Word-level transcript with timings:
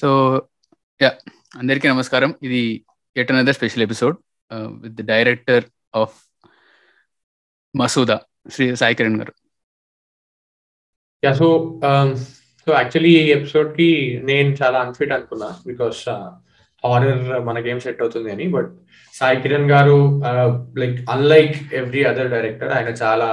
So 0.00 0.08
yeah 1.02 1.10
అందరికీ 1.60 1.86
నమస్కారం. 1.88 2.30
ఇది 2.46 2.60
at 3.20 3.30
another 3.32 3.56
special 3.58 3.84
episode 3.86 4.16
with 4.82 4.96
the 4.98 5.04
director 5.12 5.64
of 6.00 6.16
Masooda 7.74 8.16
Shri 8.54 8.66
Sai 8.80 8.96
Kiran 8.98 9.18
గారు. 9.20 9.32
Yeah 11.22 11.32
so 11.40 11.48
so 12.66 12.70
actually 12.78 13.12
ఈ 13.20 13.30
ఎపిసోడ్కి 13.36 13.90
నేను 14.30 14.50
చాలా 14.60 14.78
అన్ఫిట్ 14.86 15.14
అనుకున్నా 15.16 15.48
బికాస్ 15.66 16.00
హారర్ 16.84 17.24
మనకేం 17.48 17.78
సెట్ 17.84 18.02
అవుతుంది 18.02 18.30
అని. 18.34 18.46
బట్ 18.56 18.70
సాయి 19.14 19.42
కిరణ్ 19.44 19.70
గారు 19.74 19.98
like 20.82 20.98
unlike 21.14 21.56
every 21.80 22.04
other 22.10 22.32
director 22.34 22.72
ఆయన 22.78 22.92
చాలా 23.04 23.30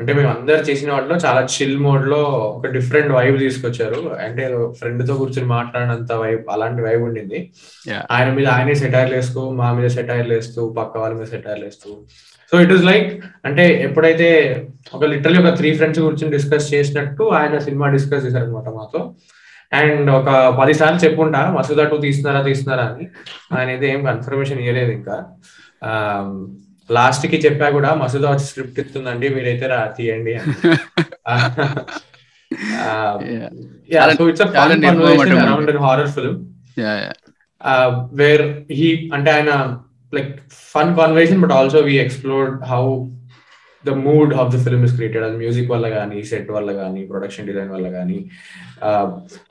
అంటే 0.00 0.12
మేము 0.12 0.28
అందరు 0.28 0.62
చేసిన 0.70 0.88
వాటిలో 0.92 1.16
చాలా 1.16 1.40
చిల్ 1.52 1.78
మోడ్లో 1.78 2.18
ఒక 2.56 2.70
డిఫరెంట్ 2.72 3.12
వైబ్ 3.12 3.36
తీసుకొచ్చారు. 3.38 4.00
అంటే 4.24 4.42
ఫ్రెండ్తో 4.78 5.14
కూర్చొని 5.14 5.48
మాట్లాడినంత 5.48 6.12
వైబ్ 6.22 6.42
అలాంటి 6.54 6.82
వైబ్ 6.82 7.02
ఉండింది. 7.02 7.38
ఆయన 8.10 8.28
మీద 8.38 8.48
ఆయనే 8.56 8.74
సెటైర్లు 8.82 9.14
వేస్తూ 9.14 9.42
మా 9.60 9.68
మీద 9.78 9.88
సెటైర్లు 9.96 10.34
వేస్తూ 10.34 10.60
పక్క 10.78 10.98
వాళ్ళ 10.98 11.14
మీద 11.18 11.28
సెటైర్లు 11.34 11.64
వేస్తూ. 11.64 11.90
సో 12.50 12.60
ఇట్ 12.64 12.74
ఇస్ 12.76 12.84
లైక్ 12.90 13.08
అంటే 13.44 13.64
ఎప్పుడైతే 13.86 14.28
ఒక 14.96 15.04
లిటరలీ 15.04 15.38
ఒక 15.44 15.52
త్రీ 15.60 15.70
ఫ్రెండ్స్ 15.78 16.00
కూర్చొని 16.00 16.34
డిస్కస్ 16.36 16.68
చేసినట్టు 16.74 17.24
ఆయన 17.38 17.58
సినిమా 17.68 17.88
డిస్కస్ 17.96 18.26
చేశారు 18.26 18.44
అనమాట 18.44 18.68
మాతో. 18.76 19.00
అండ్ 19.72 20.10
ఒక 20.18 20.28
పది 20.60 20.74
సార్లు 20.80 21.00
చెప్పుంటా 21.04 21.40
మసూదా 21.56 21.84
టూ 21.84 21.96
తీస్తున్నారా 22.06 22.42
తీస్తున్నారా 22.50 22.84
అని. 22.90 23.06
ఆయన 23.56 23.68
అయితే 23.74 23.86
ఏం 23.94 24.00
కన్ఫర్మేషన్ 24.10 24.60
ఇవ్వలేదు 24.66 24.92
ఇంకా. 24.98 25.16
లాస్ట్కి 26.90 27.38
చెప్పా 27.46 27.68
కూడా 27.70 27.90
మసూదా 27.94 28.30
వచ్చి 28.30 28.46
స్క్రిప్ట్ 28.46 28.80
ఇస్తుందండి 28.80 29.28
మీరైతే 29.28 29.66
రా 29.66 29.80
తీయండి 29.96 30.34
హారర్ 35.84 36.10
ఫిల్మ్ 36.10 36.38
వేర్ 38.12 38.44
హీ 38.72 38.88
అంటే 39.14 39.30
ఆయన 39.30 39.52
like 40.12 40.32
fun 40.72 40.92
conversation 40.96 41.40
but 41.40 41.52
also 41.52 41.80
we 41.80 41.94
explored 41.98 42.56
how 42.64 42.82
the 43.84 43.94
mood 44.06 44.32
of 44.34 44.50
the 44.54 44.60
film 44.64 44.84
is 44.84 44.94
created 44.94 45.24
అది 45.24 45.36
మ్యూజిక్ 45.36 45.70
వల్ల 45.70 45.88
కానీ 45.88 46.20
సెట్ 46.22 46.50
వల్ల 46.50 46.70
కానీ 46.72 47.02
ప్రొడక్షన్ 47.06 47.46
డిజైన్ 47.46 47.70
వల్ల 47.70 47.88
కానీ 47.90 48.18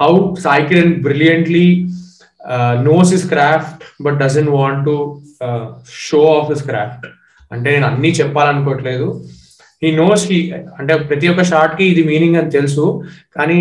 how 0.01 0.13
Sai 0.37 0.65
Kiran 0.67 0.95
brilliantly 1.01 1.67
knows 2.83 3.11
his 3.13 3.27
craft 3.29 3.83
but 4.01 4.17
doesn't 4.19 4.49
want 4.51 4.83
to 4.85 4.95
show 6.07 6.21
off 6.39 6.49
his 6.49 6.63
craft 6.63 7.05
అంటే 7.51 7.67
నేను 7.75 7.87
అన్ని 7.91 8.11
చెప్పాలనుకోవట్లేదు. 8.19 9.07
ఈ 9.85 9.89
నోస్ 10.01 10.23
హీ 10.31 10.39
అంటే 10.79 10.93
ప్రతి 11.09 11.27
ఒక్క 11.31 11.43
షార్ట్కి 11.51 11.85
ఇది 11.93 12.03
మీనింగ్ 12.11 12.37
అని 12.41 12.51
తెలుసు. 12.57 12.85
కానీ 13.37 13.59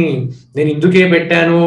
నేను 0.57 0.71
ఇందుకే 0.77 1.03
పెట్టాను 1.15 1.61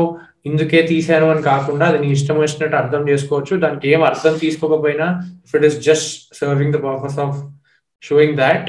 ఇందుకే 0.50 0.80
తీశాను 0.92 1.28
అని 1.34 1.42
కాకుండా 1.52 1.86
అది 1.90 2.00
నీ 2.04 2.10
ఇష్టం 2.18 2.38
వచ్చినట్టు 2.42 2.78
అర్థం 2.82 3.02
చేసుకోవచ్చు. 3.12 3.54
దానికి 3.64 3.86
ఏం 3.94 4.02
అర్థం 4.10 4.34
తీసుకోకపోయినా 4.44 5.08
if 5.46 5.56
it 5.60 5.66
is 5.70 5.78
just 5.88 6.12
serving 6.40 6.74
the 6.76 6.80
purpose 6.88 7.20
of 7.26 7.38
showing 8.04 8.38
that 8.44 8.68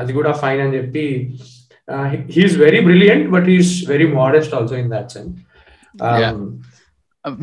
అది 0.00 0.12
కూడా 0.18 0.32
ఫైన్ 0.42 0.60
అని 0.64 0.74
చెప్పి 0.78 1.04
he's 2.34 2.56
very 2.64 2.80
brilliant 2.88 3.26
but 3.34 3.48
he's 3.52 3.72
very 3.92 4.06
modest 4.20 4.54
also 4.58 4.76
in 4.82 4.90
that 4.94 5.12
sense 5.16 5.38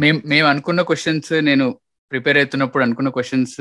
మేము 0.04 0.20
మేము 0.32 0.48
అనుకున్న 0.52 0.82
క్వశ్చన్స్ 0.90 1.32
నేను 1.50 1.66
ప్రిపేర్ 2.12 2.38
అవుతున్నప్పుడు 2.42 2.84
అనుకున్న 2.86 3.10
క్వశ్చన్స్ 3.18 3.60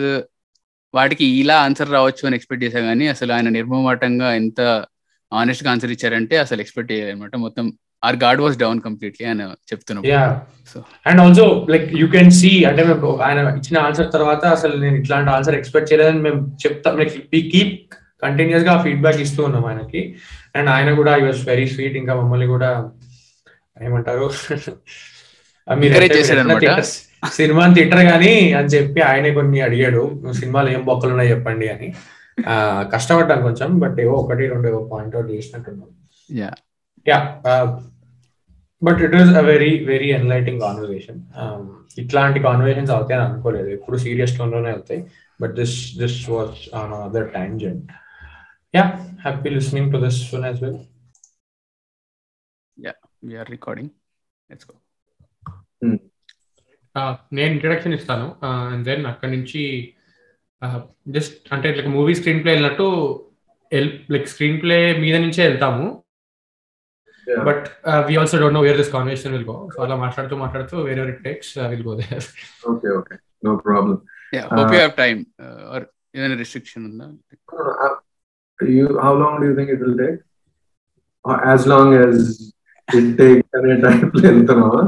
వాటికి 0.94 1.26
ఇలా 1.26 1.56
ఆన్సర్ 1.60 1.90
రావచ్చు 1.90 2.26
అని 2.26 2.36
ఎక్స్పెక్ట్ 2.36 2.64
చేశా 2.64 2.80
కానీ 2.80 3.06
అసలు 3.06 3.32
ఆయన 3.32 3.48
నిర్మమాటంగా 3.48 4.34
ఎంత 4.34 4.86
ఆనెస్ట్గా 5.32 5.70
ఆన్సర్ 5.70 5.90
ఇచ్చారంటే 5.90 6.36
అసలు 6.36 6.60
ఎక్స్పెక్ట్ 6.60 6.92
చేయాలన్నమాట 6.92 7.36
మొత్తం 7.36 7.72
or 8.04 8.16
god 8.16 8.40
was 8.40 8.58
down 8.58 8.80
completely 8.80 9.26
ఆయన 9.26 9.42
చెప్తున్నాం 9.42 10.04
and 11.06 11.20
also 11.20 11.66
like 11.70 11.94
you 11.94 12.06
can 12.06 12.30
see 12.30 12.64
అంటే 12.64 12.84
మేము 12.84 13.20
ఆయన 13.20 13.38
ఇచ్చిన 13.38 13.78
ఆన్సర్ 13.78 14.12
తర్వాత 14.12 14.44
అసలు 14.44 14.76
నేను 14.76 14.96
ఇట్లాంటి 14.96 15.30
ఆన్సర్ 15.30 15.54
ఎక్స్పెక్ట్ 15.54 15.92
చేయలేదని 15.92 16.20
మేము 16.20 16.56
చెప్తాం. 16.66 17.04
కీప్ 17.32 17.94
కంటిన్యూస్గా 18.22 18.82
ఫీడ్బ్యాక్ 18.82 19.20
ఇస్తూ 19.20 19.44
ఉన్నాం 19.44 19.66
ఆయనకి. 19.66 20.16
అండ్ 20.56 20.70
ఆయన 20.70 20.94
కూడా 20.94 21.16
ఈ 21.16 21.22
వాజ్ 21.22 21.48
వెరీ 21.48 21.68
స్వీట్. 21.68 21.96
ఇంకా 21.96 22.14
మమ్మల్ని 22.14 22.46
కూడా 22.46 22.90
ఏమంటారు? 23.82 24.30
సినిమాని 27.22 27.76
తిట్టరు 27.78 28.04
కానీ 28.08 28.30
అని 28.58 28.68
చెప్పి 28.74 29.00
ఆయనే 29.08 29.30
కొన్ని 29.34 29.58
అడిగాడు 29.60 30.02
సినిమాలు 30.40 30.68
ఏం 30.70 30.82
బొక్కలు 30.88 31.12
ఉన్నాయి 31.12 31.32
చెప్పండి 31.32 31.66
అని. 31.74 31.88
కష్టపడ్డాను 32.92 33.42
కొంచెం 33.46 33.70
బట్ 33.82 33.98
ఏవో 34.00 34.16
ఒకటి 34.22 34.44
రెండు 34.52 34.68
point 34.92 35.16
out 35.16 35.30
చేసినట్టున్నాం 35.32 35.88
yeah 37.06 37.18
but 38.82 39.00
it 39.06 39.16
is 39.20 39.32
a 39.34 39.44
very 39.48 39.70
very 39.86 40.08
enlightening 40.18 40.60
conversation 40.60 41.20
ఇట్లాంటి 42.02 42.38
కాన్వర్సేషన్స్ 42.40 42.92
అవుతాయని 42.96 43.24
అనుకోలేదు. 43.28 43.68
ఎప్పుడు 43.76 43.96
సీరియస్ 44.04 44.36
టోన్లోనే 44.38 44.70
అవుతాయి 44.72 45.00
but 45.40 45.54
this 45.60 45.76
this 45.98 46.18
watch 46.30 46.60
on 46.74 46.94
other 47.00 47.28
tangent 47.34 47.88
yeah 48.74 48.84
happy 49.24 49.50
listening 49.56 49.92
to 49.94 50.00
this 50.04 50.20
one 50.34 50.46
as 50.46 50.60
well 50.64 50.78
yeah 52.76 52.92
we 53.22 53.36
are 53.38 53.50
recording 53.50 53.92
let's 54.50 54.68
go 54.68 54.76
నేను 57.36 57.50
introduction 57.56 57.94
ఇస్తాను. 57.98 58.26
And 58.68 58.84
then 58.88 59.04
అక్కడి 59.12 59.32
నుంచి 59.36 59.62
జస్ట్ 61.16 61.34
అంటే 61.54 61.66
ఇట్లా 61.72 61.90
మూవీ 61.96 62.14
స్క్రీన్ 62.20 62.42
ప్లే 62.44 62.52
వెళ్ళినట్టు 62.54 62.86
లైక్ 64.12 64.28
స్క్రీన్ 64.32 64.60
ప్లే 64.62 64.78
మీద 65.02 65.16
నుంచే 65.24 65.42
వెళ్తాము. 65.48 65.86
But 67.44 67.64
we 68.06 68.14
also 68.20 68.36
don't 68.42 68.56
know 68.56 68.62
where 68.66 68.78
this 68.80 68.92
conversation 68.94 69.34
will 69.34 69.46
go 69.46 69.56
so 69.72 69.78
అలా 69.84 69.96
మాట్లాడుతూ 70.04 70.36
మాట్లాడుతూ 70.42 70.76
వేరే 70.86 71.02
it 71.12 71.22
takes 71.26 71.50
will 71.72 71.84
go 71.88 71.94
there 72.00 72.26
okay 72.70 72.88
okay 72.98 73.16
no 73.46 73.52
problem 73.66 73.96
yeah 74.32 74.42
hope 74.54 74.72
you 74.74 74.80
have 74.80 74.94
time 75.00 75.18
or 75.72 75.84
ఏమైనా 76.16 76.36
restriction 76.42 76.84
ఉందా? 76.90 77.06
You 78.58 78.86
how 79.04 79.12
long 79.20 79.38
do 79.40 79.46
you 79.50 79.54
think 79.58 79.72
it 79.74 79.82
will 79.84 79.98
take 80.02 80.18
as 81.46 81.66
long 81.68 81.94
as 81.94 82.22
it 82.88 83.10
take 83.20 83.42
అనే 83.58 83.74
టైప్లో 83.84 84.22
వెళ్తున్నావా 84.28 84.80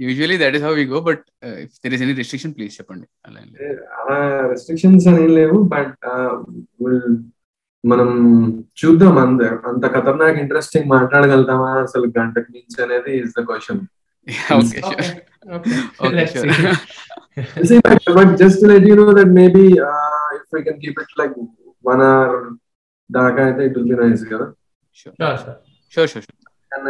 usually 0.00 0.36
that 0.42 0.56
is 0.58 0.64
how 0.66 0.72
we 0.78 0.84
go 0.92 1.00
but 1.08 1.22
if 1.64 1.74
there 1.82 1.94
is 1.96 2.02
any 2.04 2.14
restriction 2.20 2.54
please 2.56 2.74
చెప్పండి. 2.78 3.06
అలా 3.98 4.16
restrictions 4.52 5.06
అని 5.12 5.26
లేవు 5.38 5.58
but 5.74 5.94
మనం 7.84 8.10
చూద్దాం 8.80 9.16
అంత 9.22 9.40
అంత 9.70 9.84
ఖతర్నాక్ 9.94 10.38
ఇంట్రెస్టింగ్ 10.42 10.88
మాట్లాడగలుగుతామా? 10.94 11.70
అసలు 11.86 12.06
గంటకు 12.18 12.48
మించి 12.54 12.78
అనేది 12.84 13.12
is 13.24 13.34
the 13.38 13.42
question 13.50 13.82
but 18.16 18.32
just 18.42 18.62
let 18.70 18.86
you 18.90 18.94
know 19.00 19.06
that 19.18 19.32
maybe 19.40 19.64
if 20.38 20.50
we 20.56 20.60
can 20.68 20.78
keep 20.84 21.00
it 21.02 21.14
like 21.20 21.34
one 21.84 22.02
hour 22.08 22.36
దాకా 23.10 23.40
అయితే 23.48 23.62
ఇట్ 23.68 23.76
విల్ 23.78 23.88
బి 23.92 23.98
నైస్ 24.02 24.24
కదా? 24.32 24.46
షూర్ 25.92 26.08
షూర్ 26.12 26.26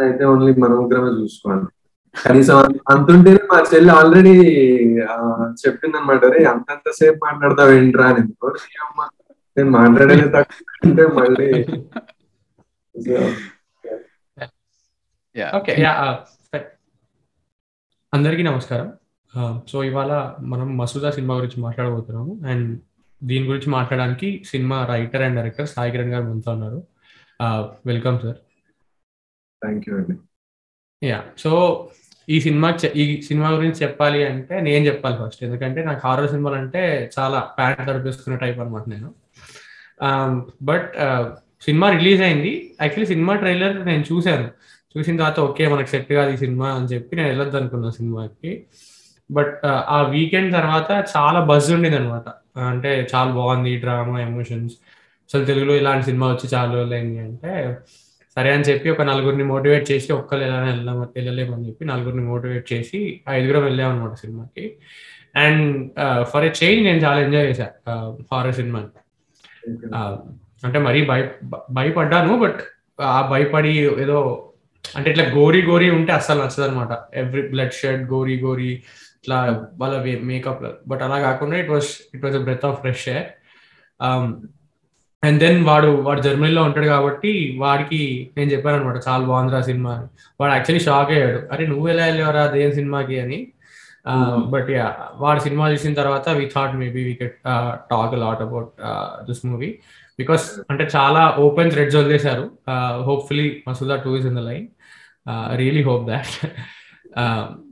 అయితే 0.05 0.23
ఓన్లీ 0.31 0.51
మన 0.63 0.71
ముగ్గురమే 0.79 1.11
చూసుకోవాలి. 1.19 1.65
కనీసం 2.23 2.57
అంతుంటేనే 2.89 3.41
మా 3.51 3.57
చెల్లి 3.73 3.91
ఆల్రెడీ 3.91 4.33
చెప్పింది 5.61 5.97
అనమాట 5.97 6.25
రే 6.33 6.43
అంతంత 6.53 6.91
సేపు 6.99 7.19
మాట్లాడతావు 7.25 7.71
ఏంట్రా 7.71 8.07
అని 8.07 8.23
నేను 9.57 9.69
మాట్లాడేది 9.69 10.27
తక్కువ 10.35 11.07
మళ్ళీ 11.19 11.47
అందరికీ 18.13 18.43
నమస్కారం. 18.43 18.93
సో 19.67 19.77
ఇవాళ 19.83 20.11
మనం 20.51 20.67
మసూదా 20.77 21.09
సినిమా 21.11 21.33
గురించి 21.35 21.59
మాట్లాడబోతున్నాము. 21.61 22.33
అండ్ 22.51 22.69
దీని 23.23 23.45
గురించి 23.47 23.69
మాట్లాడడానికి 23.69 24.29
cinema 24.51 24.77
writer 24.85 25.21
and 25.21 25.35
director 25.35 25.67
Sai 25.67 25.91
Kiran 25.91 26.13
గారు 26.13 26.23
మనతో 26.23 26.51
ఉన్నారు. 26.51 26.79
Welcome 27.85 28.17
sir. 28.19 28.37
థ్యాంక్ 29.63 29.89
యూ 29.89 29.95
అండి. 29.97 30.15
యా 31.03 31.19
సో 31.37 31.51
ఈ 32.29 32.37
సినిమా 32.39 32.69
ఈ 32.95 33.21
సినిమా 33.21 33.49
గురించి 33.49 33.79
చెప్పాలి 33.83 34.19
అంటే 34.25 34.55
నేను 34.61 34.83
చెప్పాలి 34.85 35.17
ఫస్ట్ 35.17 35.43
ఎందుకంటే 35.43 35.83
నాకు 35.83 36.01
హారర్ 36.07 36.29
సినిమాలు 36.29 36.55
అంటే 36.55 36.83
చాలా 37.19 37.39
ప్యాంట్ 37.57 37.87
తడిపేసుకునే 37.89 38.37
టైప్ 38.37 38.59
అనమాట 38.59 38.83
నేను. 38.89 39.09
Um, 39.99 40.31
but 40.61 40.87
uh, 40.97 41.23
cinema 41.61 41.87
release 41.89 42.21
అయింది. 42.21 42.49
యాక్చువల్లీ 42.81 43.05
సినిమా 43.05 43.33
ట్రైలర్ 43.35 43.75
నేను 43.85 44.03
చూశాను. 44.11 44.47
చూసిన 44.95 45.13
తర్వాత 45.17 45.39
ఓకే 45.39 45.67
మనకు 45.67 45.89
సెట్ 45.89 46.11
కాదు 46.13 46.31
ఈ 46.33 46.37
సినిమా 46.37 46.67
అని 46.69 46.85
చెప్పి 46.85 47.15
నేను 47.15 47.27
వెళ్ళొద్దు 47.27 47.57
అనుకున్నాను 47.57 47.93
సినిమాకి. 47.93 48.51
బట్ 49.29 49.53
uh, 49.65 49.81
ఆ 49.95 49.97
వీకెండ్ 50.13 50.51
తర్వాత 50.53 50.91
చాలా 51.15 51.39
బజ్ 51.51 51.69
ఉండేది 51.73 51.95
అనమాట 51.95 52.27
అంటే 52.71 52.91
చాలా 53.13 53.31
బాగుంది 53.31 53.71
డ్రామా 53.75 54.17
ఎమోషన్స్ 54.21 54.75
అసలు 55.29 55.45
తెలుగులో 55.45 55.75
ఇలాంటి 55.75 56.05
సినిమా 56.05 56.25
వచ్చి 56.33 56.47
చాలా 56.55 56.69
రోజులైంది 56.73 57.19
అంటే 57.19 57.53
సరే 58.37 58.53
అని 58.53 58.63
చెప్పి 58.63 58.89
ఒక 58.89 59.01
నలుగురిని 59.01 59.43
మోటివేట్ 59.43 59.91
చేసి 59.91 60.13
ఒక్కరు 60.13 60.41
ఎలా 60.41 60.63
వెళ్దాం 60.63 61.01
వెళ్ళలేమని 61.01 61.67
చెప్పి 61.67 61.85
నలుగురిని 61.85 62.23
మోటివేట్ 62.23 62.73
చేసి 62.73 63.21
ఐదుగురం 63.29 63.63
వెళ్ళాం 63.63 63.91
అనమాట 63.91 64.13
సినిమాకి. 64.13 64.77
అండ్ 65.35 65.91
ఫర్ 66.23 66.45
ఎ 66.45 66.51
చేంజ్ 66.63 66.83
నేను 66.83 66.97
చాలా 66.97 67.19
ఎంజాయ్ 67.21 67.47
చేశా 67.47 67.67
హారర్ 68.31 68.55
సినిమాని 68.55 68.87
అంటే 70.65 70.79
మరీ 70.79 71.05
భయ 71.05 71.27
భయపడ్డాను 71.71 72.39
బట్ 72.39 72.59
ఆ 73.01 73.29
భయపడి 73.29 73.69
ఏదో 73.77 74.49
అంటే 74.97 75.09
ఇట్లా 75.09 75.25
గోరీ 75.29 75.61
గోరీ 75.61 75.89
ఉంటే 75.89 76.11
అస్సలు 76.11 76.41
నచ్చదు 76.41 76.61
అనమాట 76.61 76.89
every 77.13 77.47
blood 77.47 77.73
shed 77.73 78.03
gory 78.03 78.39
gory 78.39 78.71
ఇట్లా 79.21 79.67
వాళ్ళ 79.73 80.17
మేకప్ 80.21 80.87
బట్ 80.87 81.01
అలా 81.01 81.19
కాకుండా 81.19 81.57
it 81.57 81.69
was 81.69 82.01
it 82.15 82.23
was 82.25 82.37
breath 82.37 82.65
of 82.65 82.79
fresh 82.79 83.09
air 83.09 83.25
and 85.25 85.39
then 85.43 85.59
వాడు 85.65 85.89
వాడు 86.07 86.21
జర్మనీలో 86.21 86.61
ఉంటాడు 86.63 86.87
కాబట్టి 86.87 87.31
వాడికి 87.57 87.99
నేను 88.37 88.49
చెప్పాను 88.51 88.77
అనమాట 88.77 88.99
చాలా 89.07 89.23
బాగుంది 89.25 89.55
ఆ 89.55 89.61
సినిమా 89.61 89.91
అని. 89.97 90.07
వాడు 90.41 90.53
యాక్చువల్లీ 90.53 90.83
షాక్ 90.85 91.11
అయ్యాడు. 91.11 91.39
అరే 91.53 91.63
నువ్వు 91.67 91.87
ఎలా 91.89 92.05
వెళ్ళేవరా 92.05 92.43
దేని 92.47 92.73
సినిమాకి 92.73 93.19
అని. 93.19 93.39
బట్ 94.53 94.69
యా 94.69 94.87
వాడు 95.15 95.39
సినిమా 95.39 95.65
చూసిన 95.71 95.93
తర్వాత 95.93 96.29
we 96.29 96.45
thought 96.55 96.73
maybe 96.81 97.03
we 97.03 97.13
get 97.13 97.37
talk 97.91 98.15
lot 98.23 98.41
about 98.41 98.69
this 99.27 99.41
movie 99.45 99.69
because 100.19 100.45
అంటే 100.71 100.83
చాలా 100.95 101.21
ఓపెన్ 101.39 101.71
థ్రెడ్స్ 101.71 101.95
వదిలేశారు. 101.95 102.45
Hopefully 103.07 103.47
Masooda 103.67 103.95
two 104.05 104.11
is 104.17 104.27
in 104.31 104.35
the 104.35 104.43
line 104.49 104.67
really 105.55 105.83
hope 105.83 106.05
that 106.11 106.35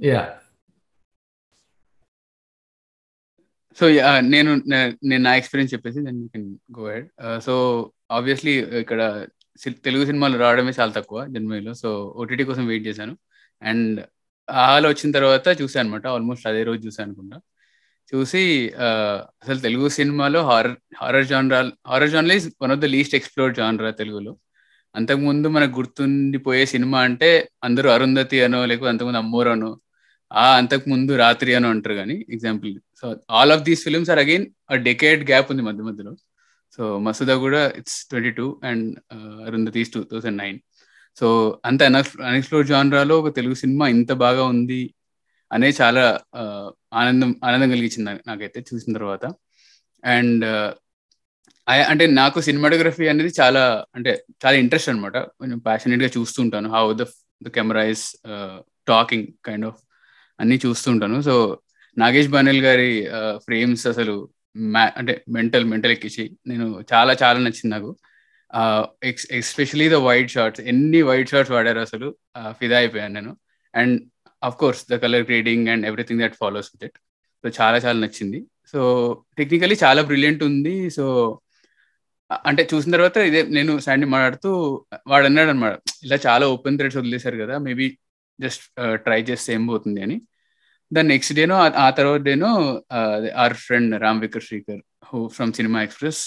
yeah 0.05 0.21
so 3.79 3.85
uh, 4.07 4.19
నేను 4.33 4.51
నేను 5.09 5.21
నా 5.27 5.31
ఎక్స్పీరియన్స్ 5.39 5.71
చెప్పేసి 5.73 5.99
then 6.07 6.17
you 6.23 6.27
can 6.33 6.47
go 6.77 6.83
ahead 6.93 7.07
so 7.45 7.53
obviously 8.17 8.53
ఇక్కడ 8.83 9.01
తెలుగు 9.87 10.03
సినిమాలు 10.09 10.35
రావడమే 10.43 10.73
చాలా 10.79 10.91
తక్కువ 10.97 11.19
జన్మలో. 11.35 11.73
సో 11.81 11.89
ఓటీటీ 12.21 12.43
కోసం 12.49 12.65
వెయిట్ 12.71 12.85
చేశాను. 12.89 13.13
అండ్ 13.61 13.99
హాల్ 14.47 14.87
వచ్చిన 14.91 15.09
తర్వాత 15.17 15.47
చూసాను 15.61 15.83
అనమాట 15.85 16.05
ఆల్మోస్ట్ 16.15 16.45
అదే 16.51 16.61
రోజు 16.69 16.81
చూసాను 16.87 17.07
అనుకుంటా. 17.09 17.37
చూసి 18.11 18.41
uh, 18.85 19.17
అసలు 19.43 19.59
తెలుగు 19.67 19.87
సినిమాలో 19.99 20.39
horror 20.51 20.75
horror 21.01 21.27
genre 21.33 21.59
horror 21.91 22.13
genre 22.15 22.35
is 22.39 22.47
one 22.65 22.73
of 22.75 22.81
the 22.85 22.89
least 22.95 23.15
explored 23.19 23.57
genre 23.61 23.91
తెలుగులో. 24.01 24.33
అంతకుముందు 24.95 25.47
మనకు 25.55 25.73
గుర్తుండిపోయే 25.79 26.63
సినిమా 26.73 26.99
అంటే 27.07 27.29
అందరూ 27.67 27.87
అరుంధతి 27.95 28.37
అనో 28.47 28.59
లేకపోతే 28.71 28.91
అంతకుముందు 28.93 29.21
అమ్మోర్ 29.23 29.49
అనో 29.55 29.71
ఆ 30.31 30.45
అంతకు 30.59 30.85
ముందు 30.93 31.11
రాత్రి 31.23 31.51
అనో 31.59 31.69
అంటారు 31.75 31.95
కానీ 32.01 32.15
example 32.35 32.71
so 33.03 33.09
all 33.37 33.51
of 33.51 33.63
these 33.63 33.81
films 33.83 34.11
are 34.13 34.21
again 34.25 34.45
decade 34.89 35.21
gap 35.31 35.49
ఉంది 35.53 35.63
మధ్య 35.63 35.83
మధ్యలో. 35.83 36.13
సో 36.77 36.83
మసూదా 36.99 37.35
కూడా 37.45 37.61
it's 37.79 37.97
twenty 38.11 38.31
two 38.31 38.45
and 38.63 38.85
Arundhati's 39.47 39.91
two 39.95 40.01
thousand 40.11 40.39
nine 40.43 40.57
so 41.17 41.27
అంత 41.65 41.81
అన్ఎక్స్ప్లోర్ 41.89 42.67
జాన్రాలో 42.67 43.15
ఒక 43.21 43.31
తెలుగు 43.35 43.55
సినిమా 43.63 43.85
ఇంత 43.95 44.11
బాగా 44.25 44.43
ఉంది 44.53 44.81
అనే 45.51 45.69
చాలా 45.79 46.03
uh, 46.39 46.67
ఆనందం 46.93 47.31
ఆనందం 47.47 47.69
కలిగించింది 47.73 48.13
నాకైతే 48.29 48.59
చూసిన 48.69 48.91
తర్వాత. 48.97 49.25
అండ్ 50.03 50.43
uh, 50.45 50.71
అంటే 51.91 52.05
నాకు 52.11 52.37
సినిమాటోగ్రఫీ 52.41 53.05
అనేది 53.07 53.31
చాలా 53.39 53.61
అంటే 53.95 54.11
చాలా 54.43 54.55
ఇంట్రెస్ట్ 54.63 54.89
అనమాట 54.89 55.17
కొంచెం 55.39 55.59
ప్యాషనెట్గా 55.59 56.09
చూస్తుంటాను 56.17 56.69
how 56.69 56.85
the 56.93 57.05
the 57.41 57.51
camera 57.57 57.83
is 57.93 58.05
talking 58.87 59.27
kind 59.45 59.67
of 59.69 59.79
అన్ని 60.39 60.57
చూస్తుంటాను 60.65 61.17
సో 61.21 61.35
నాగేష్ 61.97 62.31
బానెల్ 62.35 62.61
గారి 62.67 62.91
ఫ్రేమ్స్ 63.45 63.85
అసలు 63.91 64.15
అంటే 64.99 65.13
మెంటల్ 65.35 65.65
మెంటల్ 65.71 65.93
ఎక్కించి 65.95 66.23
నేను 66.49 66.65
చాలా 66.93 67.13
చాలా 67.21 67.37
నచ్చింది 67.45 67.71
నాకు. 67.75 67.91
ఎస్పెషలీ 69.41 69.87
ద 69.93 69.99
వైట్ 70.07 70.31
షార్ట్స్ 70.35 70.61
ఎన్ని 70.71 70.99
వైట్ 71.09 71.31
షార్ట్స్ 71.33 71.53
వాడారు 71.55 71.81
అసలు 71.87 72.07
ఫిదా 72.59 72.77
అయిపోయాను 72.81 73.13
నేను. 73.19 73.31
And 73.73 73.95
of 74.41 74.57
course 74.61 74.81
the 74.91 74.97
colour 75.03 75.25
grading 75.29 75.67
and 75.73 75.85
everything 75.91 76.21
that 76.23 76.37
follows 76.41 76.69
with 76.73 76.85
it. 76.89 76.97
So 77.43 77.49
చాలా 77.59 77.77
చాలా 77.85 77.97
నచ్చింది. 78.03 78.39
సో 78.71 78.79
టెక్నికలీ 79.39 79.75
చాలా 79.85 80.01
బ్రిలియంట్ 80.09 80.43
ఉంది. 80.49 80.75
సో 80.97 81.05
అంటే 82.49 82.61
చూసిన 82.71 82.91
తర్వాత 82.95 83.17
ఇదే 83.29 83.41
నేను 83.57 83.73
శాండీ 83.85 84.05
మాట్లాడుతూ 84.13 84.49
వాడు 85.11 85.25
అన్నాడు 85.29 85.51
అనమాట 85.53 85.75
ఇలా 86.05 86.17
చాలా 86.27 86.45
ఓపెన్ 86.53 86.77
థ్రెడ్స్ 86.79 86.97
వదిలేశారు 87.01 87.37
కదా 87.43 87.55
మేబీ 87.65 87.87
జస్ట్ 88.39 88.63
ట్రై 89.05 89.19
చేస్తే 89.29 89.49
ఏం 89.57 89.63
పోతుంది 89.71 89.99
అని. 90.05 90.17
దాని 90.93 91.07
నెక్స్ట్ 91.07 91.33
డేనో 91.33 91.55
ఆ 91.79 91.89
తర్వాత 91.91 92.21
డేనో 92.21 92.51
or 93.43 93.55
friend 93.65 93.93
Ram 94.01 94.21
weaker 94.21 94.45
Srikar 94.47 94.81
who 95.09 95.19
from 95.27 95.51
cinema 95.53 95.81
express 95.81 96.21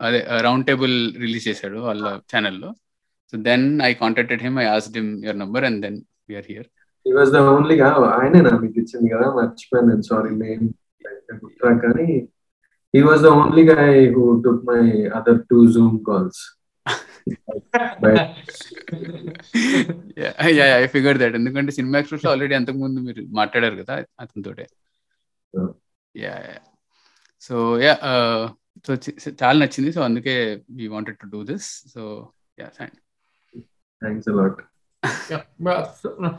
అదే 0.00 0.20
రౌండ్ 0.42 0.66
టేబుల్ 0.66 0.94
రిలీజ్ 1.18 1.46
చేశాడు 1.48 1.78
వాళ్ళ 1.80 2.04
ఛానల్లో 2.32 2.70
so 3.32 3.36
then 3.42 3.66
I 3.82 3.92
contacted 3.94 4.42
him 4.42 4.58
I 4.58 4.66
asked 4.74 4.96
him 4.96 5.10
your 5.24 5.38
number 5.38 5.64
and 5.64 5.80
then 5.82 5.98
we're 6.28 6.48
here 6.48 6.68
he 7.06 7.12
was 7.12 7.30
the 7.30 7.40
only 7.48 7.76
ఆయనేనా 8.14 8.52
మీకు 8.62 8.76
ఇచ్చింది 8.80 9.08
కదా? 9.14 9.26
మర్చిపోయాను 9.30 9.88
నేను 9.88 10.02
సారీ 10.02 10.30
నేమ్ 10.36 10.66
కానీ. 11.80 12.08
హీ 12.94 13.00
వాజ్ 13.02 13.22
ద 13.22 13.30
ఓన్లీ 13.38 13.62
గా 13.70 13.76
who 14.16 14.24
took 14.44 14.62
my 14.64 14.82
other 15.18 15.40
two 15.50 15.58
Zoom 15.72 15.98
calls 16.06 16.40
I 20.60 20.86
figure 20.86 21.18
that 21.18 21.34
ఎందుకంటే 21.34 21.72
సినిమా 21.72 21.98
ఎక్స్ప్రెస్లో 21.98 22.30
ఆల్రెడీ 22.30 22.54
అంతకు 22.54 22.76
ముందు 22.76 23.00
మీరు 23.00 23.22
మాట్లాడారు 23.22 23.76
కదా 23.76 24.04
అతనితోటే. 24.20 24.66
యా 26.16 26.60
సో 27.40 27.80
యా 27.80 27.94
సో 28.86 28.94
చాలా 29.42 29.58
నచ్చింది. 29.58 29.92
సో 29.92 30.00
అందుకే 30.00 30.60
we 30.70 30.86
wanted 30.86 31.16
to 31.16 31.26
do 31.26 31.44
this 31.44 31.84
so 31.94 32.32
yeah 32.60 32.70
thanks 32.78 34.28
a lot 34.28 34.60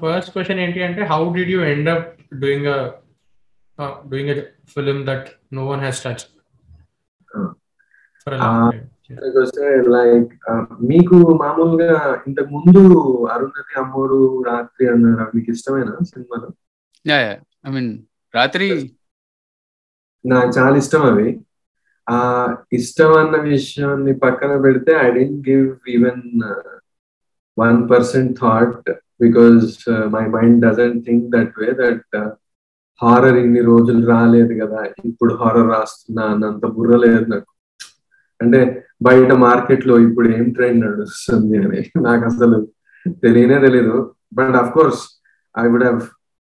first 0.03 0.31
question 0.31 0.59
ఏంటి 0.59 0.83
అంటే 0.83 1.01
how 1.01 1.35
did 1.35 1.49
you 1.49 1.61
end 1.61 1.89
up 1.89 2.35
doing 2.35 2.91
doing 4.09 4.41
film 4.67 5.05
that 5.07 5.27
no 5.53 5.65
one 5.65 5.79
has 5.79 6.03
touch 6.03 6.25
వస్తే 9.39 9.63
లైక్ 9.87 10.31
మీకు 10.89 11.17
మామూలుగా 11.41 11.89
ఇంతకు 12.27 12.49
ముందు 12.55 12.81
అరుణతి 13.33 13.73
అమ్మోరు 13.81 14.19
రాత్రి 14.47 14.85
అన్నారు. 14.87 15.29
మీకు 15.35 15.49
ఇష్టమైన 15.51 15.89
సినిమాలు? 16.11 16.47
యా 17.05 17.17
యా 17.25 17.33
ఐ 17.67 17.71
మీన్ 17.71 17.91
రాత్రి 18.33 18.67
నాకు 20.25 20.51
చాలా 20.57 20.75
ఇష్టం 20.83 21.03
అవి 21.09 21.27
ఆ 22.07 22.17
ఇష్టం 22.73 23.11
అన్న 23.17 23.35
విషయాన్ని 23.49 24.13
పక్కన 24.23 24.53
పెడితే 24.65 24.91
I 24.99 25.09
didn't 25.11 25.41
give 25.49 25.67
even 25.95 26.23
one 27.57 27.79
percent 27.89 28.33
thought 28.39 28.89
because 29.21 29.67
my 30.15 30.25
mind 30.27 30.59
doesn't 30.65 31.03
think 31.05 31.25
that 31.35 31.53
way 31.61 31.69
that 31.81 32.15
horror 33.01 33.37
ఇన్ని 33.37 33.61
రోజులు 33.61 34.01
రాలేదు 34.07 34.53
కదా. 34.61 34.79
ఇప్పుడు 35.09 35.33
హారర్ 35.33 35.69
రాస్తున్నా 35.69 36.23
అన్నంత 36.33 36.65
బుర్ర 36.75 36.95
లేదు 37.05 37.25
నాకు. 37.33 37.49
అంటే 38.45 38.61
బయట 39.01 39.31
మార్కెట్లో 39.45 39.95
ఇప్పుడు 40.07 40.27
ఏం 40.37 40.45
ట్రెండ్ 40.51 40.83
నడుస్తుంది 40.85 41.57
అని 41.61 41.79
నాకు 42.05 42.25
అసలు 42.29 42.57
తెలియనే 43.23 43.57
తెలియదు 43.65 43.97
but 44.37 44.55
of 44.61 44.73
course 44.73 45.01
I 45.55 45.65
would 45.71 45.85
have 45.85 46.01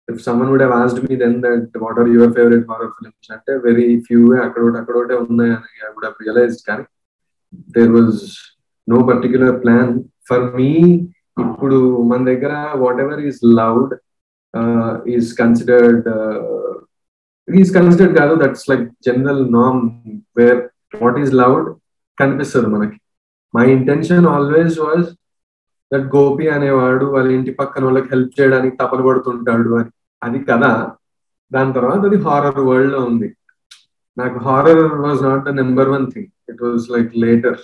if 0.09 0.21
someone 0.27 0.51
would 0.53 0.65
have 0.65 0.75
asked 0.79 1.01
me 1.05 1.17
then 1.23 1.37
that 1.45 1.77
what 1.83 1.99
are 2.01 2.11
your 2.15 2.33
favourite 2.39 2.67
horror 2.71 2.93
films 2.97 3.31
అంటే 3.37 3.53
వెరీ 3.67 3.89
ఫ్యూ 4.07 4.23
అక్కడోటి 4.45 4.79
అక్కడోటే 4.79 5.17
ఉన్నాయని 5.25 5.57
ఐ 5.81 5.91
వుడ్ 5.91 6.07
హ్యావ్ 6.07 6.19
రియలైజ్డ్ 6.23 6.65
కానీ 6.69 6.85
there 7.77 7.93
was 7.93 8.21
no 8.89 9.01
particular 9.11 9.57
plan 9.63 9.93
for 10.31 10.47
me 10.55 10.71
ఇప్పుడు 11.45 11.77
మన 12.11 12.21
దగ్గర 12.25 12.55
whatever 13.01 13.21
is 13.29 13.41
loud 13.61 13.93
is 15.15 15.31
considered 15.39 16.09
is 17.49 17.71
considered 17.75 18.15
కాదు. 18.19 18.35
That's 18.43 18.67
like 18.71 18.85
general 19.07 19.43
నామ్ 19.53 19.81
వేర్ 20.37 20.61
వాట్ 21.01 21.19
ఈస్ 21.19 21.33
లౌడ్ 21.35 21.69
కనిపిస్తుంది 22.23 22.71
మనకి. 22.77 22.99
My 23.55 23.67
intention 23.73 24.27
always 24.37 24.77
was 24.81 25.07
that 25.93 26.07
Gopi 26.17 26.47
అనేవాడు 26.49 27.05
వాళ్ళ 27.15 27.29
ఇంటి 27.33 27.53
పక్కన 27.61 27.85
వాళ్ళకి 27.85 28.09
హెల్ప్ 28.13 28.33
చేయడానికి 28.41 28.75
తపన 28.77 29.01
పడుతుంటాడు 29.07 29.71
అని. 29.81 29.91
అది 30.23 30.39
కదా 30.51 30.73
దాని 31.53 31.73
తర్వాత 31.73 32.03
అది 32.09 32.19
హారర్ 32.27 32.61
వరల్డ్లో 32.69 33.01
ఉంది. 33.11 33.29
నాకు 34.17 34.39
horror 34.39 34.83
was 35.05 35.23
not 35.23 35.45
the 35.45 35.53
number 35.61 35.89
one 35.89 36.07
thing 36.15 36.31
it 36.51 36.63
was 36.63 36.87
like 36.91 37.13
later 37.17 37.61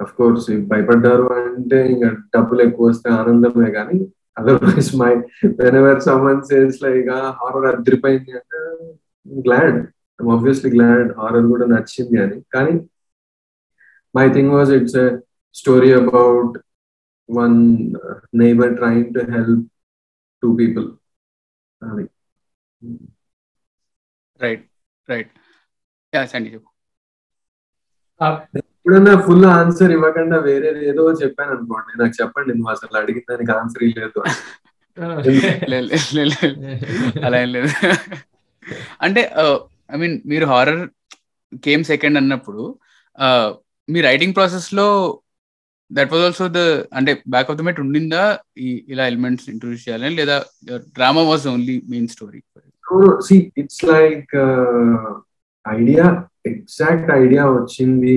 of 0.00 0.12
course 0.18 0.46
భయపడ్డారు 0.72 1.24
అంటే 1.36 1.78
ఇంకా 1.92 2.08
డబ్బులు 2.34 2.60
ఎక్కువ 2.62 2.88
వస్తే 2.88 3.08
ఆనందమే 3.10 3.70
కానీ 3.70 3.96
otherwise 4.38 4.90
my 4.96 5.12
whenever 5.80 6.00
someone 6.00 6.42
says 6.42 6.76
like 6.82 7.08
horror 7.40 7.66
అద్దరిపోయింది 7.72 8.32
అంటే 8.40 8.60
గ్లాడ్ 9.46 9.78
ఆబ్వియస్లీ 10.34 10.70
గ్లాడ్ 10.76 11.08
హారర్ 11.18 11.46
కూడా 11.46 11.66
నచ్చింది 11.66 12.18
అని. 12.24 12.38
కానీ 12.54 12.74
my 14.14 14.34
thing 14.34 14.50
was 14.50 14.70
it's 14.78 14.96
a 14.96 15.18
story 15.54 15.94
about 15.94 16.58
one 17.28 17.56
neighbour 18.34 18.76
trying 18.76 19.14
to 19.16 19.20
help 19.32 19.66
two 20.42 20.56
people 20.60 20.86
అది 21.82 22.04
రైట్ 24.40 24.64
రైట్ 25.08 25.32
సండి 26.32 26.48
చెప్పు. 26.54 26.70
ఎప్పుడన్నా 28.60 29.14
ఫుల్ 29.26 29.46
ఆన్సర్ 29.54 29.92
ఇవ్వకుండా 29.96 30.36
వేరే 30.46 30.70
ఏదో 30.90 31.04
చెప్పాను 31.22 31.50
అనుకోండి. 31.56 31.92
నాకు 32.00 32.14
చెప్పండి 32.20 32.50
నువ్వు 32.50 32.70
అసలు 32.74 32.98
అడిగిన 33.02 33.24
దానికి 33.30 33.52
ఆన్సర్ 33.58 33.84
ఇవ్వలేదు 33.86 34.22
అలా 37.26 37.36
ఏం 37.38 37.50
లేదు. 37.56 37.68
అంటే 39.04 39.22
ఐ 39.90 39.96
మీన్ 40.00 40.16
మీరు 40.30 40.46
హారర్ 40.52 40.80
కేమ్ 41.66 41.84
సెకండ్ 41.90 42.18
అన్నప్పుడు 42.20 42.62
మీ 43.88 44.00
రైటింగ్ 44.08 44.36
ప్రాసెస్లో 44.38 44.86
దట్ 45.90 46.10
వాజ్ 46.12 46.24
ఆల్సో 46.28 46.46
ద 46.56 46.62
అంటే 46.98 47.12
బ్యాక్ 47.34 47.50
ఆఫ్ 47.50 47.58
ద 47.58 47.64
మెట్ 47.66 47.80
ఉండిందా 47.84 48.24
ఈ 48.66 48.70
ఇలా 48.92 49.04
ఎలిమెంట్స్ 49.10 49.46
ఇంట్రొడ్యూస్ 49.52 49.84
చేయాలని? 49.86 50.16
లేదా 50.20 50.36
drama 50.96 51.22
was 51.30 51.46
only 51.54 51.76
main 51.92 52.08
story 52.14 52.40
see 53.26 53.36
it's 53.62 53.84
like 53.92 54.34
idea 55.66 56.04
exact 56.50 57.10
idea 57.22 57.44
వచ్చింది. 57.56 58.16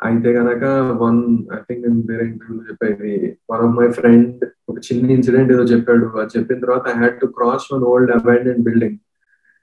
అయితే 0.00 0.28
గనక 0.36 0.64
వన్ 1.02 1.18
ఐ 1.56 1.58
థింక్ 1.66 1.82
నేను 1.86 2.02
వేరే 2.10 2.24
ఇంటర్వ్యూలో 2.30 2.62
చెప్పేది 2.68 3.12
వన్ 3.52 3.62
ఆఫ్ 3.66 3.74
మై 3.78 3.88
ఫ్రెండ్ 3.98 4.44
ఒక 4.70 4.78
చిన్న 4.86 5.10
ఇన్సిడెంట్ 5.16 5.52
ఏదో 5.54 5.64
చెప్పాడు. 5.72 6.06
అది 6.20 6.32
చెప్పిన 6.36 6.60
తర్వాత 6.64 6.84
I 6.92 6.96
had 7.02 7.18
to 7.22 7.26
cross 7.38 7.66
one 7.72 7.84
old 7.90 8.12
abandoned 8.18 8.62
building 8.68 8.98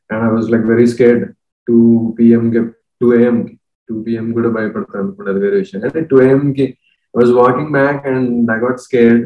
and 0.09 0.23
I 0.27 0.31
was 0.35 0.49
like 0.53 0.65
very 0.73 0.87
scared 0.93 1.23
two 1.67 1.77
PM 2.19 2.45
to 3.01 3.07
AM 3.19 3.39
కి. 3.47 3.56
టూ 3.89 3.95
పిఎం 4.05 4.27
కూడా 4.33 4.49
భయపడతారు 4.55 5.01
అనుకుంటే 5.03 5.31
అది 5.31 5.41
వేరే 5.45 5.57
విషయం. 5.63 5.81
అంటే 5.87 6.01
టూ 6.09 6.19
ఏఎం 6.23 6.45
కి 6.53 6.65
was 7.13 7.31
walking 7.39 7.73
back 7.77 8.05
and 8.11 8.29
I 8.51 8.59
got 8.63 8.81
scared 8.85 9.23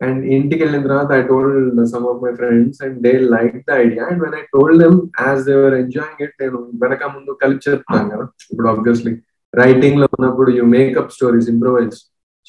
and 0.00 0.22
ఇంటికి 0.34 0.60
వెళ్ళిన 0.64 0.82
తర్వాత 0.86 1.10
I 1.12 1.22
told 1.28 1.58
some 1.90 2.06
of 2.10 2.22
my 2.22 2.32
friends 2.38 2.78
and 2.84 2.96
they 3.04 3.12
like 3.34 3.58
the 3.68 3.76
idea 3.82 4.04
and 4.10 4.20
when 4.24 4.34
I 4.34 4.44
told 4.54 4.80
them 4.82 4.96
as 5.22 5.42
they were 5.48 5.76
enjoying 5.76 6.22
it 6.26 6.34
నేను 6.42 6.60
వెనక 6.82 7.02
ముందు 7.14 7.36
కలిపి 7.42 7.64
చెప్తాను 7.68 8.08
కదా. 8.10 8.24
ఇప్పుడు 8.50 8.68
ఆబ్వియస్లీ 8.68 9.12
రైటింగ్లో 9.54 10.06
ఉన్నప్పుడు 10.16 10.50
you 10.58 10.64
make up 10.74 11.14
stories 11.16 11.48
improvise 11.48 11.96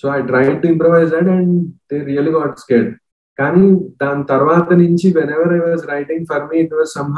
so 0.03 0.07
I 0.09 0.21
try 0.29 0.45
to 0.61 0.67
improvise 0.73 1.09
that 1.11 1.29
and 1.33 1.51
they 1.91 1.97
real 2.09 2.31
got 2.37 2.57
scared 2.59 2.91
కానీ 3.39 3.63
దాని 4.01 4.23
తర్వాత 4.31 4.67
నుంచి 4.81 5.07
whenever 5.35 5.53
I 5.55 5.61
was 5.63 5.83
writing 5.91 6.25
for 6.31 6.43
me 6.49 6.57
it 6.63 6.75
was 6.79 6.91
some 6.97 7.11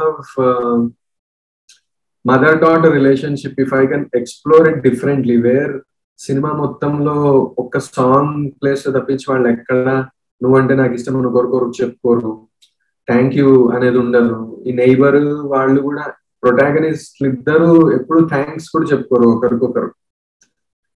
mother 2.26 2.58
daughter 2.60 2.92
relationship 2.92 3.58
if 3.60 3.74
I 3.74 3.84
can 3.86 4.06
explore 4.14 4.66
it 4.70 4.80
differently 4.80 5.36
where 5.46 5.74
cinema 6.18 6.50
మొత్తంలో 6.60 7.16
ఒక్క 7.58 7.78
song 7.88 8.36
place 8.60 8.84
తప్పించి 8.96 9.26
వాళ్ళు 9.30 9.48
ఎక్కడ 9.48 9.88
నువ్వంటే 10.40 10.74
నాకు 10.74 10.94
ఇష్టం 10.94 11.16
అని 11.18 11.30
కోరుకోరు 11.32 11.68
చెప్పుకోరు 11.80 12.30
థ్యాంక్ 13.08 13.34
యూ 13.36 13.50
అనేది 13.68 13.98
ఉండదు. 13.98 14.38
ఈ 14.66 14.72
నైబర్ 14.72 15.20
వాళ్ళు 15.44 15.78
కూడా 15.80 16.04
ప్రొటాగనిస్ట్ 16.42 17.20
ఇద్దరు 17.24 17.70
ఎప్పుడు 17.98 18.20
థ్యాంక్స్ 18.28 18.68
కూడా 18.74 18.86
చెప్పుకోరు 18.92 19.28
ఒకరికొకరు. 19.28 19.90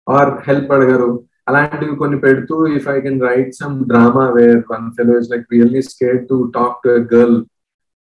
ఆర్ 0.06 0.32
హెల్ప్ 0.48 0.72
అడగరు. 0.72 1.10
అలాంటివి 1.48 1.94
కొన్ని 1.96 2.18
పెడుతూ 2.18 2.56
if 2.76 2.88
I 2.88 2.98
can 3.00 3.22
write 3.22 3.54
some 3.54 3.76
drama 3.84 4.26
where 4.36 4.60
one 4.70 4.86
fellow 4.90 5.14
is 5.18 5.30
like 5.30 5.46
really 5.52 5.82
scare 5.82 6.20
to 6.26 6.36
talk 6.54 6.78
to 6.84 6.90
a 6.90 7.02
girl 7.14 7.38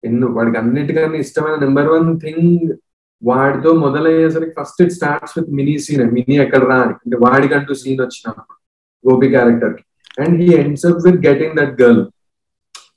ఎన్ను 0.03 0.27
వాడికి 0.35 0.59
అన్నిటికన్నా 0.59 1.19
ఇష్టమైన 1.19 1.57
నెంబర్ 1.67 1.89
వన్ 1.89 2.11
థింగ్ 2.21 2.51
వాడితో 3.23 3.71
మొదలయ్యేసరికి 3.85 4.53
first 4.61 4.81
it 4.85 4.95
starts 4.99 5.35
with 5.39 5.51
mini 5.59 5.75
scene 5.85 6.05
mini 6.17 6.37
ఎక్కడ 6.45 6.63
రా 6.71 6.79
అంటే 6.91 7.17
వాడికంటూ 7.27 7.75
సీన్ 7.83 8.01
వచ్చినప్పుడు 8.05 8.57
గోపి 9.05 9.29
క్యారెక్టర్కి 9.35 9.85
and 10.25 10.37
he 10.43 10.49
ends 10.63 10.87
up 10.87 11.01
with 11.07 11.21
getting 11.27 11.57
that 11.61 11.75
girl 11.83 12.03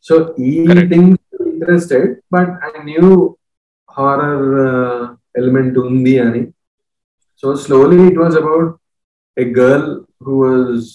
so 0.10 0.16
ఈ 0.51 0.56
thing 0.94 1.12
interested 1.54 2.12
but 2.34 2.51
I 2.68 2.72
knew 2.92 3.08
horror 3.90 4.48
element 5.40 5.78
ఉంది 5.86 6.13
అని. 6.20 6.42
So 7.44 7.48
slowly 7.63 8.00
it 8.10 8.20
was 8.24 8.38
about 8.42 8.70
a 9.38 9.46
girl 9.60 9.90
who 10.25 10.34
was 10.46 10.88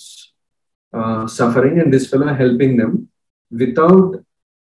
suffering 1.38 1.78
and 1.83 1.92
this 1.95 2.09
fellow 2.11 2.26
helping 2.42 2.78
them 2.80 2.95
without 3.52 4.12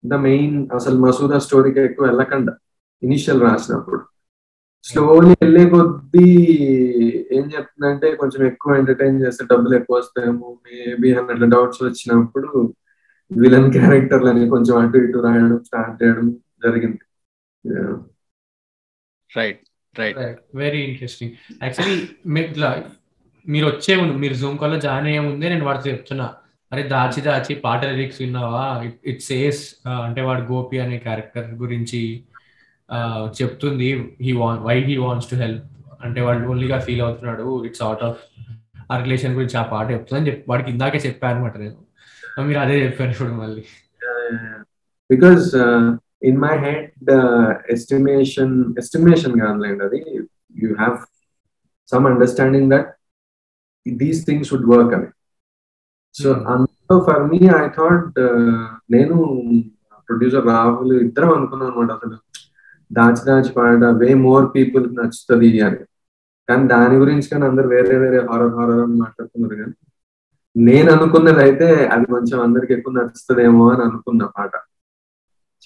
the 0.04 0.14
main 0.28 0.56
అసలు 0.78 0.98
మసూదా 1.06 1.38
స్టోరీకి 1.46 1.80
ఎక్కువ 1.80 2.06
వెళ్ళకుండా. 2.08 2.54
Initial 3.02 3.42
రాసినప్పుడు. 3.42 4.00
Slowly 4.86 5.34
వెళ్ళే 5.42 5.64
కొద్దీ 5.70 6.28
ఏం 7.36 7.44
చెప్తుందంటే 7.54 8.08
కొంచెం 8.22 8.42
ఎక్కువ 8.48 8.76
ఎంటర్టైన్ 8.76 9.22
చేస్తే 9.22 9.44
డబ్బులు 9.52 9.76
ఎక్కువ 9.76 9.98
వస్తాయేమో 9.98 10.48
మేబీ 10.66 11.10
అన్నట్లు 11.14 11.48
డౌట్స్ 11.56 11.84
వచ్చినప్పుడు 11.84 12.50
విలన్ 13.32 13.70
క్యారెక్టర్లని 13.72 14.44
కొంచెం 14.50 14.76
అటు 14.82 14.98
ఇటు 14.98 15.20
రాయడం 15.26 15.60
స్టార్ట్ 15.68 15.96
చేయడం 16.02 16.28
జరిగింది. 16.66 17.00
Right 19.32 19.62
right 19.96 20.20
very 20.56 20.82
interesting 20.90 21.34
actually 21.64 21.98
మీరు 23.46 23.66
వచ్చే 23.68 23.94
ముందు 24.00 24.14
మీరు 24.24 24.36
జూమ్ 24.42 24.58
కాల్లో 24.58 24.78
జాయిన్ 24.80 25.08
అయ్యే 25.08 25.22
ముందే 25.30 25.48
నేను 25.50 25.66
వాడితో 25.66 25.88
చెప్తున్నా. 25.90 26.28
అరే 26.72 26.84
దాచి 26.94 27.22
దాచి 27.22 27.54
పాట 27.66 27.82
లిరిక్స్ 27.92 28.22
విన్నావా? 28.22 28.62
ఇట్ 29.12 29.24
సేస్ 29.30 29.62
అంటే 30.06 30.22
వాడు 30.28 30.44
గోపి 30.52 30.78
అనే 30.80 30.98
క్యారెక్టర్ 31.08 31.50
గురించి 31.64 32.02
చెప్తుంది 33.40 33.90
he 34.26 34.32
want 34.42 34.60
why 34.68 34.76
he 34.90 34.96
wants 34.98 35.30
to 35.32 35.36
help 35.36 35.64
అంటే 36.06 36.22
వాడు 36.22 36.48
ఓన్లీగా 36.52 36.78
ఫీల్ 36.86 37.02
అవుతున్నాడు 37.02 37.46
ఇట్స్ 37.68 37.84
అవుట్ 37.88 38.04
ఆఫ్ 38.04 38.20
ఆ 38.92 38.98
రిలేషన్ 39.04 39.36
గురించి 39.36 39.58
ఆ 39.58 39.64
పాట 39.72 39.86
చెప్తుందని 39.92 40.28
చెప్పి 40.28 40.44
వాడికి 40.52 40.70
ఇందాకే 40.72 41.00
చెప్పాను 41.06 41.36
అనమాట 41.36 41.58
నేను. 41.58 41.78
మీరు 42.48 42.60
అదే 42.60 42.76
చెప్పారు 42.86 43.12
ఇప్పుడు 43.12 43.34
మళ్ళీ. 43.34 43.64
Because 45.10 45.46
in 46.30 46.38
my 46.38 46.56
head 46.66 47.12
estimation 47.76 48.54
estimation 48.78 49.36
కాదులేండి 49.42 49.84
అది. 49.84 50.00
You 50.64 50.70
have 50.80 50.98
some 51.92 52.08
understanding 52.12 52.70
that 52.72 52.90
these 53.86 54.22
things 54.28 54.52
would 54.54 54.70
work 54.74 54.94
అని. 54.98 55.10
సో 56.16 56.30
అందులో 56.54 56.96
ఫర్ 57.08 57.22
మీ 57.32 57.40
ఐ 57.62 57.66
థాట్ 57.80 58.20
నేను 58.96 59.16
ప్రొడ్యూసర్ 60.10 60.46
రాహుల్ 60.46 60.94
ఇద్దరం 61.08 61.32
అనుకున్నాం 61.38 61.70
అనమాట 61.72 61.92
అసలు. 61.98 62.18
దాచి 62.94 63.24
దాచి 63.26 63.52
పాట 63.52 63.84
వే 64.02 64.10
మోర్ 64.24 64.46
పీపుల్ 64.56 64.86
నచ్చుతుంది 64.98 65.50
అని 65.62 65.80
కానీ 66.50 66.64
దాని 66.68 66.96
గురించి 66.98 67.28
కానీ 67.30 67.46
అందరు 67.46 67.68
వేరే 67.68 67.96
వేరే 67.98 68.20
హారర్ 68.30 68.54
హారర్ 68.54 68.82
అని 68.84 68.98
మాట్లాడుతున్నారు 69.00 69.56
కానీ 69.62 69.76
నేను 70.56 70.90
అనుకున్నది 70.92 71.42
అయితే 71.42 71.68
అది 71.94 72.06
కొంచెం 72.06 72.40
అందరికి 72.42 72.74
ఎక్కువ 72.74 72.94
నచ్చుతుందేమో 72.94 73.66
అని 73.70 73.84
అనుకున్న 73.84 74.24
పాట. 74.36 74.52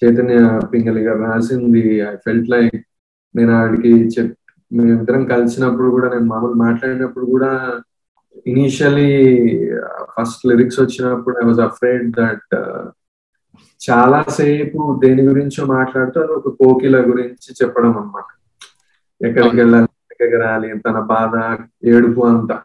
చైతన్య 0.02 0.36
పింగళి 0.72 1.02
గారు 1.02 1.20
రాసింది 1.24 1.82
ఐ 2.04 2.14
ఫెల్ట్ 2.16 2.50
లైక్ 2.50 2.76
నేను 3.34 3.52
ఆడికి 3.54 3.92
చెప్ 4.14 4.34
మేమిద్దరం 4.70 5.22
కలిసినప్పుడు 5.24 5.88
కూడా 5.90 6.08
నేను 6.08 6.26
మామూలు 6.26 6.56
మాట్లాడినప్పుడు 6.62 7.26
కూడా 7.26 7.50
ఇనీషియలీ 8.46 9.08
ఫస్ట్ 10.14 10.42
లిరిక్స్ 10.46 10.80
వచ్చినప్పుడు 10.80 11.36
ఐ 11.42 11.46
వాజ్ 11.46 11.60
అఫ్రైడ్ 11.60 12.06
దట్ 12.16 12.54
చాలా 13.80 14.22
సేపు 14.22 15.00
దేని 15.04 15.22
గురించో 15.22 15.66
మాట్లాడుతూ 15.66 16.20
అది 16.20 16.32
ఒక 16.32 16.48
కోకిల 16.48 17.00
గురించి 17.00 17.50
చెప్పడం 17.60 17.92
అనమాట 17.98 18.28
ఎక్కడికి 19.20 19.56
వెళ్ళాలి 19.56 19.88
ఎగరాలి 20.26 20.78
తన 20.78 21.00
బాధ 21.00 21.34
ఏడుపు 21.88 22.20
అంతా. 22.26 22.62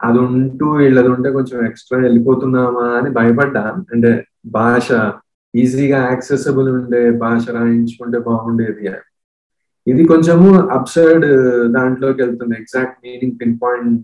అది 0.00 0.18
ఉంటూ 0.18 0.70
వీళ్ళది 0.70 1.08
ఉంటే 1.08 1.30
కొంచెం 1.30 1.66
ఎక్స్ట్రా 1.66 1.98
వెళ్ళిపోతున్నామా 1.98 2.84
అని 2.98 3.10
భయపడ్డా. 3.10 3.74
అంటే 3.92 4.24
భాష 4.46 4.88
ఈజీగా 5.54 5.98
యాక్సెసబుల్ 5.98 6.68
ఉండే 6.68 7.10
భాష 7.10 7.50
రాయించుకుంటే 7.50 8.18
బాగుండేది 8.18 8.90
ఇది 9.86 10.04
కొంచెము 10.04 10.48
అబ్సర్డ్ 10.68 11.26
దాంట్లోకి 11.72 12.22
వెళ్తుంది. 12.22 12.54
ఎగ్జాక్ట్ 12.56 13.06
మీనింగ్ 13.06 13.36
పిన్ 13.40 13.58
పాయింట్ 13.62 14.02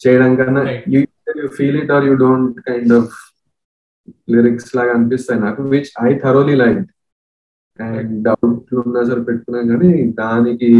చేయడం 0.00 0.36
కన్నా 0.36 0.62
you 0.88 1.48
feel 1.48 1.76
it 1.82 1.92
or 1.92 2.04
you 2.04 2.14
don't 2.14 2.60
kind 2.60 2.92
of 2.92 3.14
lyrics 4.30 4.70
లాగా 4.76 4.92
అనిపిస్తాయి 4.94 5.40
నాకు 5.40 5.62
which 5.72 5.90
I 6.02 6.10
thoroughly 6.24 6.56
like 6.56 6.82
and 7.78 8.12
doubt 8.26 8.70
ఉన్నా 8.82 9.02
సరే 9.04 9.22
పెట్టుకున్నాం 9.22 9.66
కానీ 9.72 9.90
దానికి 10.20 10.70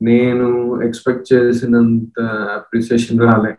నేను 0.00 0.46
ఎక్స్పెక్ట్ 0.82 1.26
చేసినంత 1.32 2.18
అప్రిసియేషన్ 2.56 3.20
రాలే. 3.20 3.52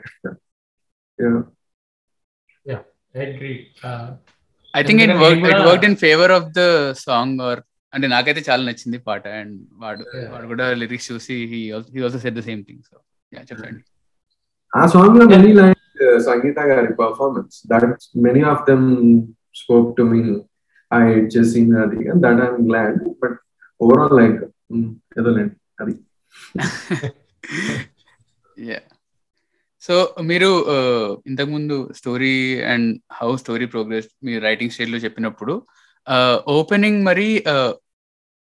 I 4.74 4.82
think 4.84 5.02
it 5.04 5.16
work 5.22 5.46
it 5.48 5.64
work 5.68 5.86
in 5.86 5.98
favour 5.98 6.32
of 6.32 6.48
the 6.52 6.62
song 7.02 7.42
or 7.42 7.62
అంటే 7.94 8.08
నాకైతే 8.08 8.42
చాలా 8.50 8.62
నచ్చింది 8.68 9.00
పాట 9.08 9.24
అండ్ 9.40 9.56
వాడు 9.82 10.04
వాడు 10.34 10.46
కూడా 10.48 10.66
లిరిక్స్ 10.82 11.10
చూసి 11.12 11.36
he 11.52 11.60
also 11.72 12.20
said 12.26 12.38
the 12.40 12.44
same 12.48 12.62
thing 12.68 12.84
so 12.90 12.96
yeah 13.32 13.42
చెప్పండి. 13.50 13.82
ఆ 14.74 14.84
సాంగ్లో 14.88 15.26
many 15.34 15.52
లైక్ 16.01 16.21
సంగీత 16.21 16.59
గారి 16.59 16.93
performance 16.95 17.63
that 17.67 17.85
many 18.17 18.41
of 18.43 18.65
them 18.71 18.87
spoke 19.55 19.97
to 19.97 20.03
me 20.03 20.23
I 20.93 21.05
చేసింది 21.37 21.79
అది 21.81 21.97
that 21.97 22.41
I'm 22.41 22.69
glad 22.69 22.99
but 22.99 23.39
overall 23.81 24.17
like 24.17 24.43
ఏదో 25.19 25.31
లేండి 25.31 25.57
అది 25.83 25.95
యా 28.57 28.81
సో 29.83 30.15
మీరు 30.21 30.67
ఇంతకుముందు 31.27 31.93
story 31.93 32.61
and 32.61 33.01
how 33.13 33.37
story 33.37 33.67
progress 33.67 34.09
me 34.25 34.39
writing 34.39 34.71
స్టైల్లో 34.71 34.99
చెప్పినప్పుడు 34.99 35.67
ఓపెనింగ్ 36.47 37.05
మరి 37.05 37.45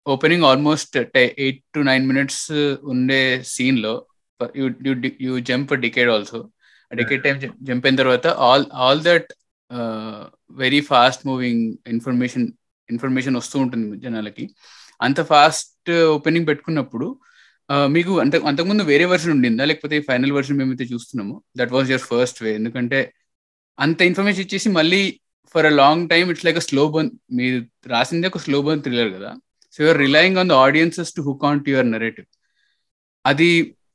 opening 0.06 0.44
almost 0.44 0.96
eight 0.96 1.62
to 1.74 1.80
nine 1.80 2.06
minutes 2.06 2.52
ఉండే 2.84 3.42
సీన్లో 3.44 4.06
you 5.20 5.38
jump 5.40 5.74
decade 5.74 6.10
also 6.10 6.50
decade 6.99 7.23
time 7.23 7.35
jump 7.67 7.85
అయిన 7.87 7.97
తర్వాత 8.01 8.27
all 8.47 8.65
all 8.83 9.01
that 9.03 9.29
very 10.63 10.81
fast 10.81 11.23
moving 11.27 11.65
information 11.87 12.47
information 12.89 13.35
వస్తూ 13.35 13.57
ఉంటుంది 13.59 13.97
జనాలకి. 14.05 14.45
అంత 15.01 15.21
ఫాస్ట్ 15.21 15.91
ఓపెనింగ్ 16.15 16.47
పెట్టుకున్నప్పుడు 16.47 17.07
మీకు 17.95 18.13
అంత 18.19 18.35
అంతకుముందు 18.49 18.83
వేరే 18.83 19.05
వర్షన్ 19.05 19.31
ఉండిందా? 19.31 19.65
లేకపోతే 19.65 19.97
ఫైనల్ 20.01 20.33
వర్షన్ 20.37 20.57
మేమైతే 20.57 20.85
చూస్తున్నాము. 20.93 21.35
That 21.57 21.71
was 21.71 21.89
your 21.89 22.05
first 22.11 22.43
way 22.43 22.51
ఎందుకంటే 22.55 22.99
అంత 23.79 24.01
ఇన్ఫర్మేషన్ 24.01 24.43
ఇచ్చేసి 24.45 24.69
మళ్ళీ 24.69 25.01
for 25.55 25.65
a 25.65 25.69
long 25.69 26.03
time 26.09 26.27
it's 26.31 26.45
like 26.45 26.57
a 26.57 26.65
slow 26.67 26.83
burn 26.89 27.11
మీరు 27.31 27.59
రాసింది 27.87 28.27
ఒక 28.27 28.37
స్లో 28.37 28.61
బర్న్ 28.61 28.83
థ్రిల్లర్ 28.83 29.11
కదా. 29.13 29.31
So 29.71 29.83
you're 29.83 29.97
relying 29.97 30.37
on 30.37 30.49
the 30.49 30.57
audiences 30.65 31.13
to 31.13 31.21
hook 31.21 31.45
on 31.45 31.61
to 31.65 31.69
your 31.69 31.89
narrative 31.91 32.27
అది 33.25 33.49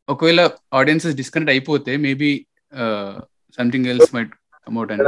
ఒకవేళ 0.09 0.41
ఆడియన్సెస్ 0.73 1.17
డిస్కనెక్ట్ 1.17 1.51
అయిపోతే 1.51 1.93
maybe 1.97 2.31
something 3.59 3.87
else 3.87 4.11
might 4.15 4.33
come at 4.67 4.93
and 4.93 5.05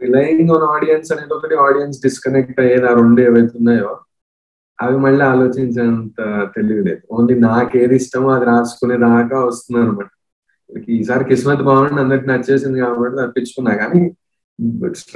relying 0.00 0.50
on 0.50 0.66
audience 0.74 1.10
అనేది 1.12 1.32
ఒకటి 1.34 1.54
audience 1.66 1.98
disconnect 2.02 2.58
అయ్యేది 2.60 2.86
ఆ 2.86 2.92
రెండు 2.94 3.20
ఏవైతున్నాయో 3.20 3.92
అవి 4.78 4.96
మళ్ళీ 4.98 5.24
ఆలోచించేంత 5.24 6.20
తెలియలేదు 6.56 7.02
ఓన్లీ 7.10 7.34
నాకు 7.40 7.74
ఏది 7.78 7.94
ఇష్టమో 7.94 8.28
అది 8.28 8.44
రాసుకునే 8.44 8.96
దాకా 9.06 9.36
వస్తుంది 9.44 9.80
అనమాట 9.80 10.10
ఈసారి 10.96 11.24
కిస్మత్ 11.24 11.62
బాగుండి 11.62 12.00
అందరికి 12.00 12.26
నచ్చేసింది 12.28 12.78
కాబట్టి 12.80 13.16
తప్పించుకున్నా 13.16 13.74
కానీ 13.74 14.00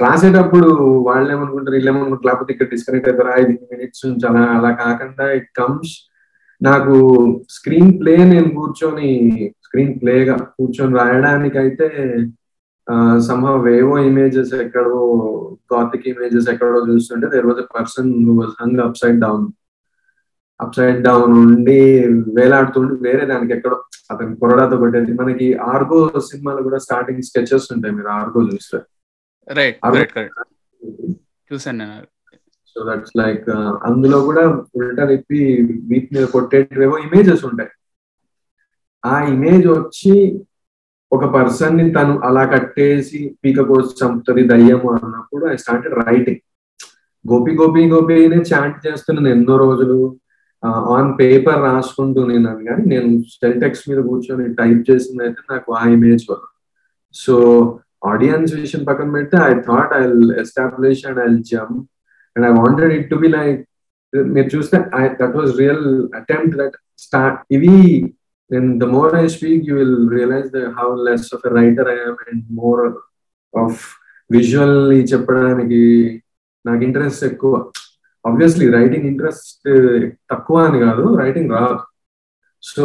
రాసేటప్పుడు 0.01 0.67
వాళ్ళు 1.01 1.29
ఏమనుకుంటారు 1.31 1.75
వీళ్ళు 1.75 1.89
ఏమనుకుంటారు 1.91 2.27
లేకపోతే 2.27 2.51
ఇక్కడ 2.53 2.69
డిస్కనెక్ట్ 2.69 3.09
అవుతారా 3.09 3.31
ఐదు 3.35 3.53
మినిట్స్ 3.71 4.03
నుంచి 4.05 4.25
అలా 4.27 4.43
అలా 4.57 4.71
కాకుండా 4.81 5.25
ఇట్ 5.31 5.49
కమ్స్ 5.57 5.93
నాకు 6.61 6.95
స్క్రీన్ 7.49 7.91
ప్లే 8.01 8.15
నేను 8.25 8.49
కూర్చొని 8.49 9.09
స్క్రీన్ 9.71 9.93
ప్లేగా 9.99 10.33
కూర్చొని 10.55 10.95
రాయడానికి 10.99 11.57
అయితే 11.61 11.87
సంహవ్ 13.27 13.65
ఏవో 13.77 13.93
ఇమేజెస్ 14.07 14.53
ఎక్కడో 14.63 14.97
గాతిక్ 15.73 16.07
ఇమేజెస్ 16.11 16.47
ఎక్కడో 16.53 16.79
చూస్తుంటే 16.89 17.27
there 17.33 17.45
was 17.49 17.61
a 17.63 17.67
person 17.75 18.09
was 18.39 18.53
hung 18.61 18.81
upside 19.01 19.19
down 19.25 19.45
upside 20.77 20.99
down 21.05 21.35
ఉండి 21.43 21.77
వేలాడుతుండి 22.37 22.95
వేరే 23.05 23.23
దానికి 23.31 23.53
ఎక్కడో 23.57 23.77
అతని 24.13 24.33
కొరడాతో 24.41 24.75
కొట్టేది. 24.81 25.13
మనకి 25.21 25.47
ఆర్గో 25.73 25.99
సినిమాలో 26.29 26.61
కూడా 26.67 26.79
స్టార్టింగ్ 26.85 27.25
స్కెచెస్ 27.29 27.67
ఉంటాయి 27.75 27.95
మీరు 27.97 28.09
ఆర్గో 28.19 28.41
చూస్తే. 28.51 28.79
రైట్ 29.59 29.79
రైట్ 29.97 30.13
కరెక్ట్ 30.17 30.41
చూసాను 31.51 31.77
నేను. 31.81 32.07
సో 32.75 32.79
దట్స్ 32.89 33.15
లైక్ 33.21 33.47
అందులో 33.89 34.19
కూడా 34.29 34.43
ఉల్టా 34.79 35.05
తిప్పి 35.11 35.39
వీటి 35.91 36.09
మీద 36.15 36.25
కొట్టేటివేవో 36.35 36.97
ఇమేజెస్ 37.07 37.45
ఉంటాయి. 37.51 37.71
ఆ 39.03 39.15
ఇమేజ్ 39.33 39.67
వచ్చి 39.67 40.15
ఒక 41.11 41.25
పర్సన్ని 41.35 41.85
తను 41.91 42.13
అలా 42.27 42.43
కట్టేసి 42.45 43.19
పీక 43.43 43.61
కోసి 43.61 43.93
చంపుతుంది 43.99 44.43
దయ్యము 44.51 44.89
అన్నప్పుడు 44.93 45.45
I 45.53 45.55
started 45.55 45.95
writing. 46.07 46.41
Gopi 47.25 47.51
Gopi 47.59 47.81
Gopi 47.93 48.15
chant 48.51 48.77
చేస్తున్నాను 48.87 49.29
ఎన్నో 49.35 49.55
రోజులు. 49.57 49.97
ఆన్ 50.95 51.11
పేపర్ 51.19 51.61
రాసుకుంటూ 51.61 52.21
నేను 52.31 52.49
కానీ 52.67 52.83
నేను 52.93 53.09
సెల్టెక్స్ 53.35 53.83
మీద 53.89 53.99
కూర్చొని 54.09 54.45
టైప్ 54.59 54.81
చేసింది 54.89 55.23
అయితే 55.27 55.41
నాకు 55.53 55.69
ఆ 55.79 55.83
ఇమేజ్ 55.95 56.23
వల్ల. 56.31 56.43
సో 57.15 57.35
ఆడియన్స్ 58.11 58.53
విషయం 58.53 58.83
పక్కన 58.89 59.09
పెడితే 59.15 59.37
I 59.49 59.53
thought 59.67 59.93
I 59.99 60.03
establish 60.43 61.03
and 61.09 61.19
I 61.25 61.27
jump. 61.51 61.81
And 62.35 62.45
I 62.49 62.51
wanted 62.61 62.93
it 62.97 63.09
to 63.09 63.15
be 63.15 63.29
like 63.37 63.61
మీరు 64.35 64.49
చూస్తే 64.55 64.77
I 65.01 65.03
that 65.21 65.35
was 65.39 65.51
real 65.61 65.85
attempt 66.21 66.55
that 66.61 66.77
start. 67.05 67.39
ఇవి 67.57 67.75
then 68.51 68.65
the 68.81 68.87
more 68.95 69.09
I 69.21 69.27
speak, 69.35 69.59
you 69.67 69.75
will 69.81 69.97
realize 70.15 70.47
that 70.55 70.67
how 70.77 70.87
less 71.07 71.25
of 71.35 71.41
a 71.49 71.51
writer 71.55 71.85
I 71.93 71.99
am 72.09 72.15
and 72.27 72.41
more 72.61 72.79
of 73.53 73.71
visually 74.35 74.99
చెప్పడానికి 75.11 75.81
నాకు 76.65 76.83
interest 76.87 77.23
ఎక్కువ. 77.29 77.53
Obviously 78.25 78.67
writing 78.77 79.07
interest 79.11 79.69
తక్కువ 80.31 80.57
అని 80.67 80.79
కాదు 80.85 81.05
writing 81.21 81.53
రాదు. 81.57 81.79
So 82.63 82.83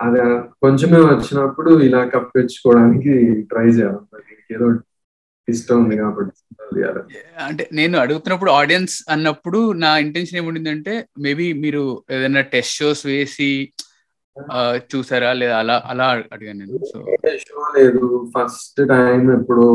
అది 0.00 0.20
కొంచెమే 0.64 1.00
వచ్చినప్పుడు 1.12 1.70
ఇలా 1.88 2.02
కప్పించుకోవడానికి 2.14 3.14
ట్రై 3.50 3.66
చేయాలి. 3.78 4.00
ఏదో 4.54 4.68
ఇష్టం 5.48 5.76
ఉంది 5.82 5.96
కాబట్టి 6.02 6.36
అంటే 7.46 7.64
నేను 7.72 7.96
అడుగుతున్నప్పుడు 7.98 8.50
ఆడియన్స్ 8.60 8.96
అన్నప్పుడు 9.14 9.60
నా 9.84 9.90
ఇంటెన్షన్ 10.04 10.38
ఏముండిందంటే 10.40 10.94
మేబీ 11.24 11.46
మీరు 11.62 11.82
ఏదైనా 12.16 12.42
టెస్ట్ 12.54 12.74
షోస్ 12.80 13.02
వేసి 13.06 13.50
చూసారా 14.92 15.30
లేదా? 15.40 15.54
అలా 15.62 15.76
అలా 15.92 16.06
అడిగాను 16.34 16.58
నేను. 16.60 16.78
సో 16.90 16.98
షో 17.44 17.62
లేదు. 17.76 18.04
ఫస్ట్ 18.34 18.80
టైం 18.92 19.22
ఎప్పుడు 19.36 19.66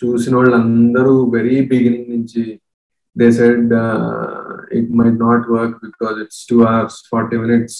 చూసిన 0.00 0.34
వాళ్ళందరూ 0.38 1.14
వెరీ 1.36 1.56
బిగినింగ్ 1.72 2.10
నుంచి 2.14 2.44
they 3.16 3.28
said 3.38 3.72
it 4.78 4.90
might 4.98 5.20
not 5.26 5.46
work 5.54 5.78
because 5.86 6.18
it's 6.24 6.42
two 6.50 6.58
hours 6.72 6.98
forty 7.12 7.38
minutes 7.44 7.78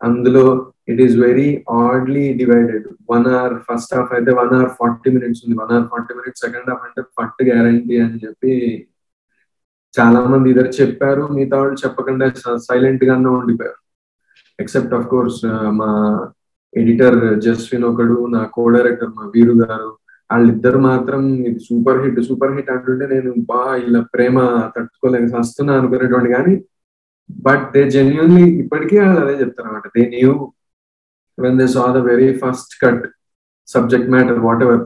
అందులో 0.00 0.44
it 0.92 1.00
is 1.04 1.14
very 1.26 1.48
oddly 1.84 2.24
divided 2.40 2.86
one 3.12 3.26
hour 3.36 3.54
first 3.68 3.94
half 3.98 4.12
అయితే 4.18 4.30
వన్ 4.40 4.52
అవర్ 4.58 4.74
ఫార్టీ 4.80 5.08
మినిట్స్ 5.16 5.40
ఉంది. 5.44 5.56
One 5.62 5.72
hour 5.76 5.88
forty 5.94 6.14
minutes 6.18 6.44
second 6.46 6.68
half 6.72 6.84
అంటే 6.88 7.02
ఫట్ 7.18 7.42
guarantee 7.50 7.96
అని 8.04 8.20
చెప్పి 8.26 8.52
చాలా 9.94 10.20
మంది 10.32 10.48
ఇద్దరు 10.52 10.72
చెప్పారు. 10.80 11.24
మిగతా 11.36 11.56
వాళ్ళు 11.60 11.76
చెప్పకుండా 11.84 12.26
సైలెంట్ 12.68 13.04
గానే 13.10 13.30
ఉండిపోయారు. 13.40 13.80
ఎక్సెప్ట్ 14.58 14.94
ఆఫ్ 14.94 15.06
కోర్స్ 15.06 15.40
మా 15.74 15.90
ఎడిటర్ 16.72 17.18
జస్విన్ 17.44 17.86
ఒకడు 17.90 18.16
నా 18.34 18.40
కో 18.54 18.64
డైరెక్టర్ 18.68 19.12
మా 19.16 19.24
వీరు 19.34 19.54
గారు 19.62 19.88
వాళ్ళిద్దరు 20.30 20.78
మాత్రం 20.86 21.20
ఇది 21.48 21.60
సూపర్ 21.66 22.00
హిట్ 22.04 22.20
సూపర్ 22.28 22.54
హిట్ 22.56 22.70
అంటుంటే 22.70 23.04
నేను 23.12 23.30
బా 23.50 23.60
ఇలా 23.82 24.00
ప్రేమ 24.14 24.36
తట్టుకోలేక 24.76 25.28
వస్తున్నా 25.36 25.74
అనుకునేటువంటి 25.78 26.30
కానీ 26.32 26.54
బట్ 27.44 27.64
దే 27.74 27.82
జెన్యున్లీ 27.90 28.46
ఇప్పటికీ 28.62 28.96
వాళ్ళు 29.02 29.20
అదే 29.20 29.34
చెప్తారు 29.40 29.68
అనమాట 29.68 29.88
they 29.94 30.02
knew 30.14 30.32
when 31.38 31.58
they 31.58 31.66
saw 31.68 31.86
the 31.92 32.02
very 32.08 32.28
first 32.42 32.74
cut 32.82 33.04
subject 33.68 34.10
matter 34.10 34.40
whatever 34.62 34.84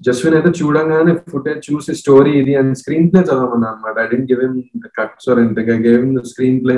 Jaswin 0.00 0.34
అయితే 0.34 0.50
చూడంగానే 0.58 1.12
ఫుటేజ్ 1.30 1.60
చూసి 1.68 1.92
స్టోరీ 2.00 2.32
ఇది 2.40 2.54
అని 2.54 2.74
స్క్రీన్ 2.80 3.06
ప్లే 3.10 3.20
చదవమన్నా 3.22 3.68
అనమాట 3.68 3.96
I 3.98 4.08
didn't 4.08 4.28
give 4.30 4.42
him 4.44 4.58
cuts 4.98 5.28
or 5.30 5.40
ఎంతగా 5.40 5.76
game 5.86 6.10
screenplay 6.64 6.76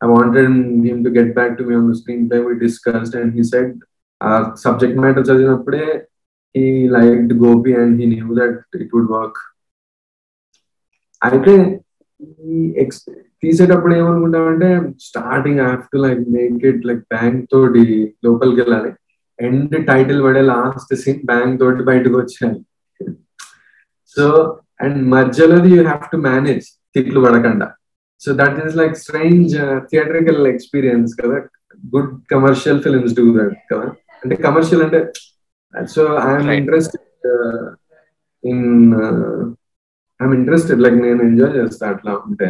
I 0.00 0.06
wanted 0.06 0.44
him 0.86 1.02
to 1.04 1.10
get 1.10 1.34
back 1.34 1.56
to 1.58 1.64
me 1.64 1.74
on 1.74 1.86
the 1.88 1.94
screenplay. 1.94 2.44
We 2.46 2.58
discussed, 2.58 3.14
and 3.14 3.32
he 3.32 3.42
said, 3.44 3.68
uh, 4.20 4.42
subject 4.56 4.96
matter 4.96 5.22
చదివినప్పుడే 5.28 5.86
he 6.54 6.64
liked 6.88 7.30
Gopi 7.42 7.72
and 7.74 7.92
he 8.00 8.06
knew 8.06 8.32
that 8.40 8.54
it 8.82 8.90
would 8.94 9.08
work. 9.18 9.36
అయితే 11.22 11.54
ఈ 12.48 12.58
ఎక్స్ 12.82 13.00
తీసేటప్పుడు 13.42 13.94
ఏమనుకుంటామంటే 14.00 14.68
starting 15.06 15.60
have 15.62 15.80
to 15.92 15.98
like 16.04 16.22
make 16.36 16.60
it 16.70 16.84
like 16.90 17.02
bank 17.14 17.40
తోటి 17.52 17.82
లోపలికి 18.26 18.58
వెళ్ళాలి 18.62 18.90
end 19.38 19.74
title 19.90 20.20
పడే 20.26 20.42
లాస్ట్ 20.52 20.92
సీన్ 21.02 21.22
బ్యాంక్ 21.30 21.56
తోటి 21.62 21.84
బయటకు 21.90 22.16
వచ్చాయి 22.22 22.58
సో 24.16 24.26
అండ్ 24.84 25.00
మధ్యలోది 25.16 25.70
యూ 25.74 25.80
హ్యావ్ 25.88 26.04
టు 26.14 26.20
మేనేజ్ 26.28 26.66
తిట్లు 26.96 27.20
పడకుండా 27.26 27.68
so 28.22 28.32
that 28.40 28.58
is 28.64 28.76
like 28.80 28.94
strange 29.04 29.52
theatrical 29.90 30.40
experience 30.54 31.12
కదా. 31.20 31.38
Good 31.94 32.12
commercial 32.32 32.80
films 32.84 33.14
do 33.20 33.24
that 33.38 33.56
కదా. 33.72 33.86
అంటే 34.22 34.34
కమర్షియల్ 34.46 34.82
అంటే 34.86 35.00
so 35.94 36.02
I'm 36.28 36.50
interested 36.60 37.26
in 38.44 38.66
I'm 40.20 40.34
interested 40.40 40.82
like 40.84 40.98
నేను 41.06 41.22
ఎంజాయ్ 41.28 41.54
చేస్తా 41.58 41.84
అట్లా 41.94 42.12
ఉంటే. 42.28 42.48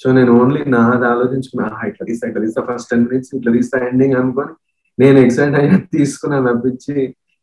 సో 0.00 0.06
నేను 0.16 0.32
ఓన్లీ 0.40 0.60
నాది 0.74 1.06
ఆలోచించుకున్నా 1.12 1.68
ఇట్లా 1.90 2.04
తీస్తా 2.08 2.28
ఇట్లా 2.30 2.42
తీస్తా 2.44 2.62
ఫస్ట్ 2.68 2.90
టెన్ 2.92 3.06
మినిట్స్ 3.08 3.32
ఇట్లా 3.38 3.52
తీస్తా 3.56 3.78
ఎండింగ్ 3.88 4.16
అనుకొని 4.20 4.52
నేను 4.98 5.18
ఎక్సైట్ 5.24 5.56
అయ్యా 5.60 5.78
తీసుకున్నాను 5.96 6.46
తప్పించి 6.50 6.94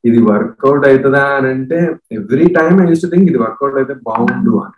ఇది 0.04 0.20
వర్కౌట్ 0.30 0.86
అవుతుందా 0.90 1.24
అని 1.38 1.48
అంటే 1.56 1.80
every 2.18 2.48
time 2.58 2.78
I 2.84 2.88
use 2.92 3.04
to 3.06 3.10
think 3.14 3.28
ఇది 3.32 3.40
వర్కౌట్ 3.46 3.78
అయితే 3.82 3.96
బాగుండు 4.10 4.54
అని. 4.66 4.78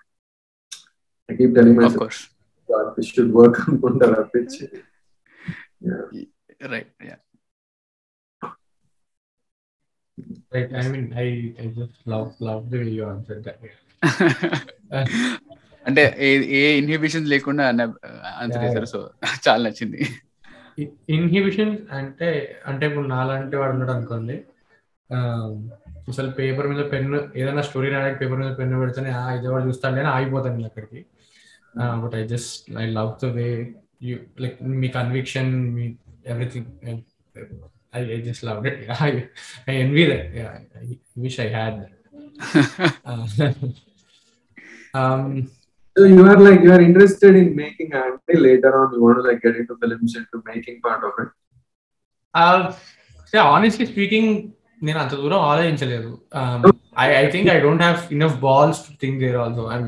I 1.29 1.35
keep 1.39 1.55
telling 1.57 1.77
my 1.79 1.89
this 2.95 3.08
should 3.13 3.32
work 3.34 3.56
అనుకుంటా 3.67 4.08
తప్పించి 4.13 4.65
right 6.67 6.91
yeah 7.06 7.17
Right. 10.51 10.73
I 10.73 10.88
mean, 10.88 11.13
I, 11.15 11.27
I 11.63 11.65
just 11.67 12.08
love 12.08 12.30
love 12.39 12.62
the 12.71 12.77
way 12.77 12.89
you 12.89 13.03
answered 13.06 13.43
that. 13.43 13.60
అంటే 15.86 16.03
ఏ 16.60 16.62
లేకుండా 17.25 17.63
ఆన్సర్ 18.41 18.63
చేశారు 18.63 18.86
సో 18.86 18.99
చాలా 19.47 19.69
నచ్చింది. 19.69 19.99
ఇన్హిబిషన్ 21.10 21.77
అంటే 21.91 22.30
అంటే 22.65 22.86
ఇప్పుడు 22.86 23.08
నాలాంటి 23.08 23.56
వాడు 23.56 23.71
ఉన్నాడు 23.71 23.91
అనుకోండి 23.91 24.38
అసలు 26.10 26.32
పేపర్ 26.32 26.67
మీద 26.67 26.91
పెన్ను 26.91 27.32
ఏదైనా 27.36 27.62
స్టోరీ 27.62 27.89
రాయడానికి 27.89 28.19
పేపర్ 28.19 28.39
మీద 28.39 28.58
పెన్ను 28.58 28.80
పెడితేనే 28.80 29.10
ఇది 29.38 29.47
వాడు 29.47 29.65
చూస్తాను 29.67 29.99
అని 29.99 30.08
ఆగిపోతాను 30.08 30.65
అక్కడికి. 30.65 31.06
But 32.02 32.14
I 32.20 32.22
just 32.35 32.55
I 32.83 32.87
love 32.98 33.12
the 33.24 33.31
way 33.38 33.46
you 34.09 34.16
like 34.44 34.59
me 34.83 34.90
conviction 34.98 35.52
me 35.78 35.87
everything 36.35 36.68
I, 37.94 38.00
I 38.14 38.20
just 38.20 38.42
loved 38.42 38.66
it. 38.66 38.76
I, 38.88 39.28
I 39.68 39.74
envy 39.85 40.05
that. 40.07 40.35
Yeah, 40.35 40.59
I 40.81 40.98
wish 41.14 41.38
I 41.38 41.48
had 41.48 41.72
that. 41.81 41.92
uh, 43.05 43.26
um, 44.98 45.50
So 45.96 46.05
you 46.07 46.22
are 46.26 46.38
like 46.38 46.62
you 46.62 46.72
are 46.72 46.81
interested 46.81 47.35
in 47.40 47.48
making 47.55 47.90
అంటే 48.02 48.35
later 48.46 48.70
on 48.81 48.87
you 48.94 49.00
want 49.07 49.18
to 49.20 49.24
like 49.28 49.40
get 49.46 49.57
into 49.62 49.74
films 49.83 50.12
into 50.20 50.38
making 50.52 50.76
part 50.87 51.02
of 51.09 51.12
it. 51.22 51.31
Honestly 53.55 53.85
speaking 53.90 54.31
నేను 54.87 54.98
అంత 55.02 55.14
దూరం 55.20 55.42
ఆలోచించలేదు 55.50 56.11
I 57.05 57.07
I 57.20 57.24
think 57.35 57.48
I 57.55 57.59
don't 57.66 57.83
have 57.87 58.00
enough 58.16 58.37
balls 58.46 58.81
to 58.87 58.92
think 59.02 59.18
there 59.24 59.38
also 59.44 59.64
I'm 59.76 59.87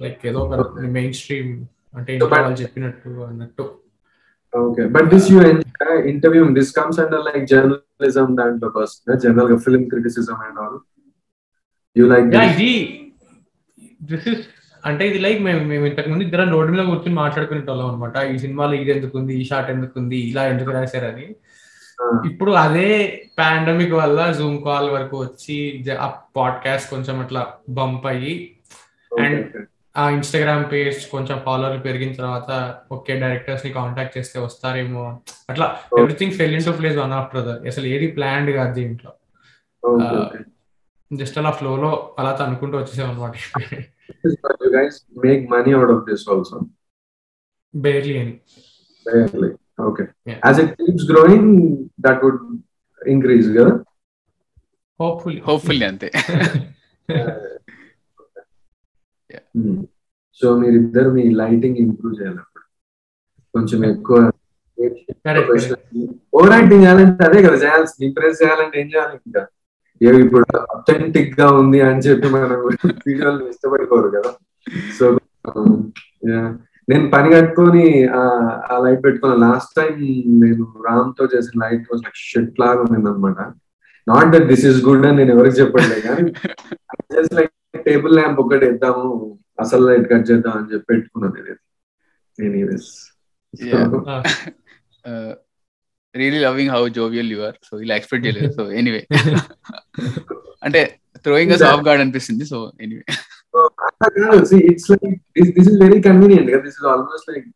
like 0.00 0.22
ఏదో 0.26 0.40
ఒక 0.46 0.80
main 0.96 1.14
stream 1.14 1.52
అంటే 1.94 2.12
వాళ్ళు 2.34 2.60
చెప్పినట్టు 2.64 3.10
అన్నట్టు 3.30 3.66
Okay, 4.52 4.84
but 4.86 5.04
this 5.10 5.24
you 5.30 5.40
enjoy 5.42 5.94
interviewing. 6.04 6.52
This 6.54 6.68
comes 6.72 6.96
under 6.98 7.18
like 7.28 7.42
journalism 7.46 8.28
దాంట్లో 8.36 8.84
general 9.24 9.58
film 9.58 9.82
criticism 9.90 10.36
and 10.46 10.58
all. 10.58 10.76
You 11.96 12.06
like 12.12 12.28
yeah 12.36 12.44
this? 12.44 12.54
ఇది 12.54 12.70
this 14.02 14.28
is 14.28 14.44
అంటే 14.84 15.02
ఇది 15.08 15.18
లైక్ 15.18 15.40
మేము 15.42 15.62
మేము 15.64 15.84
ఇంతకు 15.86 16.08
ముందు 16.08 16.24
ఇద్దరం 16.24 16.50
రోడ్డు 16.50 16.70
మీద 16.72 16.82
కూర్చొని 16.86 17.14
మాట్లాడుకునేటోళ్ళం 17.14 17.88
అనమాట 17.90 18.16
ఈ 18.32 18.36
సినిమాలో 18.38 18.74
ఇది 18.74 18.90
ఎందుకు 18.90 19.14
ఉంది 19.18 19.34
ఈ 19.40 19.44
షాట్ 19.44 19.70
ఎందుకు 19.76 19.94
ఉంది 20.02 20.20
ఇలా 20.30 20.44
ఎందుకు 20.54 20.72
రాశారని 20.78 21.28
Ah, 21.98 22.14
ఇప్పుడు 22.28 22.52
అదే 22.64 22.88
పాండమిక్ 23.38 23.94
వల్ల 24.00 24.18
జూమ్ 24.32 24.56
కాల్ 24.64 24.88
వరకు 24.90 25.16
వచ్చి 25.22 25.56
ఆ 26.04 26.08
పాడ్కాస్ట్ 26.36 26.88
కొంచెం 26.94 27.16
అట్లా 27.22 27.42
బంప్ 27.78 28.06
అయ్యి 28.06 28.34
okay. 29.12 29.62
ఆ 29.96 30.10
ఇన్స్టాగ్రామ్ 30.10 30.72
పేజ్ 30.72 31.10
కొంచెం 31.10 31.38
ఫాలోవర్లు 31.44 31.80
పెరిగిన 31.80 32.12
తర్వాత 32.12 32.50
ఓకే 32.92 33.16
డైరెక్టర్స్ని 33.16 33.72
కాంటాక్ట్ 33.72 34.18
చేస్తే 34.18 34.40
వస్తారేమో 34.40 35.04
అట్లా 35.50 35.66
everything 35.98 36.32
fell 36.32 36.54
into 36.64 36.70
place 36.70 36.96
one 36.96 37.12
after 37.12 37.40
other 37.40 37.66
అసలు 37.66 37.86
ఏది 37.86 38.06
ప్లాన్డ్ 38.06 38.50
కాదు 38.50 38.74
దీంట్లో. 38.74 39.12
జస్ట్ 41.12 41.38
అలా 41.38 41.50
ఫ్లో 41.50 41.76
లో 41.76 42.14
అలా 42.18 42.36
అనుకుంటూ 42.44 42.78
వచ్చేసాం 42.78 43.10
అనమాట 43.10 43.34
This 44.24 44.32
is 44.32 44.36
why 44.42 44.52
you 44.62 44.70
guys 44.72 44.94
make 45.24 45.42
money 45.50 45.72
out 45.74 45.90
of 45.90 46.00
this 46.06 46.22
also. 46.28 46.56
Barely 47.74 48.18
అని 48.18 48.34
Barely. 49.06 49.50
Okay. 49.80 50.06
Yeah. 50.26 50.38
As 50.48 50.56
it 50.58 50.70
keeps 50.78 51.02
growing, 51.04 51.44
that 51.98 52.18
would 52.22 52.38
increase, 53.02 53.48
yeah? 53.58 53.72
Hopefully 55.00 55.40
hopefully 55.40 55.86
అంతే. 55.86 56.10
సో 60.40 60.46
మీరిద్దరు 60.58 61.10
మీ 61.12 61.24
లైటింగ్ 61.34 61.78
ఇంప్రూవ్ 61.84 62.14
చేయాలి 62.18 62.40
అప్పుడు. 62.40 62.64
కొంచెం 63.54 63.80
ఎక్కువ 63.90 64.18
ఓవర్ 66.32 66.52
యాక్టింగ్ 66.54 66.82
చేయాలంటే 66.82 67.24
అదే 67.28 67.38
కదా 67.44 67.58
చేయాల్సింది 67.62 68.04
ఇంప్రెస్ 68.08 68.40
చేయాలంటే 68.42 68.76
ఏం 68.80 68.88
చేయాలి 68.88 69.14
ఇంకా? 69.20 69.42
ఏ 70.00 70.10
ఇప్పుడు 70.24 70.44
అథెంటిక్గా 70.74 71.46
ఉంది 71.60 71.78
అని 71.86 72.02
చెప్పి 72.06 72.28
మనం 72.34 72.50
వీడియోలు 73.06 73.44
ఇష్టపడిపోరు 73.52 74.08
కదా. 74.16 74.30
సో 74.98 75.04
నేను 76.88 77.06
పని 77.12 77.28
కట్టుకొని 77.32 77.84
ఆ- 78.18 78.82
లైట్ 78.84 79.00
పెట్టుకున్నాను 79.04 79.42
లాస్ట్ 79.44 79.72
టైం 79.78 79.94
నేను 80.42 80.64
రామ్తో 80.86 81.24
చేసిన 81.32 81.62
లైట్ 81.64 81.86
వాజ్ 81.90 82.02
లైక్ 82.04 82.20
షెట్ 82.26 82.60
లాగా 82.62 82.82
ఉంది 82.86 83.08
అనమాట 83.10 83.38
not 84.06 84.28
that 84.32 84.46
this 84.50 84.66
is 84.66 84.80
good 84.84 85.06
అని 85.06 85.18
నేను 85.20 85.32
ఎవరికి 85.36 85.56
చెప్పట్లేదు 85.60 86.02
కానీ 86.08 86.24
జస్ట్ 87.14 87.34
లైక్ 87.34 87.52
టేబుల్ 87.74 88.14
ల్యాంప్ 88.14 88.40
ఒకటి 88.40 88.66
ఇద్దాము 88.66 89.04
అసలు 89.60 89.82
లైట్ 89.88 90.06
కట్ 90.12 90.26
చేద్దాం 90.30 90.54
అని 90.58 90.70
చెప్పి 90.72 90.86
పెట్టుకున్నాను 90.92 91.34
నేను 91.34 91.56
anyways. 92.38 92.90
Really 96.14 96.38
loving 96.38 96.70
how 96.70 96.82
jovial 96.88 97.32
you 97.32 97.40
are 97.42 97.56
so 97.64 97.80
ఇలా 97.80 97.96
ఎక్స్పెక్ట్ 97.96 98.26
చేయలేదు. 98.26 98.52
సో 98.52 98.64
ఎనీవే 98.72 99.02
అంటే 100.64 100.80
థ్రోయింగ్ 101.24 101.52
అస్ 101.52 101.62
ఆఫ్ 101.62 101.82
గార్డ్ 101.86 102.02
అనిపిస్తుంది. 102.02 102.44
So 102.44 102.58
anyway 102.80 103.04
it's 104.70 104.90
like 104.90 105.14
this 105.56 105.68
is 105.72 105.78
very 105.82 106.02
convenient 106.02 106.50
this 106.66 106.78
is 106.80 106.86
almost 106.86 107.30
like 107.30 107.48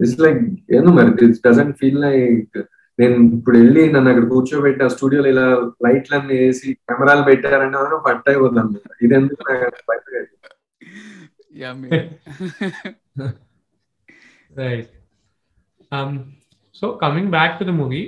this 0.00 0.20
like 0.20 0.42
ఏదో 0.72 0.90
మరి 0.92 1.10
దిస్ 1.20 1.40
డజంట్ 1.48 1.74
ఫీల్ 1.78 2.00
లైక్ 2.00 2.58
నేను 2.98 3.16
ఇప్పుడు 3.36 3.56
వెళ్ళి 3.58 3.82
నన్ను 3.92 4.08
అక్కడ 4.10 4.26
కూర్చోబెట్టి 4.32 4.82
ఆ 4.84 4.88
స్టూడియోలో 4.94 5.28
ఇలా 5.28 5.44
లైట్లన్నీ 5.86 6.34
వేసి 6.42 6.68
కెమెరాలు 6.88 7.22
పెట్టారంటే 7.28 7.78
పట్ట 8.08 8.24
అయిపోతాను 8.28 8.80
ఇది 9.02 9.14
ఎందుకు 9.14 9.44
right 14.60 14.90
so 16.74 16.86
coming 17.02 17.30
back 17.30 17.58
to 17.58 17.64
the 17.64 17.74
movie 17.80 18.02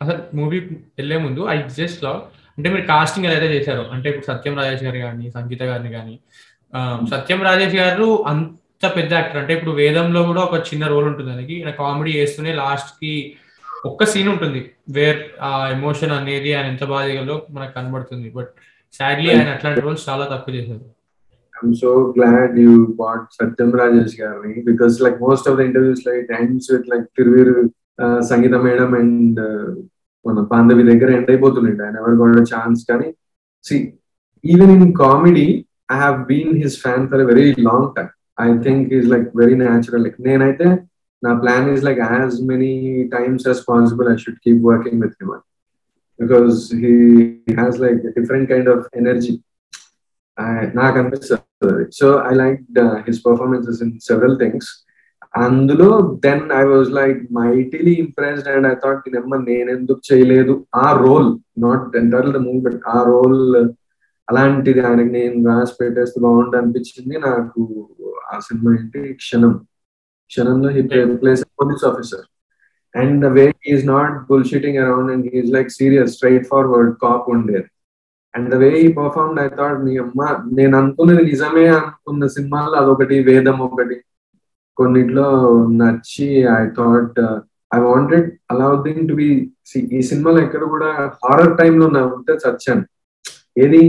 అసలు 0.00 0.20
మూవీ 0.34 0.58
వెళ్ళే 0.98 1.16
ముందు 1.24 1.40
ఐ 1.48 1.56
జస్ట్ 1.78 2.00
లవ్ 2.04 2.20
అంటే 2.58 2.68
మీరు 2.70 2.84
కాస్టింగ్ 2.86 3.26
ఏదైతే 3.26 3.48
చేశారో 3.54 3.82
అంటే 3.94 4.06
ఇప్పుడు 4.10 4.26
సత్యం 4.26 4.54
రాజేష్ 4.60 4.84
గారు 4.84 4.98
కానీ 4.98 5.26
సంగీత 5.30 5.62
గారిని 5.62 5.90
కానీ 5.90 6.14
సత్యం 7.10 7.40
రాజేష్ 7.42 7.76
గారు 7.76 8.08
అంత 8.30 8.84
పెద్ద 8.96 9.12
యాక్టర్ 9.12 9.40
అంటే 9.40 9.52
ఇప్పుడు 9.54 9.72
వేదంలో 9.72 10.20
కూడా 10.22 10.40
ఒక 10.40 10.58
చిన్న 10.68 10.84
రోల్ 10.86 11.06
ఉంటుంది. 11.10 11.30
దానికి 11.30 11.56
కామెడీ 11.78 12.12
చేస్తూనే 12.18 12.52
లాస్ట్కి 12.54 13.12
ఒక్క 13.84 14.04
సీన్ 14.04 14.28
ఉంటుంది 14.28 14.70
వేర్ 14.88 15.18
ఆ 15.42 15.68
ఎమోషన్ 15.68 16.12
అనేది 16.12 16.54
ఆయన 16.54 16.66
ఎంత 16.66 16.84
బాగా 16.84 17.08
చేయగలరో 17.08 17.46
మనకు 17.50 17.74
కనబడుతుంది. 17.74 18.30
బట్ 18.30 18.48
సాడ్లీ 18.92 19.30
ఆయన 19.30 19.48
అట్లాంటి 19.48 19.80
రోల్స్ 19.80 20.08
చాలా 20.08 20.24
తక్కువ 20.24 20.54
చేశారు. 20.54 20.84
I'm 21.54 21.74
so 21.74 22.14
glad 22.18 22.58
you 22.58 22.86
brought 22.86 23.24
Satyam 23.32 23.70
Rajesh 23.70 24.20
గారిని 24.20 24.62
because 24.62 25.02
like 25.02 25.20
most 25.20 25.48
of 25.48 25.56
the 25.56 25.60
interviews 25.60 26.06
like 26.06 26.32
ends 26.32 26.72
with 26.72 26.88
like 26.88 27.20
like 27.20 27.70
Sangeeta 28.20 28.54
madam 28.54 28.94
and 28.94 29.40
మన 30.26 30.42
పాండవి 30.42 30.82
దగ్గర 30.82 31.10
ఎండ్ 31.10 31.30
అయిపోతుండే 31.30 31.84
ఆయన 31.84 31.96
ఎవరు 31.96 32.16
కూడా 32.16 32.42
ఛాన్స్ 32.42 32.86
కానీ 32.90 33.14
see 33.62 33.92
even 34.44 34.70
in 34.70 34.94
comedy 34.94 35.64
I 35.92 35.98
have 35.98 36.24
been 36.24 36.62
his 36.62 36.82
fan 36.82 37.08
for 37.08 37.20
very 37.20 37.54
long 37.58 37.94
time 37.96 38.08
I 38.40 38.58
think 38.58 38.92
is 38.92 39.06
like 39.06 39.36
very 39.36 39.54
natural 39.54 40.02
like 40.02 40.20
నేనైతే 40.20 40.78
నా 41.22 41.30
plan 41.42 41.68
is 41.74 41.84
like 41.88 42.00
as 42.12 42.36
many 42.50 42.72
times 43.16 43.46
as 43.50 43.62
possible 43.70 44.08
I 44.12 44.16
should 44.24 44.42
keep 44.46 44.62
working 44.70 45.00
with 45.04 45.16
him 45.22 45.32
because 46.20 46.58
he 46.82 46.94
has 47.60 47.78
like 47.84 47.98
different 48.18 48.48
kind 48.52 48.70
of 48.74 48.84
energy 49.02 49.34
నాకు 50.78 50.96
అనిపిస్తుంది. 50.98 51.84
So 51.98 52.06
I 52.30 52.34
like 52.42 52.60
his 53.08 53.20
performances 53.26 53.80
in 53.84 53.92
several 54.08 54.36
things 54.42 54.70
అందులో 55.44 55.88
then 56.26 56.44
I 56.60 56.62
was 56.70 56.88
like 57.00 57.18
mightily 57.40 57.92
impressed 58.04 58.48
and 58.52 58.68
I 58.70 58.74
thought 58.84 59.04
నెమ్మ 59.14 59.36
నేను 59.50 59.70
ఎందుకు 59.76 60.00
చేయలేదు? 60.08 60.54
ఆ 60.84 60.86
role 61.02 61.28
not 61.66 61.96
entire 62.00 62.32
the 62.36 62.40
movie 62.46 62.60
but 62.66 62.80
ఆ 62.94 62.98
role 63.10 63.38
అలాంటిది 64.28 64.80
ఆయనకి 64.88 65.12
నేను 65.18 65.36
రాసి 65.50 65.74
పెట్టేస్తే 65.80 66.18
బాగుంటుంది 66.24 66.58
అనిపించింది 66.62 67.16
నాకు 67.28 67.60
ఆ 68.32 68.38
సినిమా 68.46 68.72
ఏంటి? 68.78 69.02
క్షణం. 69.22 69.54
క్షణంలో 70.30 70.70
he 70.70 70.82
plays 71.22 71.42
police 71.60 71.84
officer 71.90 72.26
and 72.94 73.16
the 73.24 73.30
way 73.36 73.44
is 73.72 73.84
not 73.86 74.14
bullshitting 74.30 74.78
around 74.78 75.10
and 75.12 75.26
he's 75.34 75.50
like 75.56 75.70
serious 75.70 76.14
straightforward 76.50 76.92
cop 77.04 77.28
ఉండేది 77.30 77.68
and 78.34 78.48
the 78.50 78.54
way 78.54 78.70
he 78.80 78.88
perform 78.92 79.38
I 79.40 79.48
thought 79.58 79.84
నీ 79.84 79.96
అమ్మ 79.96 80.20
నేను 80.52 80.74
అనుకున్నది 80.78 81.24
నిజమే 81.30 81.66
అనుకున్న 81.78 82.26
సినిమాల్లో 82.36 82.76
అదొకటి 82.78 83.16
వేదం 83.28 83.58
ఒకటి. 83.68 83.96
కొన్నిట్లో 84.78 85.26
నచ్చి 85.80 86.28
I 86.58 86.62
thought 86.78 87.18
I 87.70 87.80
wanted 87.80 88.28
Alauddin 88.50 89.08
to 89.08 89.14
be 89.14 89.28
ఈ 89.98 90.02
సినిమాలో 90.02 90.38
ఎక్కడ 90.42 90.64
కూడా 90.64 90.88
హారర్ 91.24 91.58
టైంలో 91.58 91.86
నా 91.90 92.02
ఉంటే 92.14 92.32
చచ్చాను. 92.44 92.84
ఏది? 93.58 93.82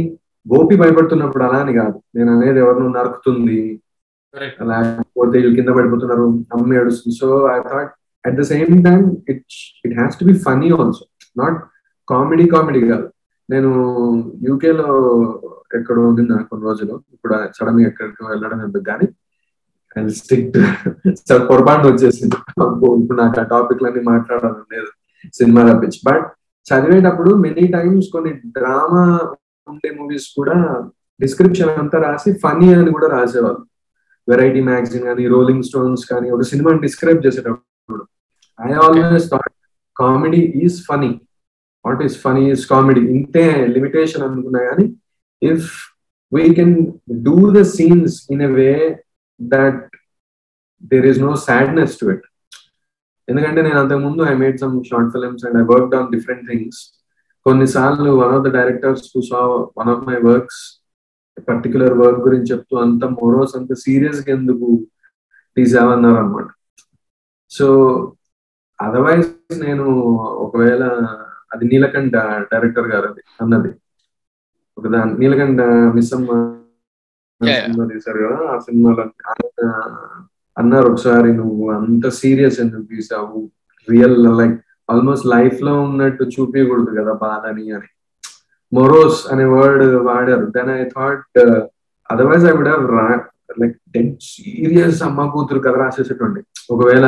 గోపి 0.45 0.75
భయపడుతున్నప్పుడు 0.75 1.43
అలా 1.43 1.59
అని 1.63 1.73
కాదు. 1.73 1.97
నేను 2.15 2.29
అనేది 2.35 2.59
ఎవరినో 2.59 2.89
నరుకుతుంది. 2.89 3.59
లేకపోతే 4.35 5.39
వీళ్ళు 5.39 5.55
కింద 5.55 5.69
పడిపోతున్నారు 5.69 6.45
అమ్మ 6.53 6.73
ఏడుస్తుంది. 6.73 7.15
So 7.15 7.47
I 7.55 7.59
thought 7.59 7.91
at 8.25 8.35
the 8.35 8.41
same 8.41 8.83
time 8.83 9.15
it 9.29 9.43
it 9.85 9.95
has 9.97 10.19
to 10.19 10.25
be 10.25 10.33
funny 10.33 10.71
also 10.71 11.05
not 11.37 11.57
comedy 12.07 12.47
comedy 12.49 12.87
కాదు. 12.87 13.11
నేను 13.49 13.71
యూకేలో 14.49 14.89
ఎక్కడ 15.75 15.99
ఉంది 15.99 16.27
కొన్ని 16.27 16.63
రోజులు. 16.65 17.03
ఇప్పుడు 17.13 17.33
సడన్గా 17.57 17.87
ఎక్కడికి 17.87 18.23
వెళ్ళడం 18.25 18.61
ఎందుకు 18.61 18.83
కానీ 18.83 19.07
స్టిక్ 20.09 20.57
పొరపాటు 21.49 21.87
వచ్చేసింది. 21.87 22.35
ఇప్పుడు 23.03 23.17
నాకు 23.21 23.39
ఆ 23.39 23.43
టాపిక్ 23.43 23.83
లన్నీ 23.83 24.01
మాట్లాడాలని 24.01 24.75
లేదు. 24.75 24.91
సినిమా 25.33 25.73
తప్పించి. 25.73 25.99
బట్ 26.07 26.23
చదివేటప్పుడు 26.73 27.35
మెనీ 27.35 27.67
టైమ్స్ 27.67 28.07
కొన్ని 28.11 28.31
డ్రామా 28.33 29.03
ఉండే 29.67 29.95
మూవీస్ 29.99 30.27
కూడా 30.37 30.87
డిస్క్రిప్షన్ 31.21 31.69
అంతా 31.69 31.97
రాసి 32.01 32.33
ఫనీ 32.33 32.73
అని 32.73 32.91
కూడా 32.91 33.07
రాసేవాళ్ళు. 33.07 33.65
వెరైటీ 34.31 34.61
మ్యాగజైన్ 34.67 35.05
కానీ 35.09 35.23
రోలింగ్ 35.33 35.65
స్టోన్స్ 35.69 36.03
కానీ 36.11 36.27
ఒక 36.31 36.45
సినిమాని 36.51 36.81
డిస్క్రైబ్ 36.85 37.21
చేసేటప్పుడు 37.25 38.03
I 38.59 38.71
always 38.81 39.27
thought 39.31 39.53
comedy 39.95 40.41
is 40.63 40.77
funny 40.89 41.11
what 41.85 42.01
is 42.07 42.17
funny 42.23 42.43
is 42.51 42.65
comedy 42.73 43.03
ఇంతే 43.15 43.45
లిమిటేషన్ 43.75 44.25
అనుకున్నా 44.27 44.61
కానీ 44.69 44.85
if 45.41 45.69
we 46.31 46.43
can 46.59 46.75
do 47.27 47.37
the 47.57 47.61
scenes 47.75 48.17
in 48.33 48.43
a 48.43 48.51
way 48.53 48.71
that 49.39 49.81
there 50.91 51.07
is 51.11 51.21
no 51.21 51.33
sadness 51.47 51.95
to 51.99 52.07
it 52.13 52.25
ఎందుకంటే 53.27 53.59
నేను 53.61 53.77
అంతకుముందు 53.81 54.21
I 54.29 54.35
made 54.35 54.57
some 54.61 54.75
short 54.89 55.11
films 55.13 55.43
and 55.47 55.57
I 55.57 55.65
work 55.73 55.93
on 55.99 56.09
different 56.15 56.45
things 56.49 56.79
కొన్నిసార్లు 57.45 58.11
one 58.21 58.33
of 58.35 58.43
the 58.47 58.51
directors 58.55 59.05
who 59.13 59.21
saw 59.29 59.41
one 59.79 59.89
of 59.89 60.03
my 60.09 60.17
works 60.29 60.61
particular 61.47 61.95
work 61.99 62.19
గురించి 62.19 62.49
చెప్తూ 62.51 62.75
అంత 62.77 63.03
morose 63.17 63.55
అంత 63.57 63.73
సీరియస్గా 63.73 64.31
ఎందుకు 64.35 64.67
తీసామన్నారు 65.57 66.15
అనమాట 66.15 66.49
సో 67.51 67.67
అదర్వైజ్ 68.79 69.29
నేను 69.59 69.85
ఒకవేళ 70.45 70.83
అది 71.53 71.65
నీలకంఠ 71.65 72.15
డైరెక్టర్ 72.51 72.87
గారు 72.87 73.05
అది 73.07 73.21
అన్నది. 73.41 73.71
ఒక 74.77 74.87
దాని 74.87 75.13
నీలకంఠ 75.19 75.61
మిస్ 75.95 76.13
అమ్మ 76.13 76.29
తీశారు 77.91 78.19
కదా 78.25 78.39
ఆ 78.53 78.57
సినిమాలో 78.59 79.03
అన్నారు 80.57 80.87
ఒకసారి 80.91 81.29
నువ్వు 81.33 81.63
అంత 81.71 82.07
సీరియస్ 82.21 82.59
ఎందుకు 82.59 82.85
తీసావు? 82.93 83.39
రియల్ 83.87 84.17
లైక్ 84.39 84.57
ఆల్మోస్ట్ 84.89 85.27
లైఫ్లో 85.27 85.73
ఉన్నట్టు 85.81 86.23
చూపించకూడదు 86.23 86.91
కదా 87.01 87.13
బాధని 87.25 87.65
అని. 87.71 87.89
మొరోస్ 88.71 89.19
అనే 89.33 89.45
వర్డ్ 89.55 89.83
వాడారు. 90.09 90.45
Then 90.57 90.71
I 90.79 90.81
thought 90.95 91.37
otherwise 92.09 92.45
I 92.49 92.53
would 92.57 92.71
like 93.61 93.75
dead 93.95 94.15
serious 94.31 94.99
అమ్మ 95.07 95.25
కూతురు 95.33 95.59
కథ 95.65 95.75
రాసేసేటువంటి 95.83 96.41
ఒకవేళ 96.73 97.05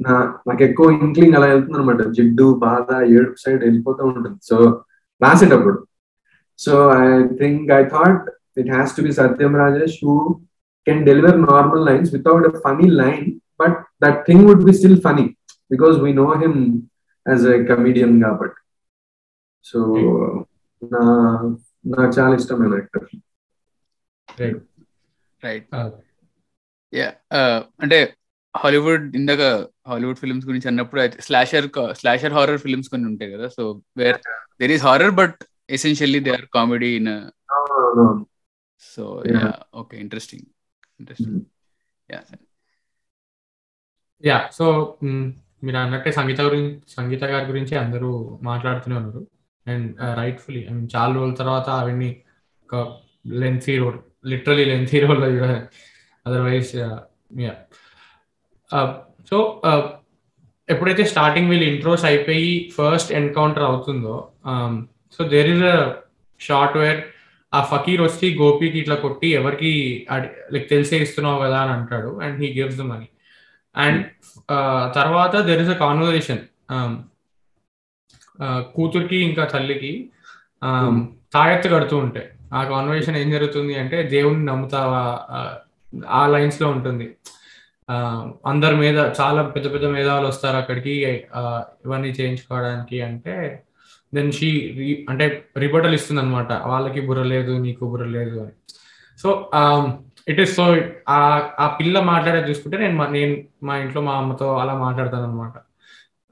నా 0.00 0.14
నాకు 0.48 0.62
ఎక్కువ 0.66 0.86
ఇంక్లింగ్ 1.04 1.36
అలా 1.38 1.46
వెళ్తుంది 1.52 1.78
అనమాట 1.78 2.02
జిడ్డు 2.16 2.46
బాధ 2.64 2.88
ఏడుపు 3.16 3.38
సైడ్ 3.42 3.60
వెళ్ళిపోతూ 3.66 4.02
ఉంటుంది. 4.08 4.38
సో 4.48 4.56
రాసేటప్పుడు. 5.24 5.78
So 6.58 6.72
I 7.02 7.04
think 7.40 7.70
I 7.78 7.82
thought 7.94 8.24
it 8.60 8.70
has 8.74 8.94
to 8.96 9.02
be 9.06 9.12
Satyam 9.20 9.52
Rajesh 9.62 9.96
who 10.06 10.16
can 10.86 11.04
deliver 11.10 11.38
normal 11.50 11.84
lines 11.88 12.10
without 12.16 12.46
a 12.50 12.52
funny 12.66 12.88
line 13.02 13.24
but 13.62 13.78
that 14.04 14.18
thing 14.28 14.44
would 14.48 14.64
be 14.68 14.74
still 14.80 15.00
funny 15.06 15.26
because 15.74 15.96
we 16.06 16.12
know 16.22 16.26
him 16.42 16.58
as 17.26 17.46
a 17.54 17.58
comedian 17.70 18.16
కాబట్టి. 18.24 18.60
So 19.70 19.78
నా 20.92 21.00
నాకు 21.86 22.12
చాలా 22.18 22.34
ఇష్టమైన 22.34 22.74
actor. 22.74 23.06
Right 25.42 25.74
yeah 26.92 27.08
అంటే 27.80 27.98
Hollywood 28.54 29.16
ఇందాక 29.16 29.42
Hollywood 29.86 30.18
films 30.18 30.46
గురించి 30.46 30.68
అన్నప్పుడు 30.68 31.00
అయితే 31.00 31.22
స్లాషర్ 31.22 31.66
స్లాషర్ 31.92 32.32
హారర్ 32.32 32.58
ఫిల్మ్స్ 32.58 32.88
కొన్ని 32.88 33.06
ఉంటాయి 33.06 33.32
కదా 33.32 33.48
so 33.48 33.62
where 33.96 34.18
there 34.60 34.70
is 34.70 34.82
horror 34.82 35.10
but 35.10 35.38
essentially 35.70 36.20
they 36.20 36.30
are 36.30 36.46
comedy 36.54 36.96
in 36.96 37.10
so 38.82 39.22
yeah 39.34 39.52
okay 39.74 39.96
interesting 39.96 40.46
interesting 41.00 41.40
yeah 42.08 42.20
yeah 44.24 44.50
so 44.50 44.66
మీరు 45.64 45.76
అన్నట్టే 45.76 46.12
సంగీత 46.12 46.40
గురించి 46.40 46.94
సంగీత 46.94 47.24
గారి 47.24 47.46
గురించి 47.46 47.74
అందరూ 47.76 48.10
మాట్లాడుతూనే 48.42 48.96
ఉన్నారు. 48.96 49.22
అండ్ 49.66 49.96
రైట్ఫుల్లీ 50.16 50.66
ఐ 50.70 50.72
మీన్ 50.72 50.88
చాలా 50.96 51.14
రోజుల 51.14 51.34
తర్వాత 51.34 51.70
అవన్నీ 51.70 52.22
ఒక 52.64 52.96
lengthy 53.26 53.78
role 53.78 53.98
literally 54.26 54.64
lengthy 54.64 55.00
role 55.00 55.24
otherwise 56.26 56.72
so 59.30 59.62
ఎప్పుడైతే 60.68 61.04
స్టార్టింగ్ 61.04 61.50
వీళ్ళు 61.50 61.64
ఇంట్రోస్ 61.64 62.04
అయిపోయి 62.04 62.72
ఫస్ట్ 62.76 63.12
ఎన్కౌంటర్ 63.12 63.62
అవుతుందో 63.62 64.32
so 65.18 65.24
there 65.24 65.50
is 65.50 65.62
a 65.62 65.92
shot 66.40 66.76
where 66.76 67.02
ఆ 67.54 67.64
ఫకీర్ 67.64 68.02
వచ్చి 68.02 68.38
గోపికి 68.38 68.78
ఇట్లా 68.78 68.94
కొట్టి 68.94 69.28
ఎవరికి 69.28 70.06
లైక్ 70.52 70.68
తెలిసే 70.68 70.96
ఇస్తున్నావు 70.96 71.42
కదా 71.42 71.60
అని 71.60 71.72
అంటాడు. 71.72 72.20
And 72.20 72.40
he 72.40 72.60
gives 72.60 72.76
the 72.76 72.80
money 72.80 73.08
and 73.76 74.04
తర్వాత 74.94 75.36
దెర్ 75.36 75.62
ఇస్ 75.62 75.70
అ 75.70 75.74
కాన్వర్జేషన్ 75.74 76.42
కూతురికి 78.76 79.16
ఇంకా 79.16 79.44
తల్లికి 79.44 79.92
తాయెత్తు 81.34 81.68
కడుతూ 81.68 81.96
ఉంటాయి 81.96 82.26
ఆ 82.52 82.64
కాన్వర్జేషన్ 82.64 83.16
ఏం 83.16 83.30
జరుగుతుంది 83.30 83.74
అంటే 83.74 84.02
దేవుణ్ణి 84.02 84.44
నమ్ముతావా? 84.46 85.02
ఆ 86.08 86.26
లైన్స్లో 86.26 86.68
ఉంటుంది. 86.68 87.06
అందరి 88.46 88.76
మీద 88.76 88.98
చాలా 89.20 89.42
పెద్ద 89.42 89.66
పెద్ద 89.74 89.86
మేధావులు 89.86 90.26
వస్తారు 90.26 90.56
అక్కడికి 90.56 90.92
ఇవన్నీ 91.84 92.08
చేయించుకోవడానికి 92.08 93.02
అంటే 93.02 93.34
దెన్ 94.14 94.32
షీ 94.32 94.48
అంటే 95.08 95.24
రిపోర్టల్ 95.56 95.94
ఇస్తుంది 95.94 96.20
అనమాట 96.20 96.52
వాళ్ళకి 96.52 97.00
బుర్ర 97.00 97.22
లేదు 97.22 97.52
నీకు 97.58 97.84
బుర్ర 97.84 98.04
లేదు 98.04 98.36
అని. 98.40 98.54
సో 99.18 99.28
ఇట్ 100.28 100.40
ఈస్ 100.40 100.56
సో 100.56 100.64
ఆ 101.60 101.66
పిల్ల 101.80 102.00
మాట్లాడేది 102.00 102.50
చూసుకుంటే 102.50 102.78
నేను 102.78 103.06
నేను 103.10 103.34
మా 103.62 103.76
ఇంట్లో 103.76 104.00
మా 104.00 104.14
అమ్మతో 104.14 104.56
అలా 104.56 104.74
మాట్లాడతాను 104.74 105.24
అనమాట 105.24 105.56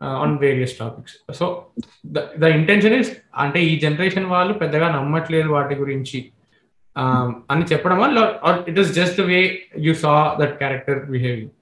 on 0.02 0.38
various 0.38 0.78
topics 0.78 1.16
so 1.38 1.46
the 2.38 2.50
intention 2.58 2.94
is 2.94 3.10
అంటే 3.36 3.64
ఈ 3.64 3.78
జనరేషన్ 3.78 4.26
వాళ్ళు 4.26 4.54
పెద్దగా 4.54 4.88
నమ్మట్లేదు 4.96 5.48
వాటి 5.48 5.74
గురించి 5.74 6.20
అని 7.50 7.64
చెప్పడం 7.72 7.98
వల్ల 7.98 8.18
it 8.68 8.78
is 8.78 8.92
just 8.94 9.20
way 9.20 9.38
you 9.78 9.94
saw 9.94 10.36
that 10.40 10.58
character 10.58 11.06
behaving 11.06 11.52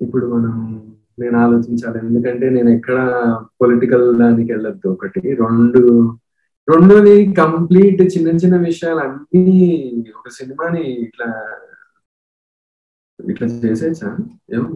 ఇప్పుడు 0.00 0.26
మనం 0.34 0.54
నేను 1.20 1.36
ఆలోచించాలి. 1.38 1.98
ఎందుకంటే 1.98 2.50
నేను 2.50 2.68
ఎక్కడ 2.68 2.98
పొలిటికల్ 3.62 4.18
దానికి 4.18 4.52
వెళ్ళొద్దు. 4.52 4.88
ఒకటి 4.88 5.20
రెండు 5.20 5.82
రెండోది 6.68 7.34
కంప్లీట్ 7.34 8.02
చిన్న 8.02 8.28
చిన్న 8.28 8.56
విషయాలు 8.56 9.00
అన్ని 9.00 9.44
ఒక 10.16 10.28
సినిమాని 10.28 10.82
ఇట్లా 11.06 11.28
ఇట్లా 13.18 13.46
చేసేసా? 13.64 14.08
ఏమో 14.54 14.68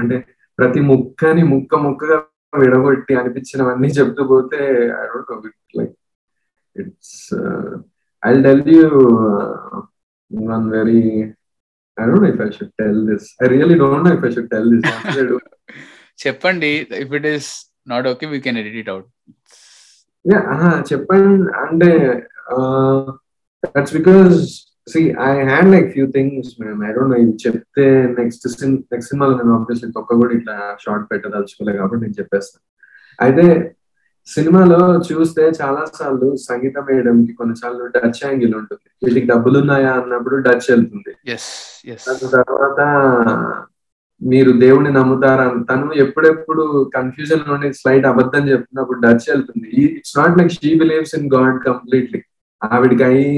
అంటే 0.00 0.16
ప్రతి 0.58 0.80
ముక్కని 0.90 1.42
ముక్క 1.52 1.74
ముక్కగా 1.86 2.16
విడగొట్టి 2.52 3.12
అనిపించినవన్నీ 3.20 3.88
చెప్తూ 3.98 4.22
పోతే 4.32 4.60
I 5.00 5.02
don't 5.10 5.30
know 5.32 5.36
like 5.78 5.94
it's 6.76 7.18
I 8.22 8.32
tell 8.46 8.64
you 8.76 8.88
one 10.30 10.66
very 10.76 11.02
I 11.98 12.06
don't 12.08 12.24
know 12.24 12.30
if 12.32 12.42
I 12.46 12.50
should 12.56 12.74
tell 12.82 13.00
this 13.10 13.28
I 13.44 13.48
really 13.54 13.76
don't 13.82 14.04
know 14.08 14.12
if 14.16 14.26
I 14.28 14.32
should 14.36 14.50
tell 14.54 14.68
this 14.74 14.88
చెప్పండి. 16.24 16.70
If 17.04 17.12
it 17.18 17.28
is 17.34 17.48
not 17.92 18.06
okay 18.08 18.26
we 18.32 18.40
can 18.46 18.58
edit 18.62 18.78
it 18.82 18.90
out 18.94 19.08
చెప్పండి. 20.90 21.50
అంటే 21.64 21.90
that's 23.74 23.94
because 23.98 24.36
see 24.92 25.00
I 25.26 25.32
had 25.50 25.68
like 25.74 25.88
few 25.94 26.06
things 26.16 26.52
ma'am 26.62 26.80
I 26.88 26.90
don't 26.96 27.12
know 27.14 27.18
ఇది 27.24 27.34
చెప్తే 27.46 27.86
next 28.18 28.46
next 28.92 29.10
సినిమాలో 29.10 29.34
నేను 29.40 29.52
obviously 29.58 29.90
తొక్క 29.96 30.16
కూడా 30.22 30.32
ఇట్లా 30.38 30.56
షార్ట్ 30.84 31.06
పెట్టదలుచుకోలే 31.12 31.74
కాబట్టి 31.80 32.02
నేను 32.04 32.16
చెప్పేస్తాను. 32.20 32.64
అయితే 33.18 33.44
సినిమాలో 34.28 34.78
చూస్తే 35.08 35.44
చాలా 35.60 35.82
సార్లు 35.98 36.28
సంగీత 36.48 36.76
కి 37.26 37.32
కొన్నిసార్లు 37.40 37.84
డచ్ 37.94 38.20
యాంగిల్ 38.26 38.54
ఉంటుంది. 38.58 38.86
వీటికి 39.04 39.28
డబ్బులు 39.32 39.56
ఉన్నాయా 39.62 39.92
అన్నప్పుడు 40.00 40.36
డచ్ 40.46 40.66
వెళ్తుంది. 40.72 41.12
తర్వాత 42.34 42.80
మీరు 44.22 44.50
దేవుడిని 44.62 44.90
నమ్ముతారా 44.96 45.44
తను 45.68 45.86
ఎప్పుడెప్పుడు 46.04 46.64
కన్ఫ్యూజన్లోనే 46.96 47.68
స్లైట్ 47.78 48.06
అబద్ధం 48.10 48.42
చెప్తున్నప్పుడు 48.52 48.98
డచ్ 49.06 49.26
వెళ్తుంది. 49.32 49.68
It's 49.98 50.16
not 50.18 50.36
like 50.40 50.52
she 50.58 50.70
believes 50.82 51.14
in 51.18 51.30
god 51.36 51.58
completely 51.68 52.20
ఆవిడకి 52.62 53.04
అయి 53.10 53.30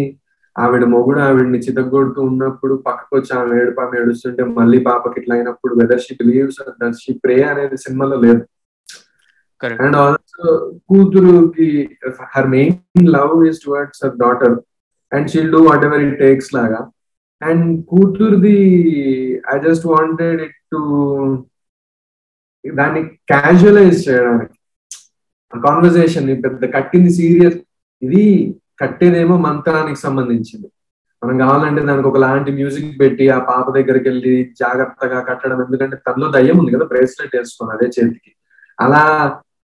ఆవిడ 0.57 0.85
మొగుడు 0.95 1.21
ఆవిడని 1.27 1.59
చితగొడుతూ 1.59 2.21
ఉన్నప్పుడు 2.31 2.75
పక్కకు 2.87 3.13
వచ్చి 3.17 3.33
ఆమె 3.39 3.53
ఏడుపు 3.61 3.81
ఆమె 3.85 3.95
ఏడుస్తుంటే 4.01 4.43
మళ్ళీ 4.59 4.79
పాపకి 4.89 5.17
ఇట్లా 5.21 5.35
అయినప్పుడు 5.37 5.75
whether 5.81 6.03
she 6.07 6.15
believes 6.21 6.59
she 7.03 7.13
pray 7.25 7.37
అనేది 7.53 7.77
సినిమాలో 7.85 8.17
లేదు. 8.25 8.43
And 9.85 9.97
also 9.97 10.47
కూతురుకి 10.89 11.69
her 12.35 12.51
main 12.57 13.09
love 13.17 13.35
is 13.51 13.63
towards 13.65 14.03
her 14.05 14.17
daughter 14.25 14.57
and 15.13 15.31
she'll 15.33 15.53
do 15.55 15.61
whatever 15.89 16.03
it 16.07 16.19
takes 16.25 16.51
లాగా. 16.55 16.81
And 17.43 17.67
కూతురుది 17.91 18.59
I 19.55 19.57
just 19.67 19.87
wanted 19.95 20.41
it 20.47 20.59
to 20.73 20.81
దాన్ని 22.65 23.03
క్యాజువలైజ్ 23.31 24.01
చేయడానికి. 24.09 24.57
కాన్వర్జేషన్ 25.53 26.29
పెద్ద 26.45 26.65
కట్టింది 26.75 27.11
సీరియస్ 27.21 27.57
ఇది 28.03 28.25
కట్టేదేమో 28.81 29.37
మంత్రానికి 29.37 30.01
సంబంధించింది. 30.01 30.69
మనం 31.23 31.39
కావాలంటే 31.39 31.83
దానికి 31.83 32.09
ఒక 32.09 32.17
లాంటి 32.17 32.53
మ్యూజిక్ 32.53 33.01
పెట్టి 33.01 33.29
ఆ 33.31 33.39
పాప 33.39 33.71
దగ్గరికి 33.71 34.09
వెళ్ళి 34.09 34.53
జాగ్రత్తగా 34.61 35.21
కట్టడం 35.21 35.63
ఎందుకంటే 35.63 35.97
తనలో 35.97 36.29
దయ్యం 36.29 36.59
ఉంది 36.59 36.73
కదా 36.73 36.85
బ్రేస్లెట్ 36.85 37.37
వేసుకుని 37.37 37.71
అదే 37.71 37.87
చేతికి. 37.87 38.37
అలా 38.81 39.03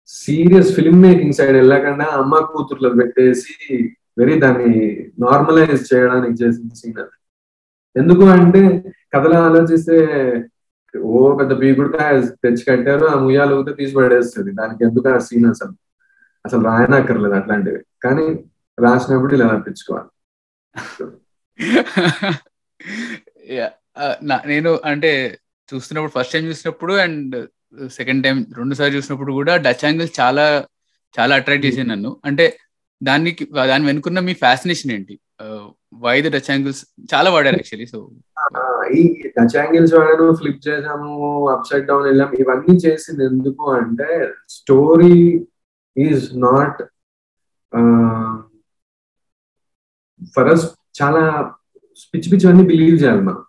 సీరియస్ 0.08 0.76
ఫిల్మ్ 0.76 1.02
మేకింగ్ 1.02 1.34
సైడ్ 1.34 1.52
వెళ్ళకుండా 1.52 2.06
అమ్మ 2.06 2.40
కూతుర్లో 2.40 2.90
పెట్టేసి 2.90 3.54
వెరీ 4.18 4.40
దాన్ని 4.40 4.72
నార్మలైజ్ 5.20 5.94
చేయడానికి 5.94 6.44
చేసిన 6.44 6.70
సీన్ 6.74 7.00
అది. 7.00 7.16
ఎందుకు 7.96 8.24
అంటే 8.24 8.94
కథలో 9.14 9.38
ఆలోచిస్తే 9.44 9.98
ఓ 10.96 11.38
పెద్ద 11.38 11.54
బీగుడికాయ 11.54 12.22
తెచ్చి 12.44 12.64
కట్టారు 12.64 13.06
ఆ 13.06 13.20
ముయ్యాలు 13.20 13.56
ఊతే 13.56 13.74
తీసి 13.74 13.96
పడేస్తుంది. 13.96 14.52
దానికి 14.52 14.84
ఎందుకు 14.86 15.10
ఆ 15.10 15.18
సీన్ 15.18 15.46
అసలు? 15.46 15.74
అసలు 16.46 16.64
రాయనక్కర్లేదు 16.64 17.34
అట్లాంటివి. 17.34 17.84
కానీ 18.04 18.26
రాసినప్పుడు 18.78 19.34
ఇలా 19.34 19.48
అనిపించుకోవాలి. 19.48 20.10
నేను 24.52 24.72
అంటే 24.84 25.12
చూస్తున్నప్పుడు 25.70 26.14
ఫస్ట్ 26.16 26.34
టైం 26.34 26.44
చూసినప్పుడు 26.46 26.94
అండ్ 26.94 27.36
సెకండ్ 27.90 28.24
టైం 28.24 28.38
రెండు 28.58 28.76
సార్లు 28.76 28.96
చూసినప్పుడు 28.98 29.34
కూడా 29.34 29.54
డచ్ 29.58 29.86
యాంగిల్స్ 29.86 30.20
చాలా 30.20 30.46
చాలా 31.16 31.34
అట్రాక్ట్ 31.36 31.66
చేసింది 31.66 31.90
నన్ను. 31.90 32.12
అంటే 32.26 32.46
దానికి 33.02 33.44
దాని 33.70 33.86
వెనుకున్న 33.86 34.20
మీ 34.20 34.34
ఫ్యాసినేషన్ 34.34 34.92
ఏంటి? 34.92 35.16
వై 36.02 36.16
ద 36.22 36.28
టచ్ 36.28 36.50
యాంగిల్స్ 36.52 36.82
చాలా 37.14 37.30
వాడారు 37.30 37.56
యాక్చువల్లీ 37.56 37.86
సో 37.86 38.00
ఈ 38.96 39.02
టచ్ 39.38 39.56
యాంగిల్స్ 39.56 39.94
వాడాను 39.94 40.26
ఫ్లిప్ 40.34 40.62
చేసాము 40.68 41.12
అప్ 41.54 41.68
సైడ్ 41.70 41.88
డౌన్ 41.88 42.08
వెళ్ళాం 42.08 42.32
ఇవన్నీ 42.40 42.76
చేసింది 42.78 43.24
ఎందుకు 43.26 43.66
అంటే 43.72 44.10
story 44.50 45.16
is 45.98 46.26
not 46.38 46.82
for 50.36 50.50
us 50.54 50.66
చాలా 51.00 51.22
పిచ్చి 52.12 52.28
పిచ్చి 52.32 52.46
అన్ని 52.52 52.64
బిలీవ్ 52.72 52.96
చేయాలి 53.04 53.24
మనం. 53.28 53.42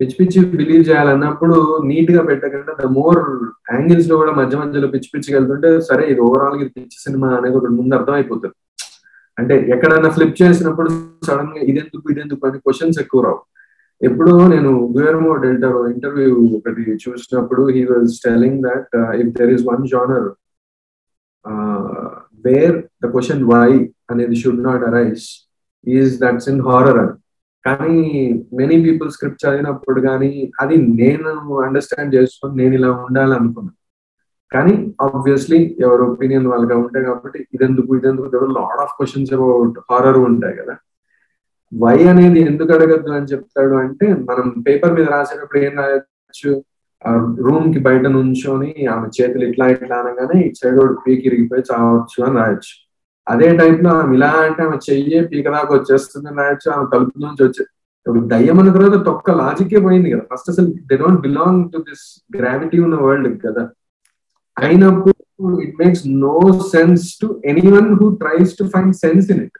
పిచ్చి 0.00 0.14
పిచ్చి 0.18 0.40
బిలీవ్ 0.60 0.82
చేయాలన్నప్పుడు 0.88 1.56
నీట్గా 1.88 2.22
పెట్టకుండా 2.30 2.72
ద 2.80 2.86
మోర్ 2.98 3.20
యాంగిల్స్లో 3.74 4.14
కూడా 4.20 4.32
మధ్య 4.40 4.58
మధ్యలో 4.62 4.88
పిచ్చి 4.94 5.08
పిచ్చికి 5.14 5.36
వెళ్తుంటే 5.38 5.70
సరే 5.88 6.04
ఇది 6.12 6.20
ఓవరాల్గా 6.28 6.66
పిచ్చి 6.76 6.98
సినిమా 7.04 7.28
అనేది 7.38 7.56
ఒకటి 7.58 7.74
ముందు 7.80 7.94
అర్థం 7.98 8.14
అయిపోతుంది. 8.18 8.56
అంటే 9.38 9.54
ఎక్కడైనా 9.74 10.10
ఫ్లిప్ 10.16 10.34
చేసినప్పుడు 10.42 10.88
సడన్గా 11.28 11.60
ఇదెందుకు 11.70 12.06
ఇదెందుకు 12.14 12.42
అని 12.48 12.58
క్వశ్చన్స్ 12.64 12.98
ఎక్కువ 13.04 13.20
రావు. 13.26 13.40
ఎప్పుడు 14.00 14.32
నేను 14.52 14.70
గుయర్మో 14.96 15.32
డెల్టారో 15.44 15.80
ఇంటర్వ్యూ 15.94 16.34
ఒకటి 16.58 16.82
చూసినప్పుడు 17.04 17.62
he 17.74 17.82
was 17.92 18.12
telling 18.26 18.58
that 18.68 18.94
if 19.22 19.32
there 19.38 19.52
is 19.56 19.64
one 19.70 19.84
genre 19.92 20.28
where 22.46 22.76
the 23.02 23.12
question 23.14 23.44
why 23.52 23.70
అనేది 24.12 24.36
should 24.42 24.62
not 24.68 24.84
arise 24.90 25.26
is 25.86 26.14
that's 26.22 26.48
in 26.52 26.62
horror 26.68 27.00
అని. 27.02 27.14
కానీ 27.64 27.96
మెనీ 28.58 28.76
పీపుల్ 28.84 29.10
స్క్రిప్ట్ 29.14 29.42
చదివినప్పుడు 29.44 30.00
కానీ 30.08 30.30
అది 30.60 30.76
నేను 31.00 31.30
అండర్స్టాండ్ 31.66 32.14
చేసుకొని 32.16 32.54
నేను 32.62 32.74
ఇలా 32.78 32.90
ఉండాలనుకున్నాను 33.06 33.76
కానీ 34.52 34.72
ఆబ్వియస్లీ 35.06 35.58
ఎవరి 35.84 36.02
ఒపీనియన్ 36.02 36.46
వాళ్ళగా 36.52 36.76
ఉంటాయి 36.84 37.04
కాబట్టి 37.08 37.38
ఇదెందుకు 37.54 37.90
ఇదెందుకు 37.98 38.46
lot 38.58 38.80
of 38.84 38.94
questions 38.98 39.34
about 39.36 39.76
horror 39.90 40.18
ఉంటాయి 40.30 40.56
కదా. 40.60 40.74
వై 41.72 41.98
అనేది 42.12 42.40
ఎందుకు 42.50 42.70
అడగద్దు 42.76 43.10
అని 43.18 43.30
చెప్తాడు 43.32 43.74
అంటే 43.82 44.06
మనం 44.28 44.46
పేపర్ 44.66 44.94
మీద 44.96 45.06
రాసేటప్పుడు 45.14 45.60
ఏం 45.66 45.74
రాయొచ్చు? 45.80 46.52
రూమ్కి 47.44 47.80
బయట 47.86 48.04
నుంచొని 48.16 48.72
ఆమె 48.94 49.06
చేతులు 49.16 49.44
ఇట్లా 49.50 49.66
ఇట్లా 49.74 49.98
అనగానే 50.02 50.38
ఈ 50.46 50.50
సైడ్ 50.60 50.80
పీకి 51.04 51.24
ఇరిగిపోయి 51.28 51.62
చావచ్చు 51.70 52.18
అని 52.26 52.36
రాయొచ్చు. 52.40 52.74
అదే 53.30 53.48
టైప్లో 53.58 53.90
ఆమె 53.96 54.12
ఇలా 54.16 54.30
అంటే 54.44 54.62
ఆమె 54.66 54.78
చెయ్యి 54.86 55.18
పీకదాకా 55.30 55.72
వచ్చేస్తుంది 55.76 56.30
రాయొచ్చు 56.38 56.68
ఆమె 56.74 56.86
తలుపు 56.92 57.18
నుంచి 57.24 57.42
వచ్చే 57.46 57.62
ఇప్పుడు 58.06 58.20
దయ్యం 58.30 58.58
అన్న 58.60 58.70
తర్వాత 58.76 58.96
తొక్క 59.06 59.30
లాజికే 59.40 59.78
పోయింది 59.86 60.08
కదా. 60.12 60.22
ఫస్ట్ 60.30 60.48
అసలు 60.52 60.68
they 60.88 60.96
don't 61.02 61.20
belong 61.26 61.64
to 61.72 61.78
this 61.88 62.04
gravity 62.36 62.78
ఉన్న 62.86 62.96
వరల్డ్ 63.04 63.36
కదా. 63.44 63.62
అయినప్పుడు 64.56 65.16
it 65.64 65.76
makes 65.82 66.04
no 66.22 66.36
sense 66.72 67.04
to 67.20 67.28
anyone 67.76 67.90
who 68.00 68.06
tries 68.22 68.54
to 68.58 68.64
find 68.74 68.96
sense 69.02 69.28
in 69.34 69.42
it 69.46 69.58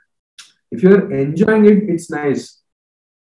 if 0.71 0.83
you're 0.85 1.05
enjoying 1.21 1.67
it 1.71 1.83
it's 1.93 2.11
nice 2.17 2.43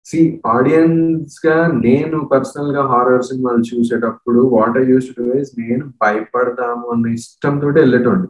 see 0.06 0.18
ఆడియన్స్గా 0.54 1.56
నేను 1.84 2.18
పర్సనల్గా 2.32 2.82
హారర్ 2.90 3.26
సినిమాలు 3.28 3.62
చూసేటప్పుడు 3.70 4.40
what 4.54 4.78
I 4.78 4.84
use 4.92 5.08
to 5.16 5.24
is 5.40 5.52
నేను 5.60 5.84
భయపడతాము 6.02 6.86
అన్న 6.94 7.14
ఇష్టంతో 7.18 7.70
వెళ్ళేటోండి 7.78 8.28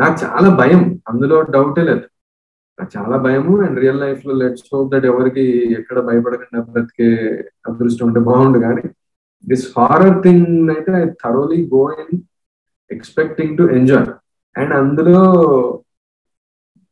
నాకు 0.00 0.16
చాలా 0.24 0.48
భయం. 0.56 1.00
అందులో 1.08 1.42
డౌటే 1.42 1.82
లేదు. 1.82 2.06
నాకు 2.78 2.90
చాలా 2.98 3.16
భయము. 3.16 3.62
అండ్ 3.62 3.80
రియల్ 3.80 4.00
లైఫ్లో 4.00 4.34
లెట్స్ 4.34 4.64
హోప్ 4.74 4.92
దట్ 4.94 5.06
ఎవరికి 5.06 5.44
ఎక్కడ 5.78 6.00
భయపడకుండా 6.00 6.60
బ్రతికే 6.72 7.08
అదృష్టం 7.68 8.06
ఉంటే 8.06 8.20
బాగుండు. 8.20 8.58
కానీ 8.58 8.82
దిస్ 9.44 9.66
హారర్ 9.78 10.22
థింగ్ 10.22 10.70
అయితే 10.70 10.92
I 10.92 11.04
thoroughly 11.24 11.66
go 11.74 11.82
in 12.00 12.20
expecting 12.90 13.58
to 13.58 13.62
enjoy 13.62 14.08
and 14.56 14.74
అందులో 14.74 15.22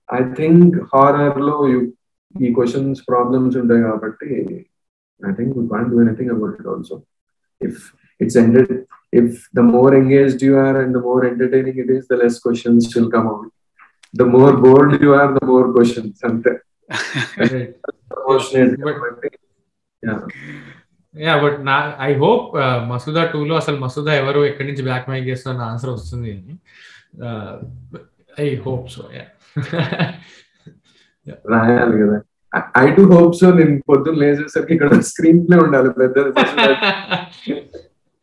ఐ 0.08 0.20
థింక్ 0.32 0.76
హారర్లో 0.94 1.56
ఈ 1.68 2.52
క్వశ్చన్స్ 2.52 3.00
ప్రాబ్లమ్స్ 3.08 3.56
ఉంటాయి 3.56 3.82
కాబట్టి 3.82 4.30
I 5.22 5.32
think 5.32 5.58
we 5.58 5.68
can't 5.68 5.90
do 5.90 6.00
anything 6.00 6.30
about 6.30 6.54
it 6.60 6.68
also 6.68 6.96
if 7.60 7.80
it's 8.20 8.36
ended 8.36 8.72
if 9.12 9.36
the 9.54 9.64
more 9.72 9.94
engaged 9.94 10.44
you 10.44 10.54
are 10.62 10.76
and 10.82 10.94
the 10.96 11.02
more 11.02 11.24
entertaining 11.26 11.80
it 11.84 11.92
is 11.96 12.06
the 12.06 12.18
less 12.22 12.38
questions 12.40 12.88
will 12.94 13.10
come 13.10 13.28
out 13.28 13.48
the 14.14 14.26
more 14.36 14.56
bored 14.64 14.94
you 15.04 15.12
are 15.14 15.32
the 15.34 15.44
more 15.44 15.68
questions 15.72 16.20
అంతే 16.30 16.52
yeah 21.14 21.34
but 21.42 21.58
నా 21.66 21.76
I 22.00 22.12
hope 22.14 22.44
Masooda 22.90 23.22
two 23.32 23.40
లో 23.44 23.54
అసలు 23.56 23.78
మసూదా 23.78 24.12
ఎవరు 24.14 24.40
ఎక్కడి 24.46 24.68
నుంచి 24.68 24.82
black 24.82 25.08
mic 25.10 25.28
చేస్తున్న 25.28 25.68
answer 25.70 25.90
వస్తుంది 25.90 26.30
అని 26.32 26.54
ఐ 28.38 28.48
హోప్ 28.64 28.86
సో 28.90 29.02
యా 29.16 29.26
రాయాలి 31.50 31.96
కదా. 32.02 32.18
ఐ 32.78 32.86
టు 32.96 33.02
హోప్ 33.12 33.34
సో 33.36 33.48
నేను 33.52 33.74
పొద్దున్న 33.88 34.18
లేచేసరికి 34.18 34.72
ఇక్కడ 34.74 34.98
స్క్రీన్ 35.10 35.42
ప్లే 35.46 35.58
ఉండాలి 35.58 35.90
పెద్ద 36.00 36.16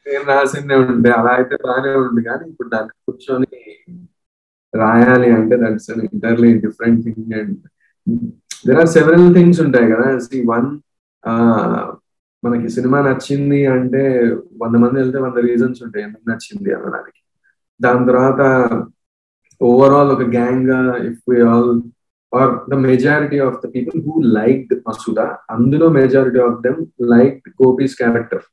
నేను 0.10 0.26
రాసిందే 0.32 0.76
ఉండే 0.84 1.10
అలా 1.18 1.32
అయితే 1.40 1.56
బాగానే 1.66 1.92
ఉంది 2.04 2.22
కానీ 2.28 2.44
ఇప్పుడు 2.52 2.70
దాన్ని 2.74 2.94
కూర్చొని 3.06 3.50
రాయాలి 4.74 5.30
అంటే 5.38 5.56
that's 5.64 5.90
an 5.92 6.04
entirely 6.08 6.50
different 6.66 7.02
thing 7.06 7.34
and 7.40 7.56
there 8.68 8.80
are 8.82 8.92
several 8.98 9.30
things 9.38 9.62
ఉంటాయి 9.66 9.88
కదా. 9.94 10.08
సి 10.26 10.38
వన్ 10.52 10.70
మనకి 12.44 12.68
సినిమా 12.76 13.00
నచ్చింది 13.08 13.60
అంటే 13.76 14.02
వంద 14.62 14.76
మంది 14.84 14.98
వెళ్తే 15.02 15.20
వంద 15.26 15.38
రీజన్స్ 15.48 15.80
ఉంటాయి. 15.86 16.04
ఎందుకు 16.08 16.26
నచ్చింది 16.32 16.70
అనడానికి? 16.78 17.20
దాని 17.80 18.04
తర్వాత 18.10 18.42
ఓవరాల్ 19.62 20.12
ఒక 20.16 20.26
గ్యాంగ్గా 20.36 20.80
if 21.10 21.24
we 21.32 21.38
all 21.50 21.72
are 22.34 22.52
the 22.72 22.78
majority 22.86 23.38
of 23.48 23.60
the 23.64 23.70
people 23.76 23.98
who 24.06 24.14
like 24.38 24.74
Masooda 24.88 25.26
అందులో 25.56 25.88
majority 26.00 26.40
of 26.48 26.58
them 26.66 26.80
like 27.14 27.42
gopis 27.62 27.96
character 27.98 28.44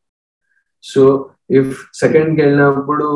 so 0.84 1.02
if 1.50 1.72
సెకండ్కి 1.94 2.40
వెళ్ళినప్పుడు 2.42 3.06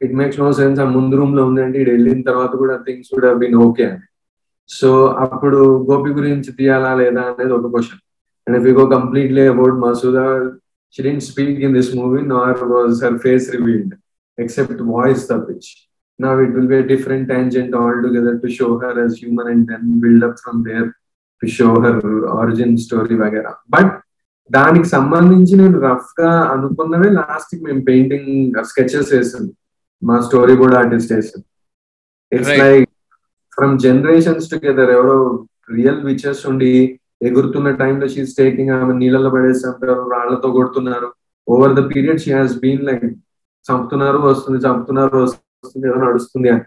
ఇట్ 0.00 0.14
మేక్స్ 0.14 0.40
నో 0.40 0.48
సెన్స్ 0.52 0.80
ఆ 0.80 0.86
ముందు 0.96 1.16
రూమ్లో 1.16 1.42
ఉందంటే 1.48 1.78
ఇటు 1.82 1.90
వెళ్ళిన 1.90 2.20
తర్వాత 2.22 2.52
కూడా 2.62 2.74
థింగ్స్ 2.86 3.10
కూడా 3.14 3.30
బీన్ 3.40 3.56
ఓకే 3.66 3.84
అని. 3.90 4.04
సో 4.70 4.88
అప్పుడు 5.24 5.60
గోపి 5.90 6.10
గురించి 6.10 6.50
తీయాలా 6.58 6.90
లేదా 7.00 7.22
అనేది 7.26 7.52
ఒక 7.52 7.68
question 7.74 8.02
and 8.46 8.56
if 8.58 8.66
you 8.68 8.74
go 8.80 8.86
completely 8.96 9.44
about 9.54 9.76
Masooda 9.84 10.24
she 10.94 11.02
didn't 11.02 11.26
speak 11.30 11.58
in 11.66 11.74
this 11.78 11.90
movie 11.96 12.22
nor 12.34 12.62
was 12.74 12.96
her 13.04 13.18
face 13.18 13.46
revealed 13.56 13.94
except 14.38 14.82
voice 14.94 15.24
తప్పించి 15.32 15.74
now 16.18 16.30
it 16.36 16.52
will 16.52 16.66
be 16.66 16.76
a 16.76 16.86
different 16.86 17.24
tangent 17.28 17.72
altogether 17.80 18.32
to 18.42 18.48
show 18.50 18.70
her 18.80 18.92
as 19.02 19.12
human 19.16 19.46
and 19.52 19.60
then 19.68 19.82
build 20.00 20.22
up 20.22 20.34
from 20.44 20.56
there 20.64 20.86
to 21.42 21.48
show 21.48 21.72
her 21.84 21.92
origin 22.38 22.70
story 22.84 23.16
వగేరా 23.20 23.52
but 23.74 23.92
దానికి 24.50 24.88
సంబంధించి 24.88 25.54
నేను 25.60 25.78
రఫ్గా 25.86 26.30
అనుకున్నవే 26.52 27.08
లాస్ట్కి 27.18 27.60
మేము 27.66 27.82
painting 27.88 28.30
sketches 28.70 29.12
వేసింది 29.14 29.52
మా 30.02 30.16
స్టోరీ 30.26 30.54
కూడా 30.62 30.76
ఆర్టిస్ట్ 30.82 31.12
వేసింది 31.16 31.46
it's 32.32 32.54
like 32.62 32.86
from 33.58 33.74
generations 33.86 34.50
together 34.50 34.92
ఎవరో 34.96 35.18
రియల్ 35.76 36.02
విచెస్ 36.08 36.42
ఉండి 36.50 36.72
ఎగురుతున్న 37.28 37.68
టైంలో 37.82 38.06
షీస్ 38.14 38.36
టేకింగ్ 38.40 38.72
ఆమె 38.74 38.92
నీళ్ళలో 38.98 39.30
పడేస్తారు 39.34 39.94
రాళ్ళతో 40.14 40.48
కొడుతున్నారు. 40.58 41.08
Over 41.46 41.74
the 41.78 41.82
period 41.92 42.22
she 42.24 42.30
has 42.36 42.54
been 42.62 42.84
like 42.88 43.06
చంపుతున్నారు 43.66 44.18
వస్తుంది 44.26 44.58
చంపుతున్నారు 44.66 45.16
వస్తుంది 45.24 45.86
ఏదో 45.88 45.98
నడుస్తుంది 46.04 46.48
అని. 46.54 46.62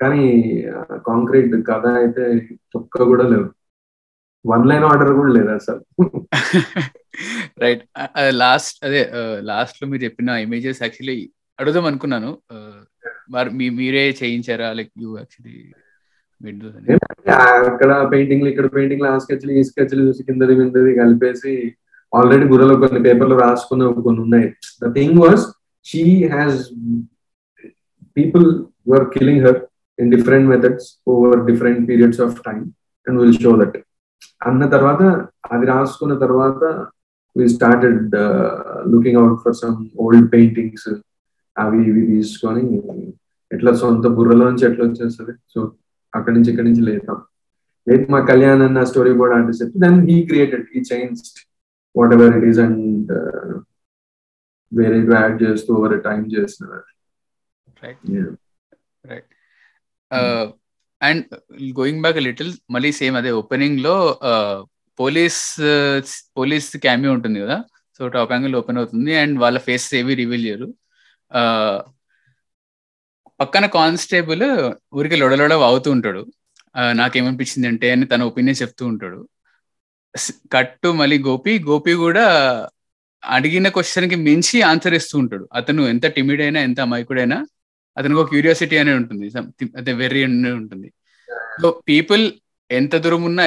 కానీ 0.00 0.22
కాంక్రీట్ 1.08 1.54
కథ 1.70 1.84
అయితే 2.02 2.24
తొక్క 2.74 3.04
కూడా 3.10 3.24
లేవు. 3.32 3.46
వన్ 4.44 4.64
లైన్ 4.70 4.84
ఆర్డర్ 4.90 5.12
కూడా 5.18 5.32
లేదు 5.36 5.50
అసలు 5.58 5.80
రైట్ 7.62 7.82
లాస్ట్ 8.42 8.78
అదే 8.86 9.02
లాస్ట్లో 9.50 9.86
మీరు 9.90 10.02
చెప్పిన 10.06 10.30
ఇమేజెస్ 10.46 10.80
యాక్చువల్లీ 10.84 11.18
అడుగుదాం 11.60 11.86
అనుకున్నాను. 11.90 12.30
మరి 13.34 13.70
మీరే 13.80 14.04
చేయించారా? 14.20 14.68
లైక్ 14.78 14.92
యూ 15.02 15.10
యాక్చువల్లీ 15.22 15.56
అక్కడ 17.68 17.90
పెయింటింగ్ 18.12 18.46
ఇక్కడ 18.52 18.68
పెయింటింగ్ 18.76 19.04
ఆ 19.10 19.12
స్కెచ్లు 19.24 19.52
ఈ 19.58 19.62
స్కెచ్లు 19.68 20.02
చూసి 20.08 20.22
కిందది 20.28 20.54
మిందది 20.60 20.92
కలిపేసి 21.00 21.52
ఆల్రెడీ 22.12 22.46
బుర్రలో 22.52 22.74
కొన్ని 22.82 23.00
పేపర్లు 23.06 23.36
రాసుకున్న 23.44 23.90
కొన్ని 24.06 24.20
ఉన్నాయి. 24.26 24.48
The 24.82 24.92
thing 24.98 25.18
was 25.24 25.44
she 25.86 26.04
has 26.34 26.58
people 28.16 28.46
were 28.90 29.04
killing 29.12 29.38
her 29.44 29.52
in 29.98 30.06
different 30.14 30.44
methods 30.52 30.82
over 31.12 31.30
different 31.46 31.78
periods 31.90 32.18
of 32.24 32.32
time 32.48 32.64
and 33.06 33.14
we'll 33.18 33.38
show 33.44 33.54
that. 33.60 33.72
అన్న 34.42 34.62
తర్వాత 34.66 35.02
అది 35.54 35.66
రాసుకున్న 35.66 36.14
తర్వాత 36.24 36.62
we 37.36 37.44
started 37.48 38.14
looking 38.92 39.18
out 39.20 39.40
for 39.44 39.56
some 39.62 39.76
old 40.04 40.26
paintings 40.32 40.88
అవి 41.56 41.80
ఇవి 41.90 42.02
తీసుకొని 42.06 42.64
ఎట్లా 43.50 43.72
సొంత 43.74 44.06
బుర్రలోంచి 44.16 44.64
ఎట్లా 44.68 44.84
వచ్చేస్తుంది? 44.86 45.32
సో 45.54 45.60
అక్కడి 46.12 46.34
నుంచి 46.36 46.50
ఇక్కడి 46.50 46.68
నుంచి 46.68 46.84
లేతాం 46.88 47.18
లేదు 47.86 48.04
మా 48.12 48.20
కళ్యాణ్ 48.30 48.62
అన్న 48.66 48.84
స్టోరీ 48.90 49.12
బోర్డ్ 49.18 49.34
ఆర్టిస్ట్ 49.36 49.62
చెప్తే 49.62 49.80
then 49.84 49.98
he 50.10 50.16
created 50.30 50.66
he 50.74 50.80
change 50.92 51.20
whatever 52.16 52.36
it 52.38 52.46
is 52.50 52.60
and 52.66 53.12
వేరే 54.72 54.98
యాడ్ 55.14 55.36
చేస్తూ 55.42 55.70
ఓవర్ 55.78 55.94
టైం 56.08 56.20
చేస్తున్నారు. 56.34 56.86
Right. 57.82 58.02
Right 59.10 59.32
and 61.02 61.24
going 61.78 62.02
back 62.04 62.18
little 62.28 62.52
మళ్ళీ 62.70 62.90
సేమ్ 63.00 63.16
అదే 63.20 63.30
ఓపెనింగ్లో 63.40 63.94
పోలీస్ 64.98 65.42
పోలీస్ 66.38 66.68
క్యామియో 66.84 67.12
ఉంటుంది 67.16 67.38
కదా? 67.44 67.56
సో 67.98 68.08
టాప్ 68.14 68.32
యాంగిల్ 68.34 68.56
ఓపెన్ 68.60 68.78
అవుతుంది 68.78 69.12
అండ్ 69.22 69.36
వాళ్ళ 69.40 69.58
ఫేస్ 69.58 69.86
ఏవి 70.00 70.14
రివీల్ 70.20 70.44
చేయరు. 70.46 70.68
పక్కన 73.40 73.66
కానిస్టేబుల్ 73.76 74.44
ఊరికి 74.94 75.16
లొడలోడ 75.16 75.52
అవుతూ 75.70 75.88
ఉంటాడు. 75.90 76.22
నాకేమనిపించింది 77.00 77.68
అంటే 77.68 77.88
అని 77.94 78.06
తన 78.12 78.22
ఒపీనియన్ 78.30 78.60
చెప్తూ 78.62 78.86
ఉంటాడు. 78.86 79.20
కట్టు 80.54 80.88
మళ్ళీ 81.00 81.18
గోపి 81.28 81.52
గోపి 81.68 81.92
కూడా 82.04 82.24
అడిగిన 83.22 83.66
క్వశ్చన్కి 83.68 84.16
మించి 84.26 84.56
ఆన్సర్ 84.70 84.94
ఇస్తూ 84.94 85.16
ఉంటాడు. 85.18 85.44
అతను 85.54 85.82
ఎంత 85.92 86.06
టిమిడ్ 86.16 86.42
అయినా 86.46 86.60
ఎంత 86.68 86.80
అమాయకుడైనా 86.86 87.38
అతనికి 87.96 88.20
ఒక 88.20 88.28
క్యూరియాసిటీ 88.28 88.76
అనే 88.76 88.92
ఉంటుంది. 88.94 89.26
అదే 89.76 89.92
వెర్రీ 89.92 90.22
ఉంటుంది. 90.52 90.88
సో 91.62 91.82
పీపుల్ 91.88 92.24
ఎంత 92.70 92.96
దూరం 92.96 93.22
ఉన్నా 93.22 93.44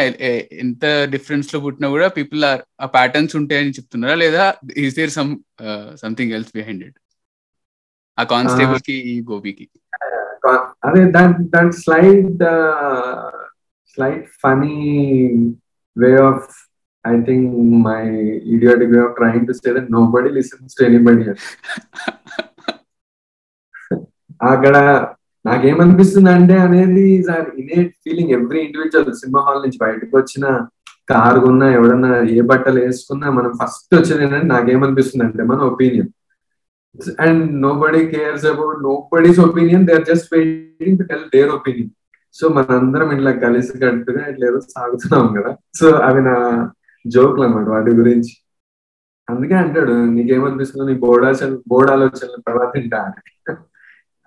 ఎంత 0.63 0.85
డిఫరెన్స్లో 1.11 1.59
పుట్టినా 1.59 1.87
కూడా 1.89 2.07
పీపుల్ 2.07 2.45
ఆర్ 2.45 2.61
ఆ 2.81 2.85
ప్యాటర్న్స్ 2.85 3.35
ఉంటాయని 3.35 3.69
చెప్తున్నారా? 3.69 4.15
లేదా 4.15 4.43
is 4.77 4.95
there 4.95 5.09
some 5.09 5.31
something 5.95 6.31
else 6.31 6.51
behind 6.55 6.83
it 6.85 6.99
ఆ 8.17 8.23
కానిస్టేబుల్కి 8.23 8.95
ఈ 9.11 9.21
గోపికి 9.31 9.65
అదే 10.83 11.11
దాని 11.11 11.33
దాని 11.49 11.73
slide 11.73 12.43
slide 13.97 14.25
funny 14.43 14.75
way 15.95 16.11
of 16.29 16.47
I 17.05 17.15
think 17.21 17.49
my 17.87 18.03
idiotic 18.55 18.89
way 18.93 19.01
of 19.05 19.11
trying 19.15 19.45
to 19.47 19.53
say 19.53 19.71
that 19.77 19.87
nobody 19.89 20.29
listens 20.29 20.73
to 20.75 20.83
anybody 20.89 21.25
అక్కడ 24.41 24.75
నాకేమనిపిస్తుంది 25.45 26.29
అంటే 26.29 26.55
అనేది 26.57 27.03
innate 27.61 27.91
feeling 28.03 28.31
every 28.31 28.59
individual 28.59 29.13
cinema 29.13 29.41
hall 29.45 29.61
నుంచి 29.63 29.77
బయటకు 29.77 30.13
వచ్చిన 30.17 30.45
కారు 31.09 31.39
ఉన్నా 31.49 31.67
ఎవడన్నా 31.69 32.11
ఏ 32.35 32.41
బట్టలు 32.41 32.79
వేసుకున్నా 32.79 33.27
మనం 33.31 33.51
ఫస్ట్ 33.53 33.95
వచ్చేది 33.95 34.23
ఏంటంటే 34.23 34.47
నాకేమనిపిస్తుంది 34.47 35.25
అంటే 35.25 35.43
మన 35.43 35.59
opinion 35.71 36.09
and 37.19 37.43
nobody 37.73 38.01
cares 38.05 38.45
about 38.45 38.79
nobody's 39.11 39.39
opinion 39.39 39.85
they 39.87 39.93
are 39.93 40.03
just 40.03 40.27
waiting 40.33 40.99
to 40.99 41.03
tell 41.03 41.27
their 41.33 41.49
opinion 41.49 41.91
so 42.35 42.47
మనందరం 42.49 43.11
ఇట్లా 43.11 43.31
కలిసి 43.43 43.73
కట్టుగా 43.77 44.23
ఇట్లా 44.31 44.45
ఏదో 44.47 44.59
సాగుతున్నాం 44.73 45.27
కదా. 45.37 45.51
సో 45.73 45.85
అవి 46.07 46.21
నా 46.21 46.33
జోక్లు 47.05 47.43
అనమాట 47.43 47.67
వాటి 47.69 47.91
గురించి. 47.91 48.33
అందుకే 49.27 49.53
అంటాడు 49.53 49.93
నీకేమనిపిస్తుంది 50.15 50.85
నీ 50.91 50.95
బోర్డ్ 50.99 51.43
బోర్డ్ 51.67 51.91
ఆలోచనలు 51.91 52.41
తర్వాత 52.47 52.69
తింటా 52.73 52.99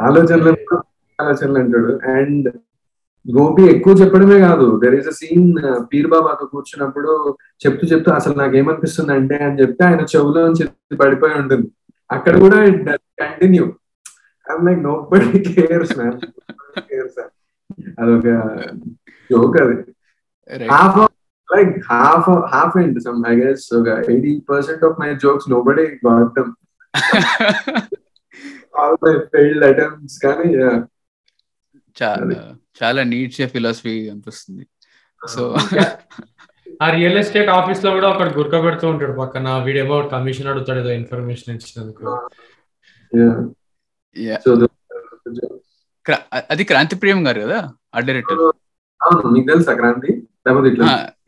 ఆలోచనలు 0.01 0.53
ఆలోచనలు 1.19 1.59
అంటాడు. 1.59 1.93
అండ్ 2.11 2.49
గోపి 3.27 3.63
ఎక్కువ 3.63 3.93
చెప్పడమే 3.95 4.41
కాదు. 4.41 4.81
దెర్ 4.85 4.95
ఈస్ 4.95 5.09
అ 5.09 5.11
సీన్ 5.11 5.49
పీర్ 5.93 6.07
బాబాతో 6.07 6.47
కూర్చున్నప్పుడు 6.47 7.37
చెప్తూ 7.67 7.87
చెప్తూ 7.87 8.11
అసలు 8.13 8.35
నాకేమనిపిస్తుంది 8.35 9.13
అంటే 9.13 9.37
అని 9.37 9.61
చెప్తే 9.61 9.85
ఆయన 9.85 10.01
చెవులో 10.17 10.43
పడిపోయి 10.97 11.35
ఉంటుంది. 11.35 11.69
అక్కడ 12.11 12.39
కూడా 12.39 12.59
continue 13.23 13.65
I'm 14.47 14.67
like 14.67 14.81
nobody 15.13 15.39
cares 15.39 15.99
man 15.99 16.19
cares 16.79 17.21
అదొక 18.01 18.29
జోక్ 19.31 19.63
అది. 19.63 19.79
Half 20.71 20.99
like 21.49 21.71
half 21.91 22.25
half 22.53 22.73
end 22.77 22.97
some 23.03 23.21
i 23.25 23.35
guess 23.35 23.61
so 23.69 23.77
80% 23.83 24.83
of 24.83 24.99
my 24.99 25.15
jokes 25.15 25.45
nobody 25.49 25.85
got 26.07 26.35
them. 26.35 26.49
కానీ 30.25 30.55
చాలా 32.03 32.55
చాలా 32.83 33.03
నీట్ 33.03 33.35
ఫిలాసఫీ 33.35 34.09
అనిపిస్తుంది. 34.09 34.67
సో 35.29 35.57
ఆ 36.83 36.91
రియల్ 36.91 37.19
ఎస్టేట్ 37.19 37.49
ఆఫీస్లో 37.49 37.91
కూడా 37.91 38.09
ఒకటి 38.09 38.35
గుర్క 38.35 38.65
పెడుతూ 38.65 38.89
ఉంటాడు 38.89 39.13
పక్కన. 39.13 39.59
వీడు 39.59 39.79
అబౌట్ 39.79 40.11
కమిషన్ 40.11 40.47
అడుగుతాడు 40.47 40.79
ఏదో 40.79 40.91
ఇన్ఫర్మేషన్ 40.91 41.55
ఇచ్చినందుకు. 41.55 42.05
అది 46.51 46.65
క్రాంతి 46.65 46.97
ప్రియం 46.97 47.27
గారు 47.27 47.41
కదా 47.41 47.73
ఆ 47.95 47.99
director 48.01 48.39
Kranthi? 49.63 50.25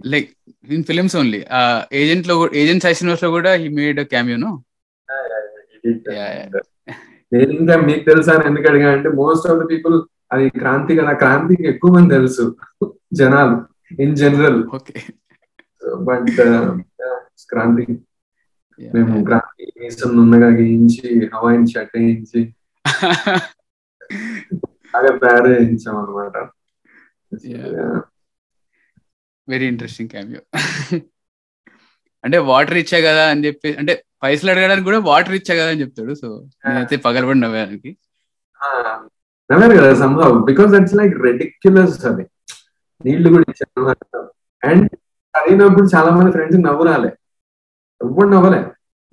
Like 0.07 0.31
in 0.71 0.85
films 0.85 1.17
only 1.17 1.45
ఏజెంట్లో 1.93 2.51
agent 2.55 2.83
సైసినోస్లో 2.83 3.31
కూడా 3.31 3.55
హీ 3.55 3.69
మేడ్ 3.69 4.01
క్యామియోను 4.01 4.63
నేను 7.33 7.53
ఇంకా 7.55 7.75
మీకు 7.85 8.05
తెలుసా 8.07 8.33
అని 8.35 8.47
ఎందుకు 8.49 8.69
అడిగా 8.71 8.89
అంటే 8.93 9.09
మోస్ట్ 9.19 9.47
ఆఫ్ 9.51 9.59
ద 9.61 9.67
పీపుల్ 9.71 9.97
అది 10.33 10.45
క్రాంతి 10.61 10.93
కదా 10.99 11.13
క్రాంతికి 11.21 11.65
ఎక్కువ 11.71 11.91
మంది 11.97 12.15
తెలుసు 12.17 12.45
జనాలు 13.15 13.57
in 13.99 14.15
general 14.17 14.59
okay. 14.77 14.95
But 16.05 16.29
Kranthi. 17.51 17.85
మేము 18.79 19.15
క్రాంతి 19.27 19.65
మీసం 19.81 20.11
నున్నగా 20.17 20.51
గీయించి 20.59 21.09
హవాయిన్ 21.33 21.67
షర్ట్ 21.67 21.97
వేయించి 21.97 22.41
బాగా 24.95 25.11
తయారు 25.23 25.49
చేయించాం 25.53 25.97
అనమాట 26.01 26.37
వెరీ 29.49 29.67
ఇంట్రెస్టింగ్ 29.69 30.11
క్యామియో 30.11 30.43
అంటే 32.25 32.39
వాటర్ 32.49 32.79
ఇచ్చా 32.81 32.99
కదా 33.07 33.25
అని 33.31 33.45
చెప్పి 33.47 33.71
అంటే 33.81 33.95
పైసలు 34.23 34.51
అడగడానికి 34.51 34.85
కూడా 34.85 34.99
వాటర్ 34.99 35.35
ఇచ్చా 35.35 35.55
కదా 35.55 35.71
అని 35.71 35.81
చెప్తాడు. 35.81 36.15
సో 36.15 36.47
నేనైతే 36.69 36.97
పగలబడి 36.97 37.41
నవ్వానికి. 37.41 37.97
కదా 39.53 39.95
Sambhav. 39.95 40.45
Because 40.45 40.73
that's 40.73 40.95
like 40.95 41.15
ridiculous 41.19 42.05
అది. 42.05 42.27
నీళ్ళు 43.05 43.29
కూడా 43.29 43.45
ఇచ్చాను 43.49 43.97
అండ్ 44.67 44.91
చదివినప్పుడు 45.17 45.89
చాలా 45.97 46.11
మంది 46.11 46.31
ఫ్రెండ్స్ 46.31 46.59
నవ్వు 46.61 46.85
రాలే 46.85 47.09
ఎవ్వడు 48.03 48.29
నవ్వలే. 48.29 48.65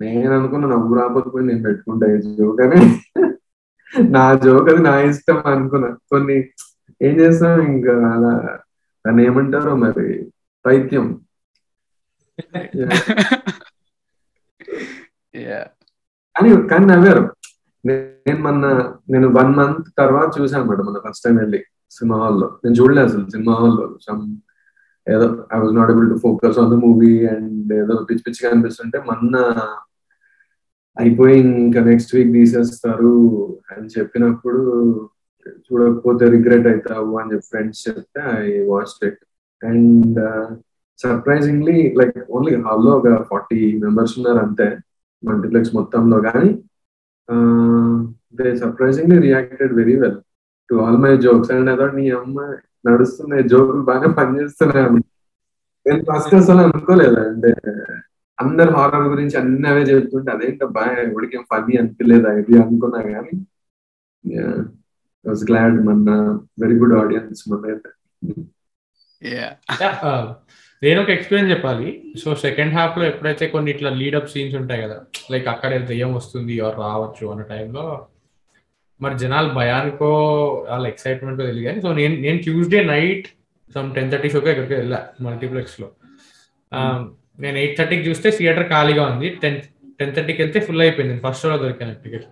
నేను 0.01 0.39
అనుకున్న 0.39 0.65
నవ్వు 0.65 0.95
రాకపోతే 0.95 1.45
నేను 1.45 1.63
పెట్టుకుంటా 1.63 2.07
జోక్ 2.15 2.61
అని. 2.61 3.01
నా 4.09 4.33
జోక్ 4.33 4.69
అది 4.69 4.83
నా 4.83 4.99
ఇష్టం 4.99 5.45
అనుకున్నా. 5.45 5.87
కొన్ని 5.87 6.37
ఏం 7.01 7.19
చేస్తాం 7.19 7.61
ఇంకా 7.61 7.91
అలా. 7.91 8.59
దాన్ని 9.07 9.25
ఏమంటారో 9.25 9.75
మరి? 9.75 10.31
పైత్యం. 10.65 11.21
కానీ 16.35 16.49
కానీ 16.71 16.85
నవ్వారు 16.85 17.23
నేను 17.83 18.39
మొన్న 18.43 18.65
నేను 19.09 19.27
వన్ 19.37 19.51
మంత్ 19.55 19.87
తర్వాత 19.97 20.29
చూసాను 20.37 20.61
అనమాట 20.61 20.81
మొన్న 20.81 20.99
ఫస్ట్ 21.05 21.25
టైం 21.25 21.35
వెళ్ళి 21.35 21.59
సినిమా 21.91 22.15
హాల్లో 22.17 22.47
నేను 22.63 22.75
చూడలేదు 22.79 23.07
అసలు 23.09 23.25
సినిమా 23.35 23.53
హాల్లో 23.53 23.85
సమ్ 24.07 24.23
ఏదో 25.07 25.27
I 25.53 25.59
was 25.59 25.75
not 25.75 25.91
able 25.91 26.07
to 26.09 26.17
focus 26.23 26.57
on 26.59 26.71
the 26.71 26.77
movie 26.81 27.13
and 27.33 27.71
ఏదో 27.73 27.95
పిచ్చి 28.09 28.23
పిచ్చిగా 28.23 28.49
అనిపిస్తుంటే 28.51 28.97
మొన్న 29.05 29.35
అయిపోయి 30.97 31.35
ఇంకా 31.59 31.81
నెక్స్ట్ 31.81 32.15
వీక్ 32.15 32.33
తీసేస్తారు 32.33 33.15
అని 33.71 33.87
చెప్పినప్పుడు 33.87 34.61
చూడకపోతే 35.65 36.25
రిగ్రెట్ 36.35 36.67
అవుతావు 36.67 37.11
అని 37.19 37.31
చెప్పి 37.33 37.47
ఫ్రెండ్స్ 37.49 37.81
చెప్తే 37.87 38.21
I 38.39 38.51
watch 38.65 38.95
it 39.07 39.21
and 39.61 40.19
surprisingly 40.99 41.77
like 41.95 42.17
only 42.29 42.53
హాల్లో 42.61 42.91
ఒక 42.99 43.09
ఫార్టీ 43.29 43.59
మెంబర్స్ 43.83 44.13
ఉన్నారు 44.19 44.39
అంతే. 44.39 44.67
మల్టీప్లెక్స్ 45.23 45.73
మొత్తంలో 45.75 46.17
కానీ 46.27 46.49
they 48.37 48.47
surprisingly 48.55 49.17
reacted 49.27 49.73
very 49.73 49.95
well 50.01 50.17
to 50.69 50.75
all 50.83 50.97
my 50.97 51.13
jokes. 51.17 51.51
And 51.51 51.69
అదో 51.69 51.87
నీ 51.97 52.05
అమ్మ 52.19 52.37
నడుస్తున్నాయి 52.85 53.43
జోకులు 53.49 53.83
బాగా 53.91 54.09
పనిచేస్తున్నాయి 54.19 54.85
నేను 55.85 56.01
ఫస్ట్ 56.09 56.33
అసలు 56.35 56.61
అనుకోలేదు. 56.65 57.17
అంటే 57.27 57.49
అందరు 58.39 58.71
హారర్ 58.77 59.07
గురించి 59.13 59.35
అన్ని 59.37 59.67
అవే 59.69 59.83
చెప్తుంటే 59.89 60.29
అదేంటబ్బా 60.31 60.83
ఎవరికేం 61.03 61.43
ఫన్నీ 61.51 61.75
అనిపించలేదు 61.81 62.31
ఇది 62.41 62.55
అనుకున్నా 62.63 62.99
కానీ 63.07 63.33
వాజ్ 65.25 65.43
గ్లాడ్ 65.49 65.77
మన 65.87 66.11
వెరీ 66.61 66.75
గుడ్ 66.81 66.95
ఆడియన్స్ 67.01 67.43
మన 67.51 67.61
అయితే. 67.71 67.89
నేను 70.83 70.99
ఒక 71.01 71.09
ఎక్స్పీరియన్స్ 71.09 71.51
చెప్పాలి. 71.53 71.87
సో 72.23 72.29
సెకండ్ 72.43 72.73
హాఫ్లో 72.73 73.03
ఎప్పుడైతే 73.05 73.45
కొన్ని 73.53 73.69
ఇట్లా 73.71 73.89
లీడప్ 74.01 74.29
సీన్స్ 74.33 74.55
ఉంటాయి 74.55 74.81
కదా 74.81 74.97
లైక్ 75.31 75.47
అక్కడ 75.53 75.79
దెయ్యం 75.91 76.11
వస్తుంది 76.13 76.55
ఆర్ 76.65 76.77
రావచ్చు 76.79 77.25
అన్న 77.31 77.43
టైంలో 77.53 77.85
మరి 79.01 79.15
జనాలు 79.17 79.49
భయానికో 79.59 80.11
వాళ్ళ 80.69 80.85
ఎక్సైట్మెంట్ 80.87 81.39
తెలియదు 81.41 81.65
కానీ 81.67 81.79
సో 81.81 81.89
నేను 81.93 82.15
నేను 82.21 82.39
Tuesday 82.45 82.79
night 82.93 83.27
some 83.75 83.89
ten 83.95 84.11
thirty 84.11 84.29
షోకి 84.29 84.49
ఎక్కడికి 84.53 84.73
వెళ్ళా 84.73 84.99
మల్టీప్లెక్స్లో. 85.21 85.87
నేను 87.39 87.57
ఎయిట్ 87.63 87.75
థర్టీకి 87.79 88.03
చూస్తే 88.09 88.27
థియేటర్ 88.37 88.67
ఖాళీగా 88.69 89.03
ఉంది. 89.11 89.29
టెన్ 89.43 89.57
టెన్ 89.99 90.13
థర్టీకి 90.15 90.41
వెళ్తే 90.41 90.59
ఫుల్ 90.67 90.81
అయిపోయింది. 90.81 91.15
ఫస్ట్ 91.25 91.41
షోలో 91.43 91.57
దొరికాను 91.63 91.95
టికెట్ 92.03 92.25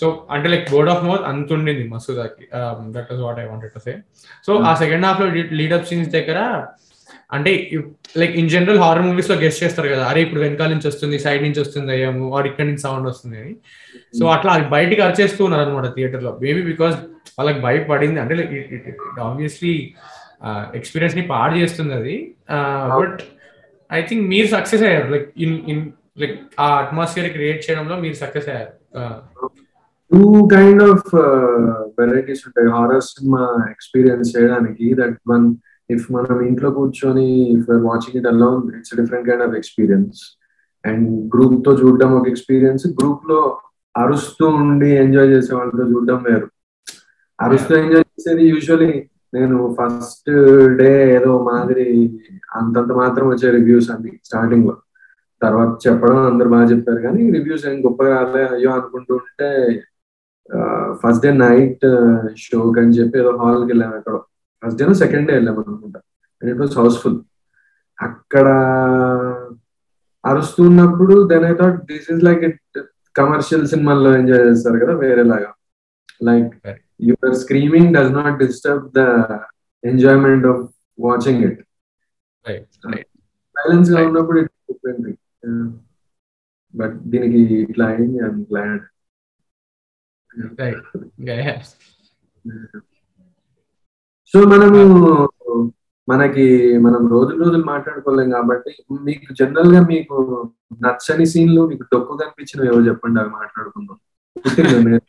సో 0.00 0.06
అంటే 0.34 0.48
లైక్ 0.52 0.66
బోర్డ్ 0.74 0.90
ఆఫ్ 0.92 1.02
మౌత్ 1.08 1.26
అంత 1.32 1.52
ఉండింది 1.56 1.84
మసూదాకి. 1.92 2.44
That 2.96 3.10
is 3.14 3.20
what 3.26 3.40
I 3.42 3.46
wanted 3.50 3.74
to 3.76 3.82
say 3.86 3.92
so 4.46 4.54
ఆ 4.70 4.72
సెకండ్ 4.82 5.06
హాఫ్లో 5.08 5.28
లీడప్ 5.60 5.86
సీన్స్ 5.90 6.10
దగ్గర 6.16 6.40
అంటే 7.36 7.52
లైక్ 8.20 8.34
ఇన్ 8.40 8.50
జనరల్ 8.54 8.80
హారర్ 8.82 9.04
మూవీస్లో 9.06 9.36
గెస్ట్ 9.42 9.60
చేస్తారు 9.62 9.88
కదా. 9.92 10.04
అరే 10.10 10.20
ఇప్పుడు 10.24 10.40
వెనకాల 10.44 10.70
నుంచి 10.74 10.88
వస్తుంది 10.90 11.16
సైడ్ 11.24 11.42
నుంచి 11.46 11.60
వస్తుంది 11.64 11.90
అయ్యాము 11.96 12.24
ఆర్ 12.36 12.46
ఇక్కడ 12.50 12.66
నుంచి 12.70 12.84
సౌండ్ 12.86 13.06
వస్తుంది 13.10 13.36
అని. 13.42 13.54
సో 14.18 14.24
అట్లా 14.34 14.50
అది 14.56 14.66
బయటికి 14.74 15.02
అరిచేస్తూ 15.06 15.40
ఉన్నారు 15.46 15.64
అనమాట 15.66 15.88
థియేటర్లో. 15.96 16.32
మేబీ 16.44 16.62
బికాస్ 16.70 16.96
వాళ్ళకి 17.38 17.60
బయట 17.66 17.82
పడింది 17.92 18.20
అంటే 18.24 18.34
లైక్ 18.40 18.52
ఆబ్వియస్లీ 19.28 19.74
ఎక్స్పీరియన్స్ని 20.78 21.24
పాడు 21.32 21.54
చేస్తుంది 21.62 21.94
అది. 22.00 22.16
బట్ 22.98 23.20
ఐ 23.90 24.00
థింక్ 24.10 24.24
మీరు 24.34 24.48
సక్సెస్ 24.56 24.84
అయ్యారు. 24.88 25.08
లైక్ 25.14 25.28
ఇన్ 25.46 25.56
ఇన్ 25.72 25.82
లైక్ 26.16 26.36
ఆ 26.64 26.66
అట్మాస్ఫియర్ 26.82 27.30
క్రియేట్ 27.36 27.60
చేయడంలో 27.64 27.96
మీరు 28.04 28.16
సక్సెస్ 28.22 28.48
అయ్యారు. 28.48 28.72
టూ 30.10 30.22
కైండ్ 30.54 30.82
ఆఫ్ 30.82 31.08
వెరైటీస్ 31.98 32.42
ఉంటాయి. 32.48 32.68
హారర్ 32.76 33.04
సినిమా 33.10 33.42
ఎక్స్పీరియన్స్ 33.74 34.28
చేయడానికి 34.36 34.86
దట్ 35.00 35.16
వన్ 35.32 35.46
ఇఫ్ 35.90 36.04
మనం 36.12 36.36
ఇంట్లో 36.48 36.70
కూర్చొని 36.70 37.26
if 37.56 37.68
watching 37.88 38.18
it 38.20 38.28
alone 38.32 38.62
it's 38.76 38.94
different 39.00 39.26
kind 39.28 39.44
of 39.48 39.56
experience 39.60 40.20
and 40.84 41.08
గ్రూప్తో 41.34 41.72
చూడడం 41.82 42.10
ఒక 42.18 42.28
ఎక్స్పీరియన్స్ 42.28 42.86
గ్రూప్లో 43.00 43.40
అరుస్తూ 43.94 44.46
ఉండి 44.62 44.88
ఎంజాయ్ 45.04 45.28
చేసే 45.28 45.52
వాళ్ళతో 45.54 45.84
చూడడం 45.92 46.18
వేరు. 46.28 46.48
అరుస్తూ 47.38 47.74
ఎంజాయ్ 47.76 48.06
చేసేది 48.12 48.44
యూజువలీ 48.52 48.92
నేను 49.34 49.58
ఫస్ట్ 49.78 50.30
డే 50.80 50.90
ఏదో 51.16 51.30
మాదిరి 51.42 51.86
అంతంత 52.54 52.90
మాత్రం 52.92 53.26
వచ్చే 53.28 53.48
రివ్యూస్ 53.50 53.90
అన్ని 53.90 54.12
స్టార్టింగ్లో. 54.24 54.74
తర్వాత 55.44 55.72
చెప్పడం 55.86 56.18
అందరు 56.30 56.48
బాగా 56.54 56.66
చెప్పారు 56.72 57.00
కానీ 57.06 57.22
రివ్యూస్ 57.36 57.66
ఏం 57.70 57.76
గొప్పగా 57.86 58.12
రాలే. 58.16 58.44
అయ్యో 58.54 58.70
అనుకుంటూ 58.78 59.12
ఉంటే 59.20 59.48
ఫస్ట్ 61.02 61.24
డే 61.26 61.30
నైట్ 61.44 61.84
షోకి 62.44 62.80
అని 62.80 62.96
చెప్పి 62.98 63.18
ఏదో 63.22 63.30
హాల్కి 63.42 63.70
వెళ్ళాము 63.72 63.94
ఎక్కడో. 64.00 64.20
ఫస్ట్ 64.62 64.78
డే 64.80 64.94
సెకండ్ 65.04 65.26
డే 65.28 65.34
వెళ్ళాము 65.38 65.60
అనుకుంటా. 65.66 66.00
అండ్ 66.40 66.50
ఇట్ 66.52 66.60
వాస్ 66.60 66.76
హౌస్ఫుల్ 66.78 67.18
అక్కడ 67.98 68.48
అరుస్తున్నప్పుడు 70.24 71.14
then 71.32 71.44
I 71.44 71.54
thought 71.54 71.78
this 71.92 72.08
is 72.12 72.22
like 72.28 72.42
it 72.48 72.78
commercial 73.16 73.64
సినిమాల్లో 73.72 74.10
ఎంజాయ్ 74.20 74.44
చేస్తారు 74.48 74.78
కదా 74.84 74.94
వేరేలాగా. 75.02 75.50
Like 76.28 76.52
your 77.02 77.36
screaming 77.42 77.90
does 77.96 78.12
not 78.12 78.36
disturb 78.44 78.86
the 78.98 79.02
enjoyment 79.84 80.46
of 80.52 80.62
watching 80.98 81.42
it 81.48 81.60
సైలెన్స్గా 83.56 84.00
ఉన్నప్పుడు 84.08 84.38
ఇట్ 84.42 84.52
డిఫరెంట్ 84.70 85.06
బట్ 86.74 86.96
దీనికి 87.10 87.40
ఇట్లా 87.64 87.86
అయింది 87.92 88.18
ఐఎమ్ 88.22 88.42
గ్లాడ్ 88.50 88.84
సో 94.34 94.38
మనము 94.52 94.80
మనకి 96.08 96.44
మనం 96.84 97.02
రోజు 97.12 97.32
రోజులు 97.40 97.64
మాట్లాడుకోలేం 97.68 98.28
కాబట్టి 98.32 98.72
మీకు 99.06 99.26
జనరల్గా 99.38 99.80
మీకు 99.88 100.16
నచ్చని 100.84 101.26
సీన్లు 101.32 101.62
మీకు 101.70 101.84
డొక్కు 101.92 102.16
కనిపించినవి 102.22 102.68
ఏవో 102.70 102.80
చెప్పండి 102.88 103.20
అవి 103.22 103.32
మాట్లాడుకుందాం. 103.38 103.98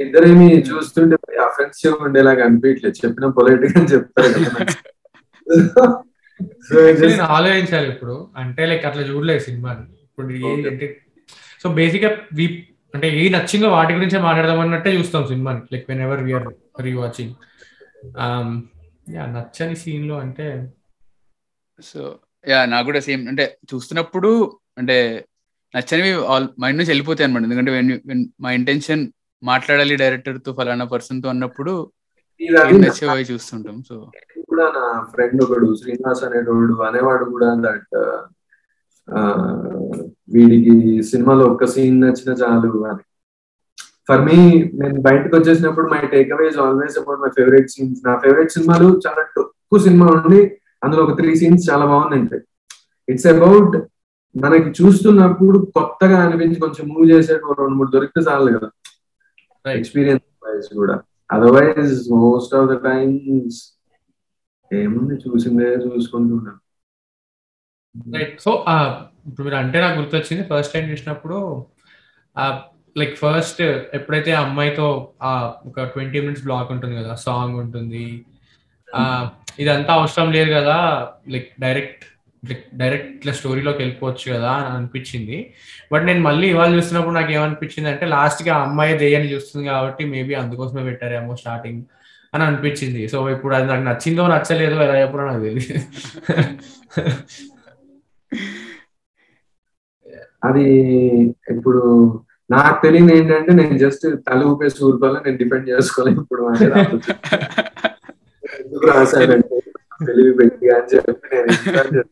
ఇద్దరేమి 0.00 0.46
చూస్తుంటే 0.68 1.16
అఫెన్సివ్ 1.46 1.94
ఉండేలాగా 2.04 2.42
అనిపించలేదు 2.46 2.98
చెప్పిన 3.00 3.26
పొలైట్గా 3.36 3.80
చెప్తారు 3.92 4.38
కదా 4.38 4.64
నేను 7.02 7.26
ఆలోచించాలి 7.36 7.88
ఇప్పుడు. 7.94 8.14
అంటే 8.42 8.62
లైక్ 8.70 8.84
అట్లా 8.90 9.02
చూడలేదు 9.02 9.42
సినిమాని. 9.48 9.84
ఇప్పుడు 10.06 10.32
ఏంటంటే 10.50 10.86
సో 11.62 11.68
బేసిక్గా 11.78 12.10
వి 12.38 12.46
అంటే 12.94 13.08
ఏ 13.20 13.22
నచ్చిందో 13.28 13.68
వాటి 13.68 13.92
గురించే 13.94 14.18
మాట్లాడదాం 14.26 14.60
అన్నట్టే 14.60 14.90
చూస్తాం 14.98 15.24
సినిమాని. 15.32 15.62
Like 15.72 15.86
whenever 16.06 16.22
we're 16.26 16.48
rewatching 16.92 17.34
yeah 19.14 19.24
నచ్చని 19.34 19.76
సీన్లో 19.76 20.16
అంటే 20.18 20.46
సో 21.82 22.00
యా 22.48 22.58
నాకు 22.64 22.86
కూడా 22.86 23.00
సేమ్ 23.00 23.22
అంటే 23.28 23.44
చూస్తున్నప్పుడు 23.72 24.30
అంటే 24.78 24.96
నచ్చనివి 25.74 26.12
ఆల్ 26.32 26.48
మైండ్ 26.60 26.78
నుంచి 26.78 26.90
వెళ్ళిపోతాయి 26.90 27.26
అనమాట 27.28 27.42
ఎందుకంటే 27.42 27.72
మా 28.40 28.50
ఇంటెన్షన్ 28.52 29.02
మాట్లాడాలి 29.42 29.96
డైరెక్టర్తో 29.96 30.52
ఫలానా 30.52 30.84
పర్సన్తో 30.84 31.28
అన్నప్పుడు 31.28 31.72
నచ్చేవి 32.40 33.32
చూస్తుంటాం 33.32 33.82
సో. 33.88 34.10
కూడా 34.48 34.64
నా 34.64 35.04
ఫ్రెండ్ 35.10 35.42
ఒకడు 35.42 35.74
శ్రీనివాస్ 35.74 36.24
అనేటోడు 36.24 36.82
అనేవాడు 36.82 37.24
కూడా 37.24 37.54
దట్ 37.58 37.96
వీడికి 40.34 41.02
సినిమాలో 41.02 41.46
ఒక్క 41.46 41.66
సీన్ 41.66 42.00
నచ్చిన 42.00 42.32
చాలు 42.32 42.84
అని. 42.84 43.04
ఫర్ 44.08 44.20
మీ 44.24 44.36
నేను 44.74 45.00
బయటకు 45.00 45.36
వచ్చేసినప్పుడు 45.36 45.90
my 45.90 46.06
takeaway 46.32 46.48
always 46.62 46.98
about 46.98 47.20
my 47.20 47.28
favourite 47.28 47.68
scenes 47.68 48.00
నా 48.06 48.18
ఫేవరెట్ 48.18 48.50
సినిమాలు 48.50 49.00
చాలా 49.06 49.22
తక్కువ 49.36 49.78
సినిమా 49.78 50.06
ఉండి 50.06 50.58
అందులో 50.84 51.02
ఒక 51.02 51.16
త్రీ 51.16 51.36
సీన్స్ 51.36 51.70
చాలా 51.70 51.86
బాగుందంటే 51.86 52.38
ఇట్స్ 53.08 53.26
అబౌట్ 53.26 53.76
మనకి 54.36 54.82
చూస్తున్నప్పుడు 54.82 55.58
కొత్తగా 55.58 56.18
అనిపించి 56.18 56.60
కొంచెం 56.60 56.88
మూవ్ 56.88 57.10
చేసే 57.10 57.32
రెండు 57.32 57.74
మూడు 57.74 57.90
దొరికితే 57.90 58.30
చాలు 58.30 58.58
కదా. 58.58 58.68
ఎక్స్పీరియన్స్ 59.72 60.24
వైజ్ 60.46 60.74
కూడా. 60.76 61.00
Otherwise 61.30 61.96
most 62.18 62.54
of 62.54 62.68
the 62.70 62.76
times 62.84 63.58
ఏముంది 64.70 65.16
చూసిందే 65.24 65.68
చూసుకుంటున్నాను 65.84 66.60
సో 68.38 68.50
ఇప్పుడు 69.26 69.44
మీరు 69.44 69.56
అంటే 69.56 69.78
నాకు 69.80 69.96
గుర్తొచ్చింది 70.00 70.42
ఫస్ట్ 70.42 70.74
టైం 70.74 70.84
చూసినప్పుడు 70.90 71.38
లైక్ 72.96 73.14
ఫస్ట్ 73.16 73.60
ఎప్పుడైతే 73.94 74.32
అమ్మాయితో 74.34 74.86
ఒక 75.66 75.84
ట్వంటీ 75.84 76.18
మినిట్స్ 76.20 76.44
బ్లాక్ 76.44 76.70
ఉంటుంది 76.70 76.94
కదా 76.96 77.14
సాంగ్ 77.16 77.56
ఉంటుంది 77.56 78.04
ఇదంతా 79.58 79.92
అవసరం 79.94 80.28
లేదు 80.32 80.50
కదా 80.50 80.78
లైక్ 81.28 81.48
డైరెక్ట్ 81.60 82.04
డైరెక్ట్ 82.80 83.08
ఇట్లా 83.16 83.32
స్టోరీలోకి 83.38 83.80
వెళ్ళిపోవచ్చు 83.82 84.26
కదా 84.34 84.52
అని 84.58 84.68
అనిపించింది. 84.76 85.38
బట్ 85.92 86.04
నేను 86.08 86.22
మళ్ళీ 86.28 86.46
ఇవాళ 86.54 86.70
చూస్తున్నప్పుడు 86.76 87.16
నాకు 87.18 87.32
ఏమనిపించింది 87.38 87.88
అంటే 87.92 88.06
లాస్ట్గా 88.14 88.54
అమ్మాయి 88.66 88.94
దెయ్యాన్ని 89.02 89.30
చూస్తుంది 89.34 89.64
కాబట్టి 89.70 90.04
మేబీ 90.14 90.34
అందుకోసమే 90.42 90.84
పెట్టారేమో 90.90 91.36
స్టార్టింగ్ 91.42 91.82
అని 92.34 92.44
అనిపించింది. 92.48 93.02
సో 93.12 93.18
ఇప్పుడు 93.36 93.54
అది 93.58 93.66
నాకు 93.72 93.84
నచ్చిందో 93.90 94.26
నచ్చలేదో 94.34 94.78
ఎలా 94.86 94.96
చెప్పడో 95.02 95.26
నాకు 95.30 95.44
తెలియదు 95.48 95.76
అది 100.48 100.66
ఇప్పుడు 101.54 101.80
నాకు 102.50 102.78
తెలియదు 102.84 103.12
ఏంటంటే 103.16 103.52
నేను 103.60 103.78
జస్ట్ 103.84 104.04
తల 104.28 104.42
ఊపేసి 104.50 104.78
ఊరుకోవాలి 104.86 105.18
నేను 105.26 105.38
డిపెండ్ 105.42 105.68
చేసుకోలేదు 105.72 106.20
ఇప్పుడు 106.24 106.42
ఎందుకు 108.60 108.86
రాశానంటే 108.90 109.57
తెలివి 110.00 110.32
పెట్టి 110.36 110.68
అని 110.68 110.88
చెప్పి 110.94 111.28
నేను 111.34 112.02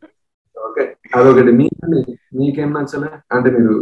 ఓకే 0.57 0.97
అదొకటి. 1.14 1.53
మీకు 1.53 1.87
మీకేం 2.37 2.74
నచ్చలే? 2.74 3.11
అంటే 3.32 3.51
మీరు 3.51 3.74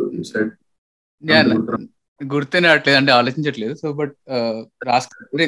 గుర్తే 2.20 2.58
రావట్లేదు 2.58 2.96
అంటే 2.96 3.12
ఆలోచించట్లేదు. 3.12 3.74
సో 3.74 3.92
బట్ 3.92 4.14
రాసుకుంటే 4.86 5.46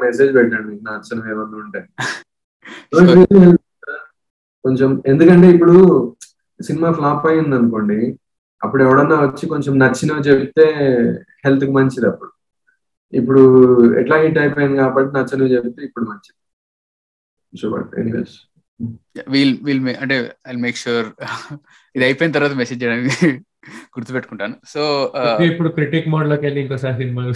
మెసేజ్ 0.00 0.34
పెట్టండి 0.34 0.68
మీకు 0.70 0.84
నచ్చని 0.90 1.30
ఏమన్నా 1.30 1.58
ఉంటే. 1.58 1.80
కొంచెం 4.64 5.02
ఎందుకంటే 5.06 5.46
ఇప్పుడు 5.50 5.74
సినిమా 6.62 6.92
ఫ్లాప్ 6.92 7.26
అయింది 7.26 7.56
అనుకోండి 7.56 8.18
అప్పుడు 8.62 8.82
ఎవడన్నా 8.82 9.16
వచ్చి 9.20 9.46
కొంచెం 9.46 9.78
నచ్చినవి 9.78 10.20
చెప్తే 10.20 10.66
హెల్త్కి 11.44 11.70
మంచిది 11.70 12.06
అప్పుడు. 12.06 12.30
ఇప్పుడు 13.12 13.42
ఎట్లా 13.94 14.16
హిట్ 14.16 14.38
అయిపోయింది 14.38 14.76
కాబట్టి 14.76 15.18
నచ్చనివి 15.18 15.54
చెప్తే 15.54 15.84
ఇప్పుడు 15.84 16.04
మంచిది. 16.04 16.36
So 17.52 17.70
but 17.70 18.00
anyways 18.00 18.50
we'll 19.28 19.58
we'll 19.62 19.96
అంటే 20.02 20.32
ఐ 20.48 20.52
మేక్ 20.66 20.76
షూర్ 20.76 21.06
ఇది 21.94 22.04
అయిపోయిన 22.04 22.32
తర్వాత 22.32 22.52
మెసేజ్ 22.52 22.82
చేయడానికి 22.82 23.42
గుర్తుపెట్టుకుంటాను. 23.94 24.54
సో 24.64 25.12
ఇప్పుడు 25.48 25.68
క్రిటిక్ 25.68 26.08
మోడ్లోకి 26.08 26.46
వెళ్ళి 26.46 26.60
ఇంకోసారి 26.60 26.96
సినిమా 26.96 27.32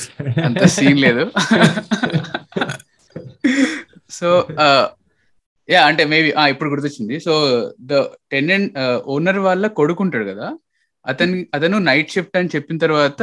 అంత 0.48 0.66
సీన్ 0.76 0.98
లేదు. 0.98 1.30
సో 4.18 4.48
యా 5.68 5.86
అంటే 5.86 6.04
మేబీ 6.04 6.32
ఇప్పుడు 6.52 6.70
గుర్తొచ్చింది. 6.70 7.20
సో 7.20 7.32
ద 7.90 8.06
టెనెంట్ 8.32 8.72
ఓనర్ 9.14 9.38
వాళ్ళ 9.38 9.66
కొడుకుంటాడు 9.66 10.32
కదా. 10.32 10.58
అతని 11.06 11.46
అతను 11.54 11.78
నైట్ 11.78 12.10
షిఫ్ట్ 12.10 12.36
అని 12.36 12.48
చెప్పిన 12.54 12.78
తర్వాత 12.78 13.22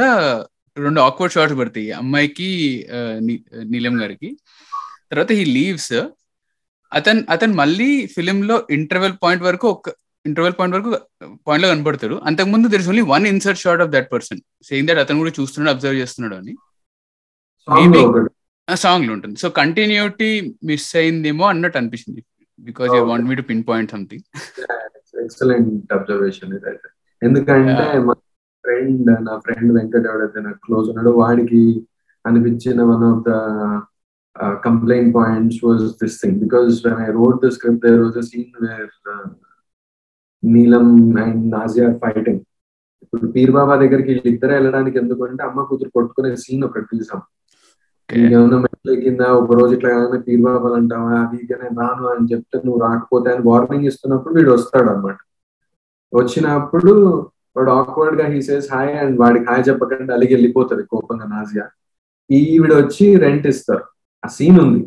రెండు 0.76 1.00
ఆక్వర్డ్ 1.00 1.34
షార్ట్స్ 1.34 1.58
పడతాయి. 1.58 1.92
అమ్మాయికి 1.92 2.86
నీలం 3.64 4.02
గారికి. 4.02 4.36
తర్వాత 5.10 5.32
హీ 5.32 5.58
లీవ్స్ 5.58 6.12
అతను 6.92 7.20
అతను 7.28 7.54
మళ్ళీ 7.54 7.88
ఫిలిం 8.14 8.38
లో 8.48 8.56
ఇంటర్వెల్ 8.76 9.16
పాయింట్ 9.22 9.44
వరకు 9.48 9.66
ఒక 9.68 9.90
ఇంటర్వెల్ 10.24 10.56
పాయింట్ 10.58 10.74
వరకు 10.76 10.90
పాయింట్లో 11.46 11.68
కనపడతాడు 11.70 12.16
అంతకుముందు 12.28 12.66
there 12.72 12.82
is 12.82 12.90
only 12.92 13.04
one 13.12 13.24
insert 13.32 13.60
shot 13.62 13.82
of 13.84 13.92
that 13.94 14.08
person 14.12 14.40
saying 14.68 14.88
that 14.90 15.00
అతను 15.04 15.20
కూడా 15.22 15.32
చూస్తున్నాడు 15.38 15.72
అబ్జర్వ్ 15.74 16.00
చేస్తున్నాడు 16.02 16.36
అని. 16.40 16.52
సాంగ్లో 18.68 19.12
ఉంటుంది. 19.16 19.36
సో 19.42 19.48
కంటిన్యూటీ 19.58 20.28
మిస్ 20.64 20.88
అయిందేమో 20.96 21.44
అన్నట్టు 21.44 21.78
అనిపిస్తుంది 21.78 22.20
because 22.58 22.90
you 22.96 23.02
want 23.10 23.26
me 23.28 23.34
to 23.34 23.44
pin 23.50 23.64
point 23.70 23.90
something 23.90 24.24
excellent 25.24 25.92
observation 25.92 26.52
ఇదైతే 26.58 26.88
ఎందుకంటే 27.22 27.84
మా 28.06 28.14
ఫ్రెండ్ 28.64 29.10
నా 29.26 29.34
ఫ్రెండ్ 29.44 29.70
వెంకట్ 29.76 30.06
ఎవడైతే 30.10 30.40
నాకు 30.40 30.60
క్లోజ్ 30.66 30.86
ఉన్నాడో 30.90 31.12
వాడికి 31.18 31.62
అనిపించిన 32.24 32.80
one 32.90 33.04
of 33.10 33.22
the 33.28 33.32
uh, 34.36 34.54
complaint 34.56 35.12
points 35.12 35.62
was 35.62 35.96
this 35.98 36.20
thing. 36.20 36.38
Because 36.38 36.82
when 36.84 36.94
I 36.96 37.08
wrote 37.08 37.40
the 37.40 37.50
script, 37.50 37.82
there 37.82 38.00
was 38.04 38.16
a 38.16 38.22
scene 38.22 38.52
where 38.58 38.90
uh, 39.12 39.26
Neelam 40.42 40.88
and 41.24 41.52
Nazia 41.52 41.86
are 41.88 41.98
fighting. 41.98 42.40
ఇప్పుడు 43.04 43.28
పీర్ 43.34 43.50
బాబా 43.54 43.74
దగ్గరికి 43.80 44.10
వీళ్ళిద్దరే 44.10 44.54
వెళ్ళడానికి 44.56 44.96
ఎందుకంటే 45.00 45.42
అమ్మ 45.46 45.62
కూతురు 45.68 45.90
కొట్టుకునే 45.96 46.28
సీన్ 46.42 46.62
ఒకటి 46.66 46.86
తీసాం 46.92 47.20
ఏమన్నా 48.30 48.58
మెట్ల 48.64 48.94
కింద 49.02 49.22
ఒక 49.40 49.56
రోజు 49.58 49.72
ఇట్లా 49.76 49.90
కానీ 49.96 50.18
పీర్ 50.26 50.42
బాబాలు 50.46 50.76
అంటావా 50.78 51.18
నేను 51.62 51.74
రాను 51.80 52.04
అని 52.12 52.24
చెప్తే 52.32 52.56
నువ్వు 52.66 52.80
రాకపోతే 52.84 53.28
అని 53.34 53.42
వార్నింగ్ 53.50 53.88
ఇస్తున్నప్పుడు 53.90 54.34
వీడు 54.38 54.50
వస్తాడు 54.56 54.88
అనమాట 54.92 55.18
వచ్చినప్పుడు 56.12 56.94
వాడు 57.56 57.70
ఆక్వర్డ్గా 57.80 58.26
హీ 58.32 58.40
సేస్ 58.48 58.68
హాయ్ 58.74 58.92
అండ్ 59.02 59.16
వాడికి 59.22 59.46
హాయ్ 59.50 59.64
చెప్పకుండా 59.68 60.14
అలిగి 60.18 60.34
వెళ్ళిపోతుంది 60.36 60.84
కోపంగా 60.94 61.26
నాజియా 61.34 61.66
ఈవిడ 62.30 62.72
వచ్చి 62.82 63.06
రెంట్ 63.26 63.46
ఇస్తారు. 63.52 63.84
ఆ 64.22 64.28
సీన్ 64.28 64.58
ఉంది. 64.64 64.80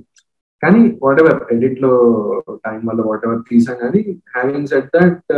కానీ 0.64 0.82
వాట్ 1.02 1.20
ఎవర్ 1.22 1.40
ఎడిట్లో 1.54 1.92
టైం 2.66 2.80
వల్ల 2.88 3.02
వాట్ 3.08 3.26
ఎవర్ 3.28 3.42
తీసాం 3.50 3.78
కానీ 3.82 4.02
having 4.34 4.70
set 4.72 4.90
that 4.96 5.34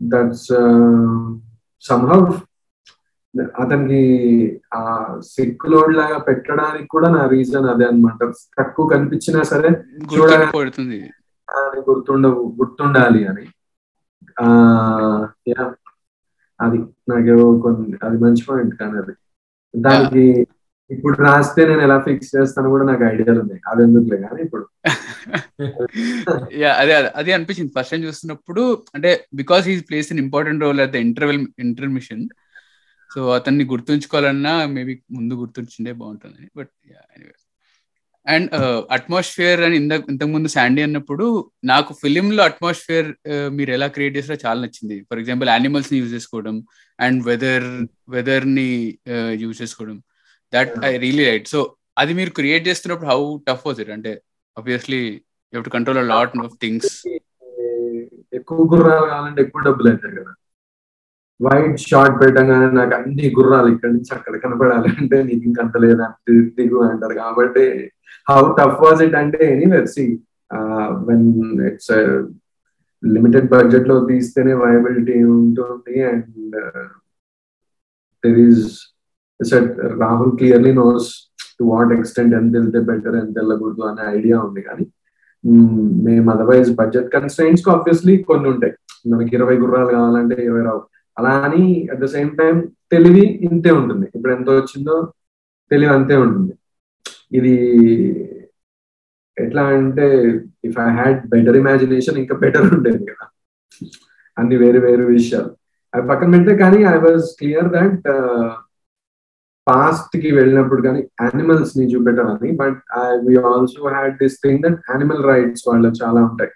that's 0.00 0.48
somehow 1.84 2.28
అతనికి 3.54 4.00
ఆ 4.74 4.80
సిక్ 5.28 5.64
లోడ్ 5.72 5.92
లాగా 5.96 6.18
పెట్టడానికి 6.28 6.88
కూడా 6.88 7.08
నా 7.08 7.22
రీజన్ 7.34 7.66
అదే 7.72 7.84
అనమాట 7.84 8.20
తక్కువ 8.58 8.86
కనిపించినా 8.92 9.42
సరే 9.52 9.70
అని 11.48 11.80
గుర్తుండ 11.88 12.26
గుర్తుండాలి 12.58 13.20
అని. 13.30 13.44
ఆ 14.36 14.46
యా 15.50 15.62
అది 16.60 16.78
నాకు 17.10 17.34
కొన్ని 17.62 17.96
అది 18.02 18.16
మంచి 18.24 18.42
పాయింట్ 18.48 18.74
కానీ 18.80 18.96
అది. 19.02 19.14
దానికి 19.74 20.24
ఇప్పుడు 20.90 21.16
రాస్తే 21.24 21.62
నేను 21.64 21.82
ఎలా 21.86 21.96
ఫిక్స్ 22.06 22.30
చేస్తాను 22.36 22.68
కూడా 22.72 22.84
నాకు 22.90 23.02
ఐడియాలు 23.10 23.40
ఉన్నాయి. 23.40 23.60
అది 23.70 23.82
ఎందుకులే 23.86 24.18
కానీ 24.24 24.40
ఇప్పుడు. 24.46 24.64
యా 26.62 26.70
అదే 26.82 26.92
అదే 26.94 27.10
అదే 27.20 27.30
అనిపించింది. 27.36 27.72
ఫస్ట్ 27.76 27.92
టైం 27.94 28.02
చూస్తున్నప్పుడు 28.04 28.62
అంటే 28.94 29.10
because 29.34 29.64
he 29.70 29.74
plays 29.90 30.08
in 30.14 30.22
important 30.24 30.64
role 30.66 30.80
at 30.86 30.94
the 30.96 31.00
interval 31.08 31.40
intermission 31.58 32.24
so 33.10 33.20
అతన్ని 33.36 33.64
గుర్తుంచుకోవాలన్నా 33.64 34.54
మేబీ 34.74 34.96
ముందు 35.10 35.34
గుర్తుంచిండే 35.34 35.92
బాగుంటుంది 36.00 36.44
but 36.58 36.72
anyway 37.14 37.36
and 38.26 38.48
atmosphere 38.90 39.60
uh, 39.60 39.66
అని 39.66 39.76
ఇంత 39.76 39.92
ఇంతకు 40.12 40.30
ముందు 40.34 40.48
శాండీ 40.48 40.80
అన్నప్పుడు 40.82 41.26
నాకు 41.64 41.90
ఫిలిం 42.02 42.26
లో 42.36 42.42
అట్మాస్ఫియర్ 42.42 43.08
మీరు 43.50 43.70
ఎలా 43.70 43.86
క్రియేట్ 43.86 44.16
చేసినా 44.18 44.36
చాలా 44.44 44.58
నచ్చింది. 44.64 44.96
ఫర్ 45.08 45.20
ఎగ్జాంపుల్ 45.22 45.48
యానిమల్స్ని 45.48 45.98
యూజ్ 46.00 46.12
చేసుకోవడం 46.14 46.56
అండ్ 46.98 47.20
వెదర్ 47.28 47.68
వెదర్ని 48.08 48.68
uh, 49.12 49.32
యూజ్ 49.42 49.58
చేసుకోవడం. 49.62 49.98
That 50.52 50.72
I 50.90 50.92
really 51.04 51.24
right 51.30 51.48
so 51.54 51.60
అది 52.02 52.12
మీరు 52.18 52.32
క్రియేట్ 52.38 52.64
చేస్తున్నప్పుడు 52.68 53.10
హౌ 53.12 53.20
టఫ్ 53.48 53.64
వాజ్ 53.68 53.80
ఇట్ 53.84 53.92
అంటే 53.96 54.12
obviously 54.56 55.02
you 55.52 55.62
to 55.68 55.72
control 55.76 56.00
lot 56.14 56.36
of 56.46 56.56
things 56.64 56.92
ఎక్కువ 58.38 58.64
గుర్రాలు 58.72 59.06
కావాలంటే 59.12 59.40
ఎక్కువ 59.44 59.60
డబ్బులు 59.66 59.88
అవుతాయి 59.90 60.14
కదా. 60.18 60.32
వైట్ 61.40 61.78
షార్ట్ 61.90 62.16
పెట్టగానే 62.22 62.66
నాకు 62.78 62.94
అన్ని 62.98 63.26
గుర్రాలు 63.38 63.68
ఇక్కడ 63.74 63.90
నుంచి 63.94 64.12
అక్కడ 64.16 64.34
కనపడాలి. 64.42 64.88
అంటే 65.00 65.16
నీకు 65.28 65.42
ఇంకంత 65.50 65.76
లేదా 65.84 66.06
దిగు 66.58 66.78
అంటారు. 66.88 67.14
కాబట్టి 67.22 67.64
హౌ 68.30 68.40
టఫ్ 68.58 68.80
వాజ్ 68.84 69.02
ఇట్ 69.06 69.16
అంటే 69.22 69.40
anywhere 69.54 69.88
see 69.94 70.04
when 71.08 71.26
it's 71.68 71.92
limited 73.02 73.48
బడ్జెట్లో 73.54 73.96
తీస్తేనే 74.10 74.54
వయబిలిటీ 74.62 75.18
ఉంటుంది. 75.36 75.96
And 76.10 76.56
there 78.24 78.40
is 78.46 78.64
Rahul 80.02 80.32
clearly 80.38 80.72
knows 80.72 81.08
to 81.58 81.64
what 81.72 81.92
extent 81.96 82.34
ఎంత 82.34 82.52
వెళ్తే 82.56 82.80
బెటర్ 82.90 83.16
ఎంత 83.22 83.34
వెళ్ళకూడదు 83.38 83.82
అనే 83.90 84.02
ఐడియా 84.16 84.38
ఉంది 84.46 84.62
కానీ 84.68 84.84
మేము 86.06 86.30
అదర్వైజ్ 86.34 86.70
బడ్జెట్ 86.80 87.08
కన్స్ట్రైన్స్ 87.14 87.62
ఆబ్వియస్లీ 87.74 88.14
కొన్ని 88.30 88.48
ఉంటాయి. 88.48 88.74
మనకి 89.12 89.34
ఇరవై 89.36 89.56
గుర్రాలు 89.56 89.90
కావాలంటే 89.96 90.36
ఇరవై 90.48 90.62
రావు. 90.68 90.82
అలా 91.18 91.32
అని 91.46 91.64
అట్ 91.92 92.00
ద 92.00 92.08
సేమ్ 92.16 92.30
టైం 92.40 92.56
తెలివి 92.92 93.24
ఇంతే 93.48 93.70
ఉంటుంది. 93.70 94.06
ఇప్పుడు 94.14 94.32
ఎంత 94.32 94.48
వచ్చిందో 94.50 94.96
తెలివి 95.70 95.92
అంతే 95.92 96.16
ఉంటుంది. 96.16 96.52
ఇది 97.38 97.54
ఎట్లా 99.36 99.62
అంటే 99.62 100.06
if 100.68 100.78
I 100.86 100.88
had 100.98 101.20
better 101.28 101.56
imagination 101.56 102.18
ఇంకా 102.18 102.34
బెటర్ 102.34 102.66
ఉండేది 102.76 103.04
కదా. 103.10 103.26
అన్ని 104.36 104.56
వేరు 104.56 104.78
వేరు 104.78 105.04
విషయాలు. 105.16 105.50
అవి 105.94 106.08
పక్కన 106.08 106.30
పెడితే 106.30 106.54
కానీ 106.62 106.80
ఐ 106.94 106.96
వాజ్ 107.06 107.26
క్లియర్ 107.38 107.68
దట్ 107.76 108.08
పాస్ట్కి 109.70 110.30
వెళ్ళినప్పుడు 110.38 110.82
కానీ 110.86 111.00
యానిమల్స్ని 111.22 111.84
చూపెట్టాలని 111.92 112.50
but 112.60 112.78
we 113.26 113.34
also 113.50 113.82
had 113.94 114.16
this 114.22 114.38
thing 114.44 114.62
that 114.64 114.78
animal 114.90 115.22
rights 115.32 115.64
వాళ్ళు 115.68 115.90
చాలా 116.00 116.20
ఉంటాయి. 116.28 116.52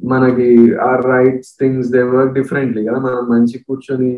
మనకి 0.00 0.48
ఆ 0.86 0.90
rights 1.10 1.52
things 1.60 1.90
they 1.94 2.02
work 2.10 2.34
differently 2.38 2.82
కదా. 2.88 2.98
మనం 3.06 3.22
మంచి 3.34 3.56
కూర్చొని 3.66 4.10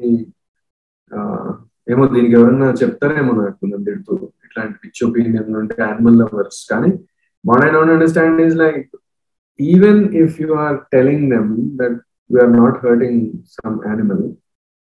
ఏమో 1.88 2.04
దీనికి 2.14 2.34
ఎవరన్నా 2.38 2.66
చెప్తారేమో 2.80 3.32
నాకు 3.36 3.66
తిడుతూ 3.86 4.14
ఇట్లాంటి 4.46 4.74
పిచ్ 4.82 5.00
ఒపీనియన్ 5.06 5.54
ఉంటే 5.60 5.76
యానిమల్ 5.82 6.18
లవర్స్ 6.20 6.60
కానీ 6.72 6.90
what 7.44 7.64
I 7.66 7.70
don't 7.70 7.92
understand 7.94 8.42
is 8.46 8.56
like 8.56 8.88
even 9.58 10.02
if 10.22 10.36
you 10.42 10.50
are 10.64 10.76
telling 10.94 11.24
them 11.34 11.48
that 11.80 11.98
you 12.30 12.38
are 12.44 12.52
not 12.58 12.78
hurting 12.84 13.22
some 13.56 13.78
animal 13.86 14.24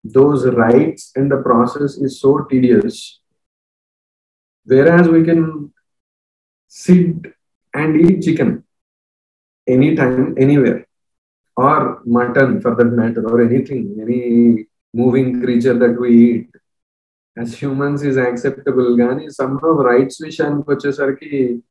those 0.04 0.46
rights 0.46 1.12
and 1.16 1.32
the 1.32 1.38
process 1.38 1.98
is 1.98 2.20
so 2.22 2.46
tedious. 2.50 3.20
Whereas 4.66 5.08
we 5.08 5.24
can 5.24 5.74
sit 6.68 7.16
and 7.74 8.02
eat 8.02 8.22
chicken 8.24 8.64
anytime, 9.68 10.36
anywhere, 10.38 10.88
or 11.56 12.02
mutton 12.06 12.62
for 12.62 12.76
that 12.76 12.86
matter, 12.86 13.28
or 13.28 13.42
anything, 13.42 13.98
any 14.02 14.66
moving 14.94 15.42
creature 15.42 15.78
that 15.78 16.00
we 16.00 16.32
eat. 16.32 16.50
As 17.38 17.54
humans 17.58 18.04
is 18.04 18.18
acceptable. 18.18 18.98
Gani 18.98 19.30
somehow 19.30 19.70
rights 19.70 20.22
which 20.22 20.40
and 20.40 20.66
purchase 20.66 21.00
are 21.00 21.16
ki 21.16 21.62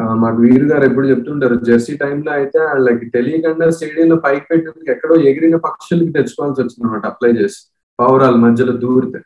మాకు 0.00 0.36
వీరు 0.36 0.64
గారు 0.64 0.84
ఎప్పుడు 0.84 1.06
చెప్తుంటారు 1.06 1.54
Jersey 1.54 1.96
టైంలో 1.96 2.32
అయితే 2.32 2.58
వాళ్ళకి 2.58 3.10
తెలియకుండా 3.10 3.70
స్టేడియంలో 3.70 4.16
పైకి 4.16 4.46
పెట్టి 4.50 4.90
ఎక్కడో 4.90 5.16
ఎగిరిన 5.16 5.56
పక్షులకి 5.56 6.12
తెచ్చుకోవాల్సి 6.12 6.60
వచ్చింది 6.60 6.86
అనమాట 6.86 7.06
అప్లై 7.06 7.30
చేసి. 7.32 7.72
పౌరాలు 8.00 8.36
మధ్యలో 8.36 8.72
దూరితే. 8.72 9.20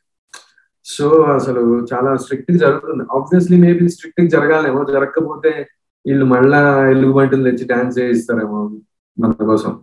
సో 0.85 1.09
అసలు 1.09 1.87
చాలా 1.95 2.17
స్ట్రిక్ట్ 2.17 2.53
జరుగుతుంది. 2.53 3.03
ఆబ్వియస్లీ 3.03 3.57
మేబీ 3.57 3.89
స్ట్రిక్ట్ 3.89 4.31
జరగాలేమో 4.31 4.85
జరగకపోతే 4.85 5.67
వీళ్ళు 6.07 6.25
మళ్ళా 6.25 6.89
ఎలుగు 6.91 7.27
తెచ్చి 7.27 7.67
డాన్స్ 7.67 7.99
చేయిస్తారేమో 7.99 8.81
మన 9.19 9.31
కోసం. 9.31 9.81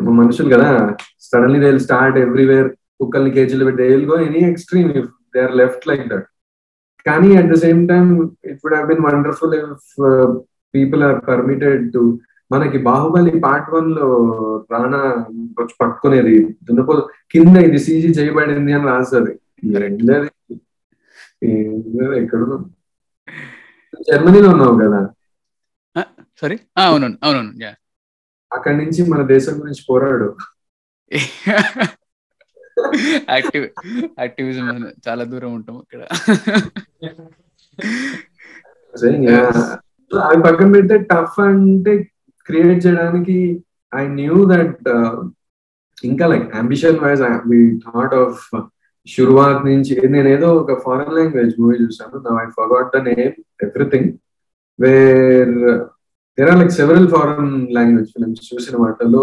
మనుషులు 0.00 0.48
కదా 0.54 0.94
సడన్లీ 1.20 1.58
దే 1.60 1.78
స్టార్ట్ 1.78 2.18
ఎవ్రీవేర్ 2.18 2.68
కుక్కల్ని 2.68 3.30
కేజీలు 3.30 3.64
పెట్టి 3.64 3.88
they 3.88 4.04
go 4.04 4.16
any 4.16 4.38
extreme 4.38 4.90
if 4.90 5.08
they 5.36 5.40
are 5.42 5.56
left 5.56 5.88
like 5.88 6.08
that 6.08 6.26
కానీ 7.06 7.28
at 7.36 7.50
the 7.52 7.56
same 7.64 7.80
time 7.88 8.08
it 8.50 8.60
would 8.64 8.76
have 8.76 8.88
been 8.88 9.04
wonderful 9.06 9.54
if 9.60 9.88
people 10.74 11.02
are 11.04 11.18
permitted 11.28 11.84
to 11.94 12.02
మనకి 12.50 12.78
బాహుబలి 12.86 13.32
పార్ట్ 13.40 13.68
వన్లో 13.70 14.06
రాణా 14.70 15.00
వచ్చి 15.58 15.74
పట్టుకునేది. 15.80 16.36
దున్నపో 16.66 16.94
కింద 17.30 17.56
ఇది 17.68 17.78
సీజీ 17.86 18.10
చేయబడింది 18.18 18.72
అని 18.72 18.86
రాస్తుంది 18.88 19.32
ఎక్కడ 22.20 22.40
జర్మనీలో 24.08 24.48
ఉన్నావు 24.54 24.76
కదా. 24.82 25.00
సారీ 26.42 26.56
అవునవును 26.82 27.18
అవునవును 27.22 27.52
అక్కడి 28.52 28.76
నుంచి 28.76 29.00
మన 29.10 29.22
దేశం 29.26 29.54
గురించి 29.60 29.82
పోరాడు. 29.88 30.28
యాక్టివ్ 33.34 33.66
యాక్టివిజం 34.18 34.66
చాలా 35.06 35.24
దూరం 35.24 35.52
ఉంటాం 35.54 35.76
ఇక్కడ 35.84 36.02
అవి 40.10 40.40
పక్కన 40.42 40.68
పెడితే 40.72 40.96
టఫ్ 41.10 41.40
అంటే 41.40 41.92
క్రియేట్ 42.46 42.86
చేయడానికి 42.86 43.38
ఐ 43.92 44.02
న్యూ 44.20 44.38
దట్ 44.52 44.88
ఇంకా 46.04 46.26
like 46.26 46.46
ambition 46.56 47.00
wise 47.04 47.22
we 47.46 47.58
thought 47.86 48.14
of 48.14 48.40
షురువాత్ 49.08 49.62
నుంచి 49.66 49.94
నేను 50.06 50.28
ఏదో 50.28 50.48
ఒక 50.54 50.72
ఫారెన్ 50.82 51.14
లాంగ్వేజ్ 51.14 51.54
మూవీ 51.60 51.76
చూసాను 51.82 52.36
I 52.42 52.46
forgot 52.58 52.90
the 52.96 53.00
name 53.08 53.34
everything 53.62 54.10
where 54.78 55.54
there 56.38 56.50
are 56.50 56.58
like 56.58 56.70
several 56.70 57.08
foreign 57.08 57.54
language 57.72 58.10
films 58.12 58.54
చూసిన 58.54 58.76
వాటిలో 58.76 59.22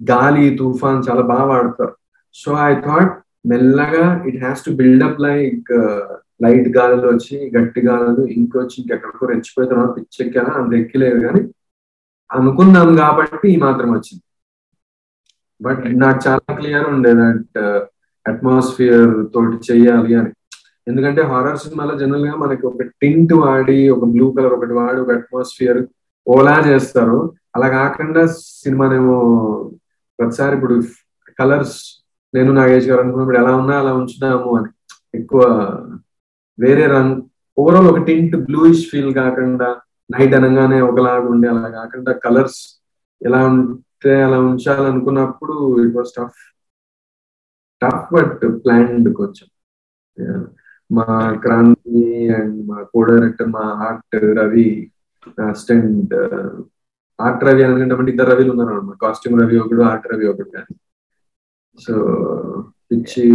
గాలి 0.00 0.56
తుఫాన్ 0.58 1.02
చాలా 1.08 1.22
బాగా 1.22 1.44
వాడతారు. 1.44 1.94
సో 2.34 2.50
ఐ 2.68 2.72
థాట్ 2.86 3.12
మెల్లగా 3.50 4.04
it 4.28 4.38
has 4.44 4.64
to 4.66 4.70
build up 4.80 5.20
like 5.20 5.70
light 6.44 6.68
గాలులు 6.76 7.06
వచ్చి 7.12 7.36
గట్టి 7.56 7.80
గాలులు 7.80 8.22
ఇంకొచ్చి 8.36 8.76
ఇంకెక్కడికో 8.80 9.26
రెచ్చిపోయిన 9.32 9.70
తర్వాత 9.72 9.92
పిచ్చెక్కా 9.96 10.44
అంత 10.60 10.72
ఎక్కిలేదు 10.74 11.18
కానీ 11.26 11.42
అనుకున్నాం 12.30 12.90
కాబట్టి 12.96 13.46
ఈ 13.54 13.56
మాత్రం 13.56 13.90
వచ్చింది. 13.94 14.22
బట్ 15.60 15.82
నాకు 16.02 16.20
చాలా 16.26 16.54
క్లియర్ 16.58 16.86
ఉండే 16.94 17.12
దట్ 17.20 17.58
అట్మాస్ఫియర్ 18.26 19.12
తోటి 19.34 19.56
చెయ్యాలి 19.68 20.12
అని. 20.20 20.32
ఎందుకంటే 20.88 21.22
హారర్ 21.22 21.58
సినిమాలో 21.58 21.94
జనరల్గా 21.98 22.34
మనకి 22.36 22.64
ఒక 22.66 22.82
టింట్ 23.02 23.32
వాడి 23.42 23.78
ఒక 23.90 24.04
బ్లూ 24.14 24.26
కలర్ 24.36 24.54
ఒకటి 24.58 24.74
వాడి 24.80 24.98
ఒక 25.00 25.10
అట్మాస్ఫియర్ 25.18 25.80
ఓలా 26.26 26.56
చేస్తారు. 26.68 27.18
అలా 27.56 27.68
కాకుండా 27.68 28.22
సినిమానేమో 28.62 29.16
ప్రతిసారి 30.18 30.54
ఇప్పుడు 30.56 30.76
కలర్స్ 31.38 31.78
నేను 32.34 32.52
నాగేష్ 32.52 32.88
గారు 32.88 33.00
అనుకున్నప్పుడు 33.00 33.38
ఎలా 33.38 33.56
ఉన్నా 33.56 33.78
అలా 33.78 33.92
ఉంచుదాము 33.94 34.56
అని. 34.56 34.70
ఎక్కువ 35.14 35.42
వేరే 36.58 36.86
రంగ్ 36.86 37.22
ఓవరాల్ 37.58 37.86
ఒక 37.86 37.98
టింట్ 37.98 38.36
బ్లూయిష్ 38.36 38.90
ఫీల్ 38.90 39.14
కాకుండా 39.14 39.68
నైట్ 40.10 40.34
అనగానే 40.34 40.80
ఒకలాగా 40.80 41.26
ఉండే 41.28 41.48
అలా 41.48 41.68
కాకుండా 41.68 42.12
కలర్స్ 42.12 42.60
ఎలా 43.22 43.46
ఉంటే 43.46 44.22
అలా 44.22 44.38
ఉంచాలనుకున్నప్పుడు 44.40 45.86
it 45.86 45.96
was 45.96 46.12
tough 46.18 46.40
tough 47.82 48.14
but 48.14 48.64
planned 48.64 49.14
కొంచెం. 49.14 49.48
మా 50.92 51.32
క్రాంతి 51.32 52.34
అండ్ 52.34 52.66
మా 52.68 52.82
కో 52.82 53.02
డైరెక్టర్ 53.02 53.48
మా 53.48 53.60
art 53.60 54.16
Ravi 54.38 54.90
assistant 55.50 56.14
art 57.20 57.44
Ravi 57.44 57.64
అనుకుంటే 57.64 58.10
ఇద్దరు 58.10 58.30
రవిలు 58.30 58.50
ఉన్నారు 58.50 58.70
అనమాట. 58.70 58.96
కాస్ట్యూమ్ 59.02 59.42
రవి 59.42 59.58
ఒకడు 59.58 59.82
ఆర్ట్ 59.82 60.08
రవి 60.12 60.26
ఒకడు 60.26 60.48
కానీ. 60.48 60.74
సో 61.78 61.94
పిచ్చి 62.90 63.26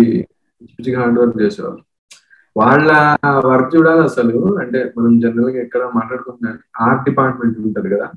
పిచ్చిగా 0.61 0.99
హార్డ్ 1.01 1.19
వర్క్ 1.19 1.41
చేసేవాళ్ళు. 1.41 1.81
వాళ్ళ 2.57 2.91
వర్క్ 3.45 3.75
చూడాలి 3.75 3.99
అసలు 3.99 4.55
అంటే 4.61 4.93
మనం 4.97 5.19
జనరల్గా 5.19 5.59
ఎక్కడ 5.61 5.81
మాట్లాడుకుంటున్నాం 5.95 6.59
ఆర్ట్ 6.81 7.05
డిపార్ట్మెంట్ 7.09 7.59
ఉంటది 7.59 7.89
కదా. 7.95 8.07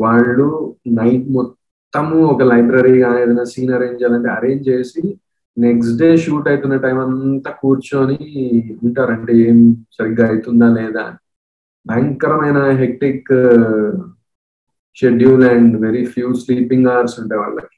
వాళ్ళు 0.00 0.76
నైట్ 0.86 1.28
మొత్తము 1.28 2.22
ఒక 2.24 2.42
లైబ్రరీ 2.42 3.00
కానీ 3.00 3.22
ఏదైనా 3.22 3.44
సీన్ 3.44 3.72
అరేంజ్ 3.72 4.02
చేయాలంటే 4.02 4.28
అరేంజ్ 4.28 4.68
చేసి 4.68 5.18
నెక్స్ట్ 5.56 5.98
డే 5.98 6.16
షూట్ 6.16 6.48
అవుతున్న 6.48 6.76
టైం 6.76 6.98
అంతా 7.00 7.50
కూర్చొని 7.50 8.18
ఉంటారంటే 8.84 9.32
ఏం 9.38 9.58
సరిగ్గా 9.98 10.28
అవుతుందా 10.28 10.68
లేదా? 10.68 11.18
భయంకరమైన 11.86 12.58
hectic 12.70 13.32
schedule 14.94 15.44
and 15.44 15.86
very 15.86 16.04
few 16.04 16.34
sleeping 16.34 16.86
hours 16.86 17.20
ఉంటాయి 17.20 17.40
వాళ్ళకి. 17.40 17.77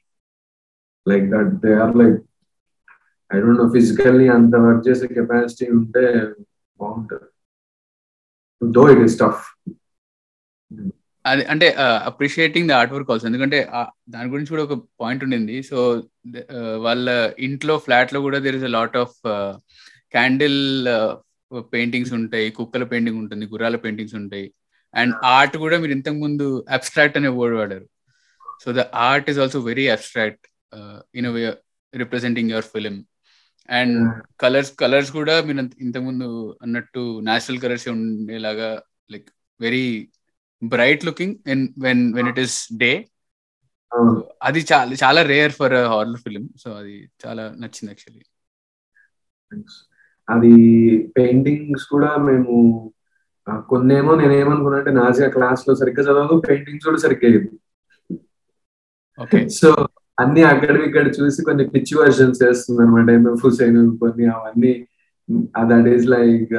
Like 1.09 1.25
that 1.33 1.51
they 1.65 1.73
are 1.83 1.93
like 2.01 2.19
I 3.31 3.39
don't 3.43 3.61
know 3.63 3.67
physically 3.75 4.27
అంత 4.37 4.55
వర్క్ 4.65 4.83
చేసే 4.87 5.07
కెపాసిటీ 5.17 5.67
ఉంటే 5.77 6.03
బాగుంటుంది. 6.79 7.27
దో 8.61 8.83
ఇట్ 8.93 9.03
ఇస్ 9.07 9.17
టఫ్ 9.23 9.43
అది 11.25 11.43
అంటే 11.53 11.67
appreciating 12.09 12.69
the 12.69 12.75
art 12.77 12.93
work 12.93 13.09
also 13.13 13.25
ఎందుకంటే 13.29 13.57
దాని 14.13 14.31
గురించి 14.33 14.51
కూడా 14.53 14.63
ఒక 14.67 14.75
పాయింట్ 15.01 15.23
ఉండింది. 15.25 15.57
సో 15.69 15.77
వాళ్ళ 16.85 17.09
ఇంట్లో 17.47 17.73
ఫ్లాట్లో 17.85 18.19
కూడా 18.25 18.37
there 18.45 18.57
is 18.59 18.67
a 18.69 18.71
lot 18.77 18.97
of 19.03 19.17
candle 20.15 20.57
paintings 21.73 22.13
ఉంటాయి 22.19 22.47
కుక్కల 22.57 22.83
పెయింటింగ్ 22.91 23.19
ఉంటుంది 23.23 23.45
గుర్రాల 23.53 23.77
పెయింటింగ్స్ 23.83 24.17
ఉంటాయి. 24.21 24.47
అండ్ 24.93 25.13
ఆర్ట్ 25.35 25.55
కూడా 25.63 25.75
మీరు 25.81 25.93
ఇంతకు 25.97 26.19
ముందు 26.25 26.47
అబ్స్ట్రాక్ట్ 26.77 27.19
అనే 27.19 27.31
వర్డ్ 27.39 27.57
వాడారు. 27.59 27.85
So 28.63 28.67
the 28.79 28.83
art 29.09 29.29
is 29.31 29.41
also 29.43 29.61
very 29.69 29.85
abstract 29.95 30.45
in 31.15 31.27
way 31.33 31.43
representing 31.93 32.49
your 32.49 32.69
film 32.73 32.95
and 33.69 33.97
colours 34.39 34.71
colours 34.75 35.11
కూడా 35.11 35.35
మీరు 35.41 35.59
ఇంతకుముందు 35.79 36.57
అన్నట్టు 36.61 37.03
నేచురల్ 37.21 37.61
కలర్స్ 37.61 37.87
ఉండేలాగా 37.87 38.69
like 39.09 39.29
very 39.59 39.85
bright 40.61 41.05
looking 41.05 41.35
when 41.83 42.03
when 42.13 42.27
it 42.27 42.39
is 42.39 42.57
day 42.77 42.91
అది 44.41 44.61
చాలా 44.71 44.95
చాలా 45.03 45.21
rare 45.23 45.51
for 45.51 45.75
horror 45.85 46.17
film 46.17 46.43
so 46.57 46.69
అది 46.73 46.95
చాలా 47.25 47.43
నచ్చింది 47.59 47.91
యాక్చువల్లీ 47.91 48.23
అది 50.27 50.53
పెయింటింగ్స్ 51.17 51.85
కూడా 51.89 52.17
మేము 52.17 52.53
కొన్నేమో 53.69 54.11
నేనేమనుకున్నా 54.15 54.77
అంటే 54.77 54.91
నాజియా 54.91 55.27
క్లాస్లో 55.27 55.73
సరిగ్గా 55.75 56.03
చదవదు 56.03 56.35
పెయింటింగ్స్ 56.47 56.85
కూడా 56.85 56.97
సరిగ్గా 56.97 57.29
ఓకే 59.19 59.39
సో 59.49 59.69
అన్ని 60.21 60.41
అక్కడ 60.43 60.75
ఇక్కడ 60.87 61.07
చూసి 61.17 61.45
కొన్ని 61.47 61.63
పిచ్చి 61.73 61.93
వర్షన్స్ 61.99 62.39
చేస్తుంది 62.43 62.81
అనమాట 62.83 63.09
ఎంఎఫ్ 63.17 63.45
కొన్ని 64.01 64.25
అవన్నీ. 64.35 64.73
దట్ 65.71 65.89
ఈస్ 65.93 66.07
లైక్ 66.07 66.53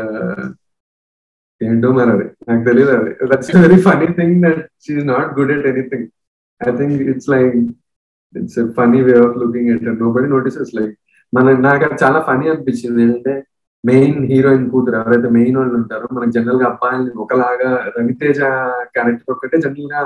ఏంటో 1.61 1.89
మరి 1.93 2.11
అది? 2.11 2.27
నాకు 2.49 2.63
తెలియదు 2.65 2.93
అది. 2.99 3.11
That's 3.31 3.51
very 3.57 3.79
funny 3.87 4.07
thing 4.19 4.37
that 4.45 4.63
she's 4.85 5.05
not 5.07 5.31
good 5.39 5.53
at 5.53 5.67
anything 5.73 6.07
I 6.61 6.73
think 6.79 7.03
it's 7.13 7.29
like 7.29 7.55
it's 8.35 8.59
funny 8.79 9.01
way 9.03 9.15
of 9.27 9.37
looking 9.43 9.71
at 9.75 10.01
nobody 10.13 10.29
notices 10.29 10.73
like 10.79 10.95
మన 11.33 11.53
నాకు 11.67 11.83
అది 11.85 11.97
చాలా 12.05 12.19
ఫనీ 12.29 12.47
అనిపించింది. 12.49 13.03
ఏంటంటే 13.05 13.35
మెయిన్ 13.85 14.19
హీరోయిన్ 14.31 14.67
కూతురు 14.71 14.97
ఎవరైతే 14.97 15.29
మెయిన్ 15.29 15.57
వాళ్ళు 15.57 15.75
ఉంటారో 15.75 16.09
మనకు 16.17 16.31
జనరల్గా 16.31 16.67
అబ్బాయిని 16.67 17.11
ఒకలాగా 17.23 17.71
రవితేజ 17.97 18.39
క్యారెక్టర్ 18.95 19.33
ఒకటే 19.35 19.57
జనరల్గా 19.65 20.01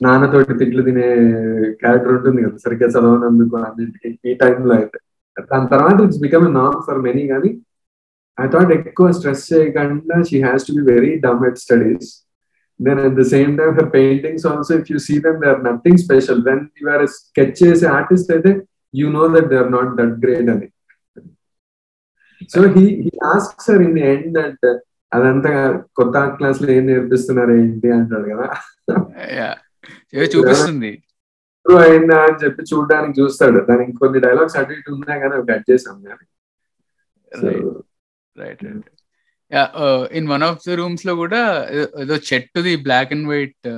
నాన్నతోటి 0.00 0.54
తిట్లు 0.60 0.82
తినే 0.82 1.06
క్యారెక్టర్ 1.82 2.14
ఉంటుంది 2.16 2.40
కదా 2.44 2.56
సరిగ్గా 2.64 2.88
చదవనందుకు 2.94 3.56
అన్నింటికి 3.60 4.10
ఈ 4.24 4.34
టైంలో 4.42 4.74
అయితే. 4.74 4.98
దాని 5.50 5.68
తర్వాత 5.68 5.98
it's 6.06 6.20
become 6.24 6.46
none 6.58 6.78
for 6.86 7.00
many 7.06 7.24
కానీ 7.32 7.50
ఐ 8.38 8.46
థాట్ 8.48 8.72
ఎక్కువ 8.76 9.08
స్ట్రెస్ 9.16 9.44
చేయకుండా 9.50 10.16
she 10.28 10.38
has 10.44 10.66
to 10.68 10.74
be 10.78 10.84
very 10.92 11.12
dumb 11.26 11.42
at 11.48 11.60
studies 11.64 12.10
then 12.80 13.00
at 13.04 13.16
the 13.18 13.24
same 13.34 13.52
time 13.58 13.74
her 13.78 13.90
paintings 13.96 14.46
also 14.52 14.72
if 14.80 14.88
you 14.92 14.98
see 15.06 15.16
them 15.26 15.38
they 15.42 15.48
are 15.52 15.62
nothing 15.68 16.00
special 16.04 16.40
then 16.48 16.62
you 16.80 16.86
are 16.94 17.04
sketch 17.16 17.54
చేసే 17.62 17.86
artist 17.98 18.32
అయితే 18.36 18.52
you 18.94 19.08
know 19.18 19.26
that 19.34 19.48
they 19.52 19.58
are 19.62 19.72
not 19.72 19.92
that 20.00 20.16
great 20.24 20.50
అని. 20.54 20.68
So 22.50 22.60
he 22.74 22.84
he 23.04 23.12
ask 23.32 23.62
sir 23.66 23.82
in 23.86 23.94
the 23.98 24.04
end 24.12 24.30
that 24.38 24.66
అదంతా 25.12 25.50
కొత్త 25.98 26.16
క్లాస్లో 26.38 26.68
ఏం 26.76 26.84
నేర్పిస్తున్నారు 26.86 27.52
ఏంటి? 27.60 27.88
అంటాడు 27.98 28.26
కదా. 28.32 28.46
చూపిస్తుంది. 30.34 30.92
అయిందా 31.66 32.16
అని 32.26 32.38
చెప్పి 32.42 32.62
చూడడానికి 32.70 33.14
చూస్తాడు. 33.20 33.58
దానికి 33.68 33.92
కొన్ని 34.00 34.18
డైలాగ్స్ 34.24 34.56
అటు 34.60 34.72
ఇటు 34.78 34.90
ఉన్నాయి 34.96 35.20
కానీ 35.22 35.34
అవి 35.36 35.46
కట్ 35.52 35.66
చేసాం 35.70 35.96
కానీ 36.08 36.24
right 37.32 38.64
right 38.64 38.64
in 40.18 40.28
one 40.32 40.44
of 40.48 40.62
the 40.68 40.76
రూమ్స్లో 40.80 41.14
కూడా 41.22 41.40
ఏదో 42.04 42.16
చెట్టుది 42.30 42.74
black 42.86 43.12
and 43.16 43.28
white 43.32 43.68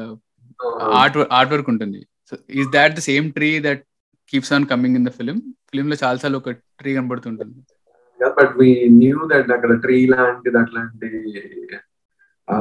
art 1.01 1.17
art 1.39 1.53
work 1.55 1.71
ఉంటుంది. 1.75 2.01
So 2.29 2.35
is 2.61 2.71
that 2.77 2.97
the 2.99 3.03
same 3.11 3.27
tree 3.39 3.51
that 3.67 3.83
keeps 4.33 4.53
on 4.57 4.67
coming 4.73 4.99
in 5.01 5.09
the 5.09 5.13
film 5.19 5.39
film 5.71 5.89
లో 5.93 5.97
చాలా 6.05 6.19
సార్లు 6.23 6.39
ఒక 6.43 6.53
ట్రీ 6.81 6.91
కనబడుతుంటుంది. 6.99 7.59
బట్ 8.39 8.55
వి 8.61 8.69
న్యూ 9.01 9.19
దట్ 9.33 9.51
అక్కడ 9.57 9.73
tree 9.85 9.99
లాంటిది 10.13 10.59
అట్లాంటి 10.63 11.09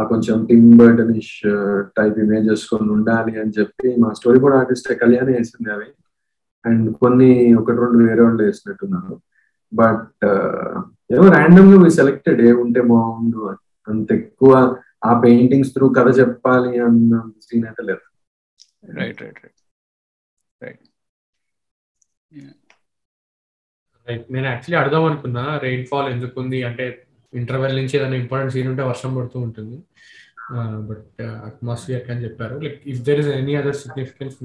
కొంచెం 0.08 0.38
టిమ్ 0.48 0.70
బర్టనిష్ 0.78 1.34
టైప్ 1.98 2.18
ఇమేజెస్ 2.20 2.64
కొన్ని 2.70 2.92
ఉండాలి 2.96 3.34
అని 3.42 3.54
చెప్పి 3.58 3.90
మా 4.04 4.10
స్టోరీ 4.20 4.40
బోర్డ్ 4.40 4.58
ఆర్టిస్ట్ 4.60 4.90
కళ్యాణ్ 5.02 5.32
వేసింది 5.32 5.70
అవి 5.76 5.90
అండ్ 6.66 6.88
కొన్ని 7.02 7.30
ఒకటి 7.60 7.80
రెండు 7.84 8.00
వేరే 8.06 8.22
వాళ్ళు 8.22 8.42
వేసినట్టున్నారు 8.44 9.16
బట్ 9.72 10.26
ఏమో 11.10 11.28
ర్యాండమ్గా 11.36 11.90
సెలెక్టెడ్ 11.98 12.42
ఏ 12.42 12.52
ఉంటే 12.64 12.82
బాగుండు 12.92 13.42
అంత 13.88 14.10
ఎక్కువ 14.22 14.52
ఆ 15.04 15.12
పెయింటింగ్స్ 15.24 15.74
త్రూ 15.74 15.88
కథ 15.98 16.10
చెప్పాలి 16.20 16.72
అన్న 16.86 17.16
సీన్ 17.46 17.66
అయితే 17.68 17.84
లేదు. 17.90 18.04
Right 18.98 19.20
right 19.22 19.40
right. 19.42 19.60
Right. 20.62 20.84
Right 24.08 24.26
నేను 24.34 24.48
యాక్చువల్లీ 24.48 24.78
అడదాం 24.82 25.06
అనుకున్నా 25.10 25.44
రెయిన్ 25.64 25.86
ఫాల్ 25.86 26.10
ఎందుకు 26.14 26.36
ఉంది 26.42 26.60
అంటే 26.70 26.86
ఇంటర్వెల్ 27.42 27.76
నుంచి 27.80 27.94
ఏదైనా 28.00 28.18
ఇంపార్టెంట్ 28.24 28.54
సీన్ 28.56 28.70
ఉంటే 28.72 28.84
వర్షం 28.92 29.12
పడుతూ 29.18 29.38
ఉంటుంది. 29.48 29.78
బట్ 30.90 31.22
అట్మాస్ఫియర్ 31.50 32.12
అని 32.14 32.24
చెప్పారు. 32.26 32.56
Like 32.66 32.80
if 32.92 33.02
there 33.08 33.20
is 33.22 33.30
any 33.40 33.54
other 33.62 33.78
significance 33.84 34.36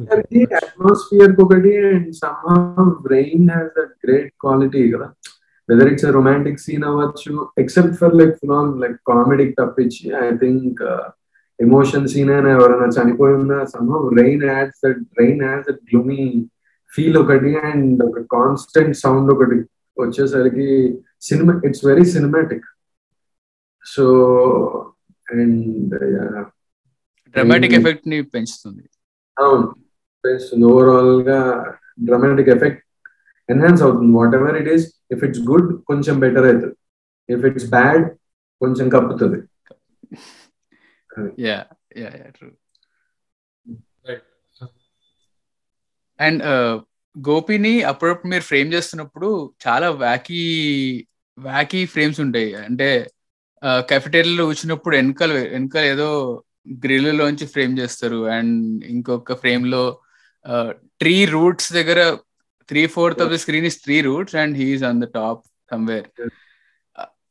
atmosphere 0.60 1.34
ఒకటి 1.44 1.72
and 1.90 2.10
some 2.22 2.90
brain 3.06 3.48
has 3.54 3.76
a 3.84 3.86
great 4.04 4.30
quality 4.44 4.82
కదా. 4.94 5.08
వెదర్ 5.68 5.88
ఇట్స్ 5.92 6.06
రొమాంటిక్ 6.18 6.62
సీన్ 6.64 6.84
అవ్వచ్చు 6.90 7.32
except 7.62 7.96
for 8.00 8.14
like 8.20 8.32
villain 8.42 8.70
like 8.82 8.96
comedy 9.10 9.46
తప్పించి 9.60 10.06
ఐ 10.22 10.30
థింక్ 10.44 10.80
ఎమోషన్ 11.58 12.08
సీన్ 12.12 12.30
అయినా 12.34 12.50
ఎవరైనా 12.56 12.88
చనిపోయి 12.96 13.34
ఉన్నా 13.40 13.58
somehow 13.74 14.00
rain 14.20 14.44
adds 14.50 14.80
that 14.84 15.02
rain 15.20 15.42
adds 15.48 15.66
that 15.68 15.82
gloomy 15.90 16.22
feel 16.92 17.18
ఒకటి 17.22 17.52
and 17.68 18.00
ఒక 18.08 18.20
constant 18.36 18.96
sound 19.04 19.30
ఒకటి 19.34 19.58
వచ్చేసరికి 19.96 20.68
cinema 21.28 21.54
it's 21.68 21.84
very 21.86 22.04
cinematic 22.16 22.66
so 23.84 24.04
and 25.26 26.34
dramatic 27.34 27.74
ఎఫెక్ట్ని 27.78 28.18
పెంచుతుంది. 28.34 28.82
అవును 29.36 29.66
పెంచుతుంది. 30.24 30.64
ఓవరాల్గా 30.72 31.38
డ్రామాటిక్ 32.06 32.50
ఎఫెక్ట్ 32.56 32.82
ఎన్హాన్స్ 33.48 33.82
అవుతుంది. 33.86 34.12
Whatever 34.38 34.56
it 34.62 34.70
is 34.74 34.86
if 35.14 35.22
it's 35.26 35.42
good 35.50 35.68
కొంచెం 35.90 36.14
బెటర్ 36.24 36.46
అవుతుంది. 36.50 36.76
ఇఫ్ 37.28 37.44
ఇట్స్ 37.50 37.68
బ్యాడ్ 37.76 38.04
కొంచెం 38.60 38.86
కప్పుతుంది. 38.96 39.38
Yeah 41.46 41.58
yeah 42.02 42.10
yeah 42.20 42.28
true 42.36 42.48
and 46.18 46.42
గోపిని 47.16 47.72
అప్పుడప్పుడు 47.90 48.30
మీరు 48.32 48.44
ఫ్రేమ్ 48.48 48.68
చేస్తున్నప్పుడు 48.74 49.28
చాలా 49.64 49.88
వ్యాకీ 50.02 50.42
వ్యాకీ 51.38 51.80
ఫ్రేమ్స్ 51.94 52.20
ఉంటాయి. 52.24 52.50
అంటే 52.66 52.88
కెఫెటేరియాలో 53.90 54.44
వచ్చినప్పుడు 54.50 54.94
వెనకాల 54.96 55.32
వెనకాల 55.54 55.84
ఏదో 55.94 56.08
గ్రిల్ 56.84 57.10
లోంచి 57.20 57.46
ఫ్రేమ్ 57.54 57.74
చేస్తారు. 57.80 58.20
అండ్ 58.36 58.84
ఇంకొక 58.94 59.34
ఫ్రేమ్లో 59.42 59.82
ట్రీ 61.02 61.16
రూట్స్ 61.34 61.70
దగ్గర 61.78 62.00
three 62.68 62.82
fourth 62.94 63.22
of 63.22 63.32
the 63.32 63.38
screen 63.44 63.66
is 63.70 63.78
three 63.84 63.96
roots 64.08 64.36
and 64.42 64.54
he's 64.60 64.84
on 64.90 65.00
the 65.04 65.08
top 65.18 65.42
somewhere 65.72 66.06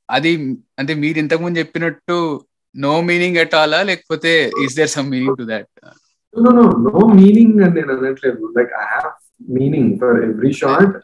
అది 0.10 0.32
అంటే 0.80 0.94
మీరు 1.04 1.18
ఇంతకు 1.24 1.44
ముందు 1.46 1.62
చెప్పినట్టు 1.62 2.18
నో 2.76 2.94
మీనింగ్ 3.10 3.38
ఎట్ 3.44 3.56
ఆలా 3.62 3.80
లేకపోతే 3.90 4.32
is 4.66 4.78
there 4.80 4.92
some 4.96 5.10
meaning 5.16 5.40
to 5.42 5.46
that 5.52 5.70
no 6.34 6.52
no 6.60 6.66
no 6.88 7.00
meaning 7.20 7.60
అని 7.66 7.76
నేను 7.78 7.92
అనట్లేదు. 7.98 8.42
Like 8.58 8.74
I 8.82 8.86
have 8.94 9.12
meaning 9.58 9.92
for 10.02 10.18
every 10.30 10.52
shot 10.62 10.96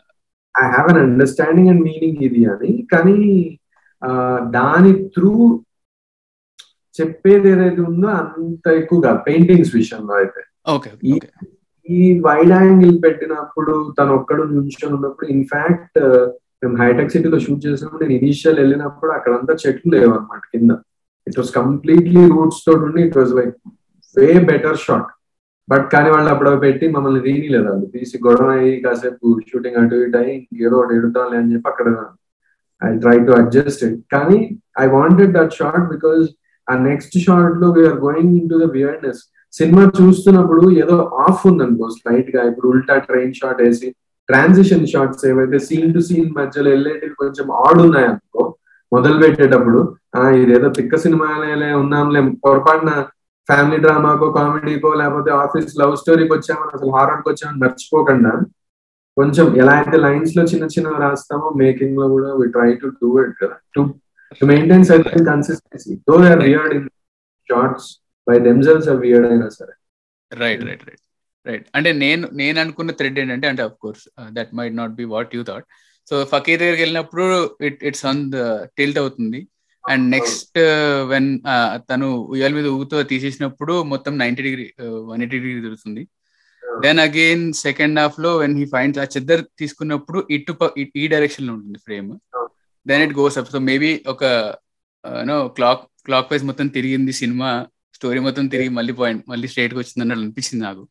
I 0.56 0.66
have 0.74 0.90
an 0.94 1.00
understanding 1.06 1.70
and 1.74 1.84
meaning 1.90 2.22
ఇది 2.28 2.44
అని. 2.54 2.72
కానీ 2.94 3.18
దాని 4.56 4.91
త్రూ 5.16 5.32
చెప్పేది 6.99 7.47
ఏదైతే 7.53 7.82
ఉందో 7.89 8.08
అంత 8.20 8.68
ఎక్కువగా 8.82 9.12
పెయింటింగ్స్ 9.26 9.74
విషయంలో 9.76 10.14
అయితే. 10.22 10.41
ఈ 11.86 12.01
వైడ్ 12.28 12.53
యాంగిల్ 12.58 12.95
పెట్టినప్పుడు 13.03 13.74
తను 13.97 14.12
ఒక్కడు 14.20 14.43
నిల్చొని 14.53 14.93
ఉన్నప్పుడు 14.97 15.28
ఇన్ఫాక్ట్ 15.36 15.99
మేము 16.62 16.76
హైటెక్ 16.82 17.12
సిటీలో 17.14 17.39
షూట్ 17.45 17.66
చేసినప్పుడు 17.66 18.01
నేను 18.03 18.16
ఇనీషియల్ 18.20 18.60
వెళ్ళినప్పుడు 18.62 19.12
అక్కడంతా 19.12 19.53
చెట్లు 19.64 19.91
లేవు 19.95 20.14
అనమాట 20.14 20.43
కింద. 20.53 20.72
ఇట్ 21.28 21.38
వాస్ 21.39 21.51
కంప్లీట్లీ 21.60 22.24
రూట్స్ 22.34 22.64
తోటి 22.66 22.84
ఉండి 22.88 23.01
it 23.08 23.18
was 23.18 23.34
like 23.39 23.53
way 24.18 24.28
better 24.49 24.80
shot 24.86 25.12
but 25.68 25.86
కానీ 25.93 26.10
వాళ్ళు 26.16 26.30
అప్పుడు 26.34 26.49
పెట్టి 26.64 26.86
మమ్మల్ని 26.95 27.22
తీయలేదు 27.28 27.68
వాళ్ళు. 27.70 27.86
తీసి 27.93 28.16
గొడవ 28.26 28.49
అయ్యి 28.58 28.74
కాసేపు 28.86 29.28
షూటింగ్ 29.49 29.80
అటు 29.82 29.99
ఇటు 30.06 30.18
అయ్యి 30.22 30.36
ఏదో 30.66 30.76
ఒకటి 30.82 30.95
ఎడుతాలి 30.99 31.36
అని 31.39 31.51
చెప్పి 31.53 31.70
అక్కడ 31.74 31.88
I 32.82 32.92
try 32.98 33.18
to 33.20 33.34
adjust 33.34 33.84
it 33.84 34.00
కానీ 34.14 34.40
I 34.80 34.88
wanted 34.90 35.34
that 35.34 35.54
shot 35.54 35.86
because 35.90 36.24
ఆ 36.68 36.76
నెక్స్ట్ 36.82 37.16
షార్ట్లో 37.26 37.68
we're 37.72 37.98
going 38.00 38.34
into 38.50 38.58
the 38.64 38.68
weirdness 38.72 39.22
cinema 39.54 39.84
చూస్తున్నప్పుడు 40.00 40.64
ఏదో 40.82 40.96
ఆఫ్ 41.26 41.44
ఉందనుకో 41.48 41.88
స్లైట్గా 41.90 42.42
ఇప్పుడు 42.44 42.68
ఉల్టా 42.68 42.96
ట్రైన్ 43.06 43.34
షాట్ 43.34 43.62
వేసి 43.62 43.90
ట్రాన్సిషన్ 44.30 44.88
షార్ట్స్ 44.88 45.26
ఏవైతే 45.26 45.58
సీన్ 45.60 45.92
టు 45.94 46.00
సీన్ 46.00 46.30
మధ్యలో 46.38 46.70
వెళ్ళేటివి 46.70 47.16
కొంచెం 47.16 47.48
ఆడ్ 47.64 47.82
ఉన్నాయి 47.82 48.08
అనుకో 48.08 48.44
మొదలు 48.92 49.18
పెట్టేటప్పుడు 49.20 49.80
ఆ 50.16 50.24
ఇదేదో 50.38 50.68
తిక్క 50.70 50.96
సినిమాలే 50.98 51.72
ఉన్నాంలే 51.82 52.22
పొరపాటున 52.44 52.92
ఫ్యామిలీ 53.50 53.78
డ్రామాకో 53.78 54.28
కామెడీకో 54.32 54.92
లేకపోతే 54.94 55.32
ఆఫీస్ 55.42 55.72
లవ్ 55.80 55.96
స్టోరీకి 55.96 56.34
వచ్చామని 56.34 56.74
అసలు 56.74 56.92
హారర్కి 56.96 57.28
వచ్చామని 57.30 57.62
మర్చిపోకుండా 57.62 58.32
కొంచెం 59.18 59.45
ఎలా 59.61 59.74
అయితే 59.80 59.97
లైన్స్లో 60.05 60.43
చిన్న 60.51 60.66
చిన్న 60.76 60.89
రాస్తామో 61.03 61.49
మేకింగ్లో 61.61 62.07
కూడా 62.16 62.30
we 62.39 62.47
try 62.55 62.70
to 62.82 62.88
do 63.01 63.09
it 63.24 63.36
కదా. 63.41 63.55
To 63.76 63.82
to 64.39 64.45
maintain 64.51 64.86
certain 64.91 65.26
consistency 65.32 65.93
though 66.09 66.16
they 66.24 66.30
are 66.36 66.43
weird 66.49 66.76
in 66.78 66.88
shots 67.49 67.88
by 68.28 68.36
themselves 68.49 68.88
are 68.93 69.01
weird 69.05 69.28
అయినా 69.32 69.49
సరే. 69.59 69.74
రైట్ 70.32 70.63
రైట్ 70.70 70.86
రైట్ 70.89 71.03
రైట్ 71.45 71.66
అంటే 71.78 71.89
నేను 72.03 72.26
నేను 72.41 72.57
అనుకున్న 72.63 72.91
థ్రెడ్ 72.99 73.20
ఏంటంటే 73.24 73.47
అంటే 73.51 73.63
of 73.68 73.80
course 73.84 74.05
that 74.38 74.53
might 74.59 74.78
not 74.82 74.95
be 75.01 75.05
what 75.16 75.34
you 75.38 75.43
thought 75.49 75.68
so 76.07 76.16
Fakir 76.32 76.59
దగ్గరికి 76.61 76.84
వెళ్ళినప్పుడు 76.86 77.26
it 77.68 77.80
it's 77.89 78.05
on 78.11 78.24
the 78.34 78.38
tilt 78.78 78.99
అవుతుంది. 79.03 79.41
అండ్ 79.84 80.05
నెక్స్ట్ 80.16 80.57
వెన్ 81.11 81.30
తను 81.89 82.07
ఉయ్యాల 82.34 82.53
మీద 82.57 82.68
ఊగుతో 82.76 82.97
తీసేసినప్పుడు 83.11 83.74
మొత్తం 83.93 84.13
ninety 84.22 84.43
degree 84.47 84.66
one 85.09 85.22
eighty 85.26 85.38
degree 85.43 85.61
తిరుగుతుంది. 85.66 86.03
దెన్ 86.84 87.00
అగైన్ 87.00 87.46
సెకండ్ 87.66 88.00
హాఫ్లో 88.00 88.32
వెన్ 88.38 88.56
హీ 88.60 88.66
ఫైండ్స్ 88.66 89.00
ఆ 89.00 89.06
చెద్దర్ 89.16 89.44
తీసుకున్నప్పుడు 89.60 90.20
ఇటు 90.36 90.54
ఈ 90.98 91.06
డైరెక్షన్లో 91.14 91.54
ఉంటుంది 91.54 91.80
frame 91.88 92.10
then 92.86 93.04
it 93.06 93.16
goes 93.20 93.38
up 93.40 93.52
so 93.52 93.60
maybe 93.70 93.92
ఒక 94.14 94.24
నో 95.30 95.38
క్లాక్ 95.58 95.84
క్లాక్ 96.06 96.30
వైజ్ 96.32 96.44
మొత్తం 96.44 96.68
తిరిగింది 96.68 97.14
సినిమా 97.22 97.50
స్టోరీ 97.94 98.20
మొత్తం 98.20 98.46
తిరిగి 98.48 98.72
మళ్ళీ 98.78 98.94
పాయింట్ 98.94 99.24
మళ్ళీ 99.28 99.48
స్ట్రైట్గా 99.48 99.80
వచ్చింది 99.82 100.04
అన్నట్టు 100.04 100.24
అనిపించింది 100.24 100.64
నాకు. 100.66 100.84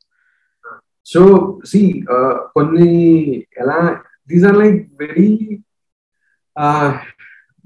సో 1.07 1.21
సి 1.71 1.81
uh, 2.15 2.35
కొన్ని 2.55 2.91
ఎలా 3.63 3.79
దీస్ 4.31 4.45
ఆర్ 4.45 4.57
లైక్ 4.57 4.79
వెరీ 5.03 5.29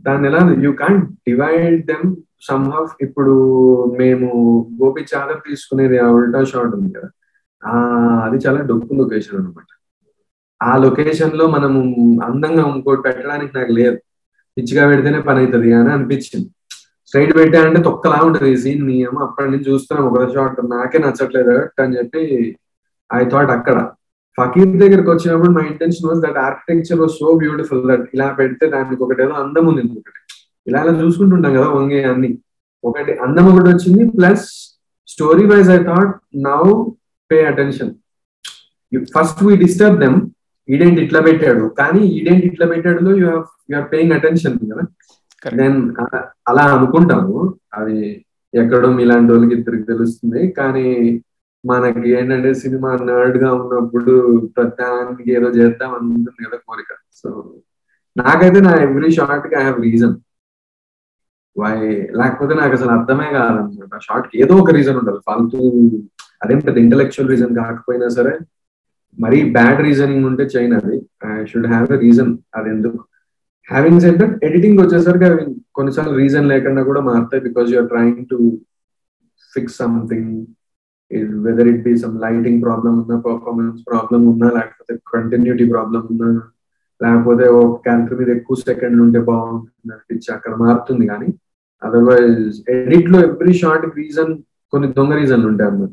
దాన్ని 0.05 0.27
ఎలా 0.31 0.41
you 0.64 0.73
can't 0.73 1.05
divide 1.29 1.79
them 1.87 2.09
some 2.49 2.66
half 2.75 2.93
ఇప్పుడు 3.01 3.35
మేము 4.01 4.29
గోపి 4.81 5.03
చాదర్ 5.12 5.41
తీసుకునేది 5.49 5.99
ఆ 5.99 6.09
ఉల్టా 6.16 6.41
షాట్ 6.45 6.75
ఉంది 6.79 6.91
కదా. 6.97 7.09
అది 8.26 8.38
చాలా 8.46 8.61
డొక్కు 8.62 8.94
లొకేషన్ 8.94 9.36
అనమాట 9.40 9.66
ఆ 10.61 10.76
లొకేషన్లో 10.76 11.44
మనం 11.46 11.72
అందంగా 12.22 12.62
ఇంకోటి 12.74 13.02
పెట్టడానికి 13.02 13.52
నాకు 13.59 13.72
లేదు. 13.72 13.98
పిచ్చిగా 14.56 14.84
పెడితేనే 14.90 15.20
పని 15.20 15.38
అవుతుంది 15.38 15.68
అని 15.72 15.90
అనిపించింది. 15.92 16.48
స్ట్రైట్ 17.09 17.36
పెట్టానంటే 17.36 17.80
తొక్కలా 17.82 18.18
ఉంటుంది 18.26 18.48
ఈ 18.52 18.56
సీన్. 18.56 18.82
నీ 18.86 18.94
ఏమో 19.02 19.20
అప్పటి 19.26 19.50
నుంచి 19.50 19.68
చూస్తున్నాం 19.70 20.06
ఒక 20.09 20.24
షాట్ 20.34 20.59
నాకే 20.72 20.98
నచ్చట్లేదు 20.98 21.54
అని 21.82 21.96
చెప్పి 21.98 22.22
ఐ 23.11 23.22
థాట్ 23.24 23.50
అక్కడ. 23.50 23.76
ఫకీర్ 24.38 24.74
దగ్గరకు 24.82 25.11
వచ్చినప్పుడు 25.11 25.50
my 25.50 25.64
intention 25.66 26.09
was 26.09 26.20
that 26.20 26.38
architecture 26.38 27.00
was 27.00 27.14
so 27.20 27.28
beautiful 27.38 27.82
that 27.90 28.04
ఇలా 28.14 28.26
పెడితే 28.40 28.66
దానికి 28.66 29.02
ఒకటి 29.04 29.22
ఏదో 29.22 29.34
అందం 29.44 29.64
ఉంది 29.70 29.82
ఒకటి 30.00 30.20
ఇలా 30.66 30.80
ఇలా 30.84 30.94
చూసుకుంటుంటాం 31.02 31.52
కదా 31.59 31.68
వంగే 31.78 32.00
అన్ని. 32.04 32.30
ఒకటి 32.84 33.12
అందం 33.26 33.46
ఒకటి 33.52 33.68
వచ్చింది 33.74 34.04
plus 34.18 34.46
story 35.09 35.44
wise 35.46 35.70
I 35.70 35.78
thought 35.84 36.12
now 36.46 36.62
pay 37.31 37.39
attention 37.53 37.93
first 39.16 39.41
we 39.47 39.55
disturb 39.64 39.99
them 40.05 40.18
ఈడేంటి 40.68 41.01
ఇట్లా 41.07 41.20
పెట్టాడు 41.29 41.64
కానీ 41.81 42.03
ఈడేంటి 42.18 42.47
ఇట్లా 42.53 42.66
పెట్టాడు 42.72 43.12
యూ 43.20 43.29
హావ్ 43.31 43.87
పేయింగ్ 43.93 44.16
అటెన్షన్ 44.18 44.59
కదా 44.72 44.85
నేను 45.59 45.79
అలా 46.51 46.64
అనుకుంటాను 46.76 47.35
అది 47.79 47.99
ఎక్కడో 48.55 48.89
మీలాంటి 48.99 49.31
వాళ్ళకి 49.33 49.55
ఇద్దరికి 49.59 49.85
తెలుస్తుంది. 49.91 50.41
కానీ 50.59 50.87
మనకి 51.64 52.09
ఏంటంటే 52.18 52.51
సినిమా 52.62 52.91
నర్డ్గా 53.09 53.51
ఉన్నప్పుడు 53.61 54.14
ప్రతిదానికి 54.57 55.24
ఏదో 55.37 55.49
చేద్దాం 55.59 55.91
అనుకుంటుంది 55.99 56.47
కదా 56.47 56.59
కోరిక. 56.66 56.93
సో 57.20 57.29
నాకైతే 58.16 58.61
నా 58.66 58.72
ఎవ్రీ 58.87 59.11
షార్ట్కి 59.18 59.57
ఐ 59.61 59.62
హావ్ 59.68 59.81
రీజన్ 59.87 60.14
వై 61.57 61.76
లేకపోతే 62.20 62.55
నాకు 62.61 62.72
అసలు 62.79 62.93
అర్థమే 62.97 63.29
కాదనమాట. 63.37 63.95
షార్ట్కి 64.07 64.37
ఏదో 64.45 64.57
ఒక 64.62 64.72
రీజన్ 64.79 64.99
ఉండాలి. 65.01 65.20
ఫాల్తూ 65.29 65.59
అదేం 66.41 66.61
పెద్ద 66.66 66.78
ఇంటలెక్చువల్ 66.84 67.30
రీజన్ 67.30 67.53
కాకపోయినా 67.61 68.09
సరే 68.16 68.32
మరీ 69.18 69.39
బ్యాడ్ 69.57 69.80
రీజనింగ్ 69.86 70.26
ఉంటే 70.30 70.45
చైన్ 70.55 70.74
అది. 70.78 70.97
I 71.28 71.45
should 71.51 71.68
have 71.72 71.89
a 71.97 71.99
reason 72.07 72.32
అది 72.59 72.68
ఎందుకు? 72.74 72.99
హ్యావింగ్ 73.68 74.03
సెడ్ 74.05 74.18
దట్ 74.20 74.34
ఎడిటింగ్ 74.49 74.80
వచ్చేసరికి 74.82 75.26
అవి 75.28 75.43
కొన్నిసార్లు 75.78 76.14
రీజన్ 76.22 76.47
లేకుండా 76.53 76.82
కూడా 76.91 77.01
మారుతాయి 77.09 77.43
because 77.47 77.68
you're 77.72 77.91
trying 77.93 78.22
to 78.30 78.39
fix 79.53 79.78
something 79.82 80.30
whether 81.45 81.68
it 81.72 81.82
be 81.84 81.93
some 82.03 82.16
lighting 82.24 82.61
problem 82.66 82.95
ఉన్నా 83.03 83.16
పర్ఫార్మెన్స్ 83.26 83.78
ప్రాబ్లం 83.91 84.22
ఉన్నా 84.32 84.49
లేకపోతే 84.57 84.95
కంటిన్యూటీ 85.12 85.66
ప్రాబ్లం 85.74 86.03
ఉన్నా 86.12 86.28
లేకపోతే 87.01 87.45
ఒక 87.59 87.74
క్యారెక్టర్ 87.84 88.18
మీద 88.20 88.30
ఎక్కువ 88.39 88.57
సెకండ్లు 88.62 89.01
ఉంటే 89.07 89.20
బాగుంటుంది 89.28 89.93
అనిపించి 89.95 90.28
అక్కడ 90.36 90.53
మారుతుంది 90.64 91.05
కానీ 91.12 91.28
అదర్వైజ్ 91.82 92.57
ఎడిట్లో 92.74 93.18
ఎవ్రీ 93.28 93.55
షార్ట్ 93.61 93.86
రీజన్ 94.01 94.32
కొన్ని 94.72 94.89
దొంగ 94.97 95.12
రీజన్లు 95.20 95.49
ఉంటాయి 95.53 95.70
అన్నమాట. 95.70 95.93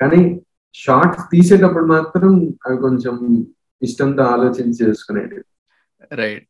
కానీ 0.00 0.20
షార్ట్స్ 0.74 1.24
తీసేటప్పుడు 1.32 1.86
మాత్రం 1.94 2.32
అవి 2.66 2.76
కొంచెం 2.86 3.14
ఇష్టంతో 3.82 4.22
ఆలోచించి 4.34 4.78
చేసుకునేది 4.82 5.38
రైట్ 6.20 6.48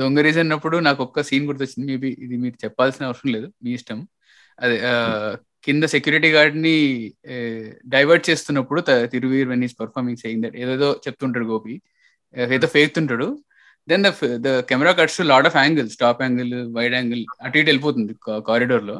దొంగ 0.00 0.20
రీజన్ 0.26 0.44
అన్నప్పుడు 0.44 0.76
నాకు 0.86 1.00
ఒక్క 1.02 1.22
సీన్ 1.28 1.46
గుర్తొచ్చింది. 1.48 1.86
మేబీ 1.90 2.08
ఇది 2.24 2.36
మీరు 2.42 2.56
చెప్పాల్సిన 2.64 3.08
అవసరం 3.08 3.30
లేదు. 3.32 3.48
మీ 3.64 3.70
ఇష్టం. 3.78 3.98
అదే 4.58 4.76
కింద 5.66 5.84
సెక్యూరిటీ 5.94 6.28
గార్డ్ని 6.34 6.74
డైవర్ట్ 7.94 8.24
చేస్తున్నప్పుడు 8.30 8.80
Thiruveer 9.14 9.48
when 9.52 9.64
is 9.64 9.76
performing 9.80 10.20
saying 10.22 10.42
that 10.44 10.56
ఏదేదో 10.62 10.88
చెప్తుంటాడు 11.06 11.46
గోపి. 11.52 11.74
ఏదో 12.56 12.68
ఫేక్తుంటాడు. 12.76 13.28
Then 13.88 14.04
the 14.06 14.10
the 14.46 14.48
camera 14.70 14.92
cuts 15.00 15.20
lot 15.32 15.46
of 15.50 15.56
angles 15.56 15.96
top 16.02 16.22
angle 16.22 16.54
wide 16.76 16.94
angle 16.94 17.22
అటు 17.42 17.58
ఇటు 17.58 17.68
వెళ్ళిపోతుంది 17.70 18.14
కారిడోర్లో. 18.48 18.96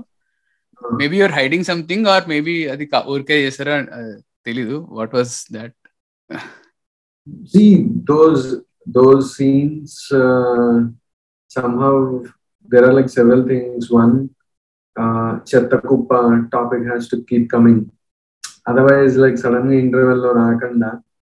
Maybe 0.81 1.16
you're 1.18 1.37
hiding 1.39 1.68
something 1.70 2.09
or 2.14 2.25
maybe 2.29 2.55
అది 2.73 2.85
ఊరికే 3.14 3.39
చేస్తారా 3.45 3.77
తెలీదు. 4.49 4.77
What 4.99 5.14
was 5.18 5.37
that 5.57 5.77
See 7.53 7.68
those 8.05 8.45
those 8.97 9.25
scenes 9.35 9.91
uh, 10.20 10.73
somehow 11.51 11.93
there 12.68 12.85
are 12.87 12.95
like 12.99 13.11
several 13.11 13.43
things. 13.51 13.91
One, 13.93 14.14
uh, 14.97 15.31
Chettakuppa 15.51 16.20
topic 16.51 16.83
has 16.93 17.05
to 17.12 17.18
keep 17.31 17.45
coming. 17.55 17.79
Otherwise 18.70 19.14
like 19.23 19.39
సడన్గా 19.43 19.77
ఇంటర్వెల్లో 19.83 20.31
రాకుండా 20.41 20.89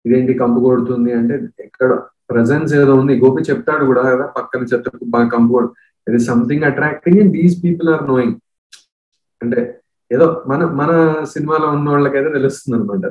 ఇదేంటి 0.05 0.33
కంపు 0.41 0.61
కొడుతుంది 0.65 1.11
అంటే 1.19 1.35
ఎక్కడ 1.67 1.91
ప్రజెన్స్ 2.33 2.73
ఏదో 2.79 2.95
ఉంది. 3.03 3.15
గోపి 3.23 3.43
చెప్తాడు 3.51 3.85
కూడా 3.91 4.03
కదా 4.09 4.27
పక్కన 4.37 4.63
చెత్త 4.73 4.89
కుప్ప 4.97 5.23
కంపు 5.35 5.61
is 6.07 6.27
something 6.33 6.67
attracting 6.71 7.21
and 7.23 7.33
these 7.39 7.57
people 7.65 7.91
are 7.95 8.05
knowing 8.13 8.37
అంటే 9.45 9.61
ఏదో 10.11 10.27
మన 10.51 10.65
మన 10.81 10.91
సినిమాలో 11.33 11.67
ఉన్న 11.77 11.87
వాళ్ళకైతే 11.91 12.31
తెలుస్తుంది 12.39 12.77
అనమాట 12.79 13.07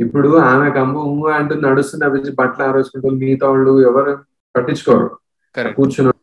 ఇప్పుడు 0.00 0.28
ఆమె 0.50 0.66
కంపు 0.70 1.00
అంటూ 1.38 1.54
నడుస్తుంది 1.66 2.04
అవి 2.06 2.18
బట్టలు 2.40 2.64
ఆరోచుకుంటూ 2.68 3.08
మిగతా 3.22 3.46
వాళ్ళు 3.52 3.72
ఎవరు 3.88 4.12
పట్టించుకోరు. 4.54 5.08
కరెక్ట్ 5.54 5.76
కూర్చున్నాడు 5.78 6.18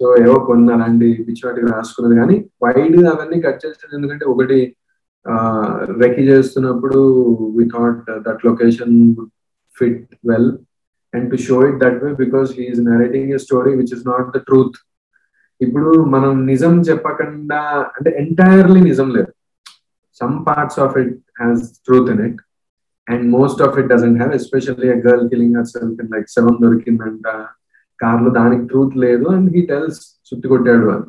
సో 0.00 0.04
ఏవో 0.24 0.36
కొన్ని 0.48 0.70
అలాంటి 0.74 1.06
పిచ్చి 1.26 1.42
వాటికి 1.46 1.66
రాసుకున్నది. 1.72 2.16
కానీ 2.20 2.36
వైడ్ 2.64 2.98
అవన్నీ 3.12 3.38
కట్ 3.46 3.62
చేసేది 3.64 3.96
ఎందుకంటే 3.98 4.24
ఒకటి 4.32 4.58
రెక్కి 6.02 6.24
చేస్తున్నప్పుడు 6.28 6.98
we 7.56 7.64
thought 7.74 8.04
that 8.26 8.44
location 8.48 8.94
fit 9.76 10.12
well 10.30 10.50
and 11.14 11.26
to 11.32 11.38
show 11.46 11.56
it 11.68 11.78
that 11.84 11.98
way 12.04 12.10
because 12.24 12.48
he's 12.58 12.82
narrating 12.90 13.32
a 13.38 13.40
story 13.46 13.72
which 13.80 13.92
is 13.96 14.06
not 14.06 14.28
the 14.36 14.40
truth 14.48 14.78
ఇప్పుడు 15.60 15.90
మనం 16.14 16.32
నిజం 16.46 16.74
చెప్పకుండా 16.88 17.60
అంటే 17.96 18.10
ఎంటైర్లీ 18.22 18.80
నిజం 18.90 19.08
లేదు. 19.16 19.30
Some 20.20 20.36
parts 20.46 20.80
of 20.84 20.96
it 21.02 21.16
has 21.40 21.62
truth 21.86 22.10
in 22.14 22.22
it 22.26 22.40
and 23.06 23.24
most 23.36 23.62
of 23.66 23.76
it 23.80 23.88
doesn't 23.92 24.18
have 24.20 24.34
especially 24.40 24.88
girl 25.06 25.28
killing 25.32 25.58
self 25.74 26.00
in 26.02 26.12
like 26.14 26.28
seven 26.36 26.58
దొరికిందంట. 26.64 27.28
కార్లో 27.98 28.30
దానికి 28.40 28.64
truth 28.70 28.96
లేదు 29.04 29.26
అండ్ 29.36 29.48
హీ 29.54 29.62
టెల్స్ 29.70 30.00
చుట్టు 30.28 30.46
కొట్టాడు 30.48 30.88
అని 30.94 31.08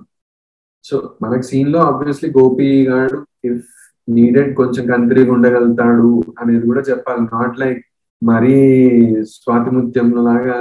సో 0.86 0.96
మనకి 1.24 1.46
సీన్లో 1.50 1.80
ఆబ్వియస్లీ 1.90 2.30
గోపి 2.38 2.70
గాడు 2.90 3.18
ఇఫ్ 3.50 3.68
నీడెడ్ 4.08 4.52
కొంచెం 4.60 4.84
కంట్రీగా 4.92 5.32
ఉండగలుగుతాడు 5.34 6.10
అనేది 6.42 6.64
కూడా 6.70 6.82
చెప్పాలి. 6.90 7.22
నాట్ 7.36 7.60
లైక్ 7.64 7.82
మరీ 8.22 8.56
స్వాతిముత్యంలో 9.34 10.22
లాగా 10.30 10.58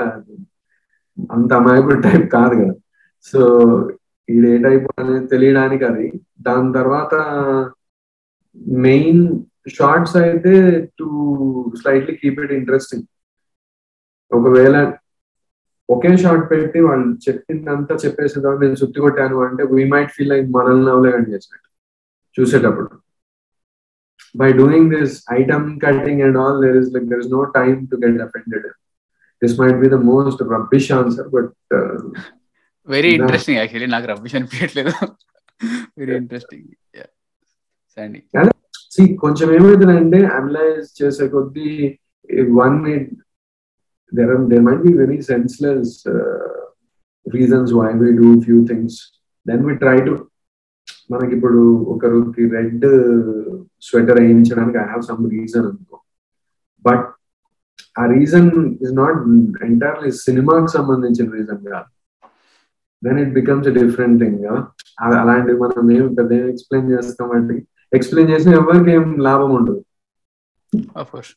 అంత 1.36 1.50
అమాయకుడు 1.60 2.00
టైప్ 2.06 2.26
కాదు 2.36 2.54
కదా. 2.60 2.74
సో 3.26 3.40
ఇది 4.28 4.48
ఏ 4.48 4.58
టైప్ 4.58 4.86
అనేది 4.94 5.26
తెలియడానికి 5.26 5.84
అది. 5.84 6.06
దాని 6.40 6.70
తర్వాత 6.72 7.14
మెయిన్ 8.86 9.22
షార్ట్స్ 9.76 10.16
అయితే 10.22 10.52
to 10.98 11.06
slightly 11.80 12.14
keep 12.20 12.40
it 12.44 12.54
interesting 12.58 13.06
ఒకవేళ 14.30 14.76
ఒకే 15.88 16.10
షార్ట్ 16.22 16.46
పెట్టి 16.50 16.78
వాళ్ళు 16.86 17.06
చెప్పిందంతా 17.26 17.94
చెప్పేసిన 18.02 18.42
తర్వాత 18.42 18.60
నేను 18.60 18.78
చుట్టి 18.80 18.98
కొట్టాను 19.00 19.36
అంటే 19.44 19.62
వీ 19.70 19.84
మైట్ 19.92 20.12
ఫీల్ 20.16 20.32
లైక్ 20.32 20.48
మనల్ని 20.56 20.84
నవ్వలేదని 20.88 21.32
చేసినట్టు 21.32 21.68
చూసేటప్పుడు. 22.36 22.88
By 24.34 24.48
doing 24.52 24.90
this 24.94 25.14
item 25.32 25.68
cutting 25.80 26.22
and 26.26 26.38
all 26.38 26.58
there 26.64 26.76
is 26.80 26.90
like 26.94 27.06
there 27.12 27.22
is 27.24 27.32
no 27.32 27.42
time 27.56 27.78
to 27.90 27.96
get 28.04 28.20
offended 28.26 28.66
this 29.42 29.56
might 29.60 29.80
be 29.84 29.88
the 29.88 29.98
most 30.10 30.42
rubbish 30.54 30.90
answer 30.98 31.28
but 31.28 31.52
very 32.94 33.10
interesting 33.18 33.58
actually 33.60 33.88
నాకు 33.94 34.06
rubbish 34.12 34.36
అనిపించట్లేదు. 34.38 34.92
Very 36.00 36.14
interesting 36.22 36.66
సండి 37.96 38.20
సి 38.94 39.02
కొంచెం 39.22 39.48
ఏమవుతుందంటే 39.56 40.20
analyse 40.38 40.88
చేసే 41.00 41.26
కొద్దీ 41.36 41.70
one 42.60 42.78
are 44.12 44.36
there 44.50 44.62
might 44.66 44.82
be 44.82 44.92
very 45.00 45.16
senseless 45.22 45.88
uh, 46.06 46.60
reasons 47.26 47.68
why 47.78 47.88
we 48.02 48.08
do 48.20 48.28
few 48.46 48.60
things. 48.70 48.92
Then 49.46 49.60
we 49.68 49.74
try 49.84 49.96
to 50.08 50.14
మనకి 51.12 51.32
ఇప్పుడు 51.36 51.60
ఒకరికి 51.92 52.42
రెడ్ 52.54 52.86
స్వెటర్ 53.86 54.18
వేయించడానికి 54.22 54.78
ఐ 54.82 54.86
హావ్ 54.90 55.04
సమ్ 55.08 55.22
రీజన్ 55.34 55.66
అనుకో. 55.70 55.96
బట్ 56.84 57.04
ఆ 58.00 58.04
రీజన్ 58.14 58.50
ఇస్ 58.84 58.94
నాట్ 59.02 59.20
ఎంటైర్లీ 59.68 60.10
సినిమాకి 60.24 60.70
సంబంధించిన 60.76 61.26
రీజన్ 61.38 61.62
కాదు. 61.72 61.88
Then 63.02 63.18
it 63.18 63.32
becomes 63.32 63.68
a 63.68 63.74
different 63.80 64.18
thing 64.22 64.44
అలాంటివి 65.18 65.58
మనం 65.58 65.90
ఏం 65.96 66.06
పెద్ద 66.14 66.32
ఏం 66.32 66.46
ఎక్స్ప్లెయిన్ 66.48 66.90
చేస్తాం 66.90 67.30
అంటే 67.30 67.56
ఎక్స్ప్లెయిన్ 67.92 68.30
చేసిన 68.30 68.54
ఎవరికి 68.54 68.90
ఏం 68.90 69.06
లాభం 69.28 69.52
ఉండదు 69.60 69.76
Of 70.94 71.06
course. 71.12 71.28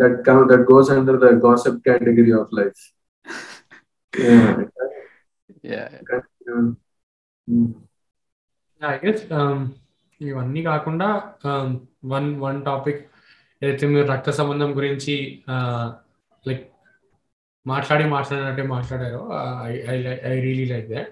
that 0.00 0.22
count 0.24 0.48
that 0.48 0.62
goes 0.64 0.88
under 0.90 1.16
the 1.18 1.30
gossip 1.36 1.74
category 1.84 2.32
of 2.32 2.46
life. 2.52 2.78
Yeah. 4.14 4.46
Yeah. 5.64 5.88
I 8.80 8.94
guess 9.04 9.22
ఇవన్నీ 10.20 10.62
కాకుండా 10.62 11.08
వన్ 12.04 12.28
వన్ 12.40 12.58
టాపిక్ 12.64 13.00
ఏదైతే 13.62 13.86
మీరు 13.86 14.06
రక్త 14.06 14.30
సంబంధం 14.30 14.70
గురించి 14.76 15.14
లైక్ 16.44 16.64
మాట్లాడి 17.66 18.04
మాట్లాడినట్టే 18.08 18.64
మాట్లాడారో. 18.74 19.22
I 20.30 20.34
really 20.46 20.66
like 20.72 20.88
that 20.92 21.10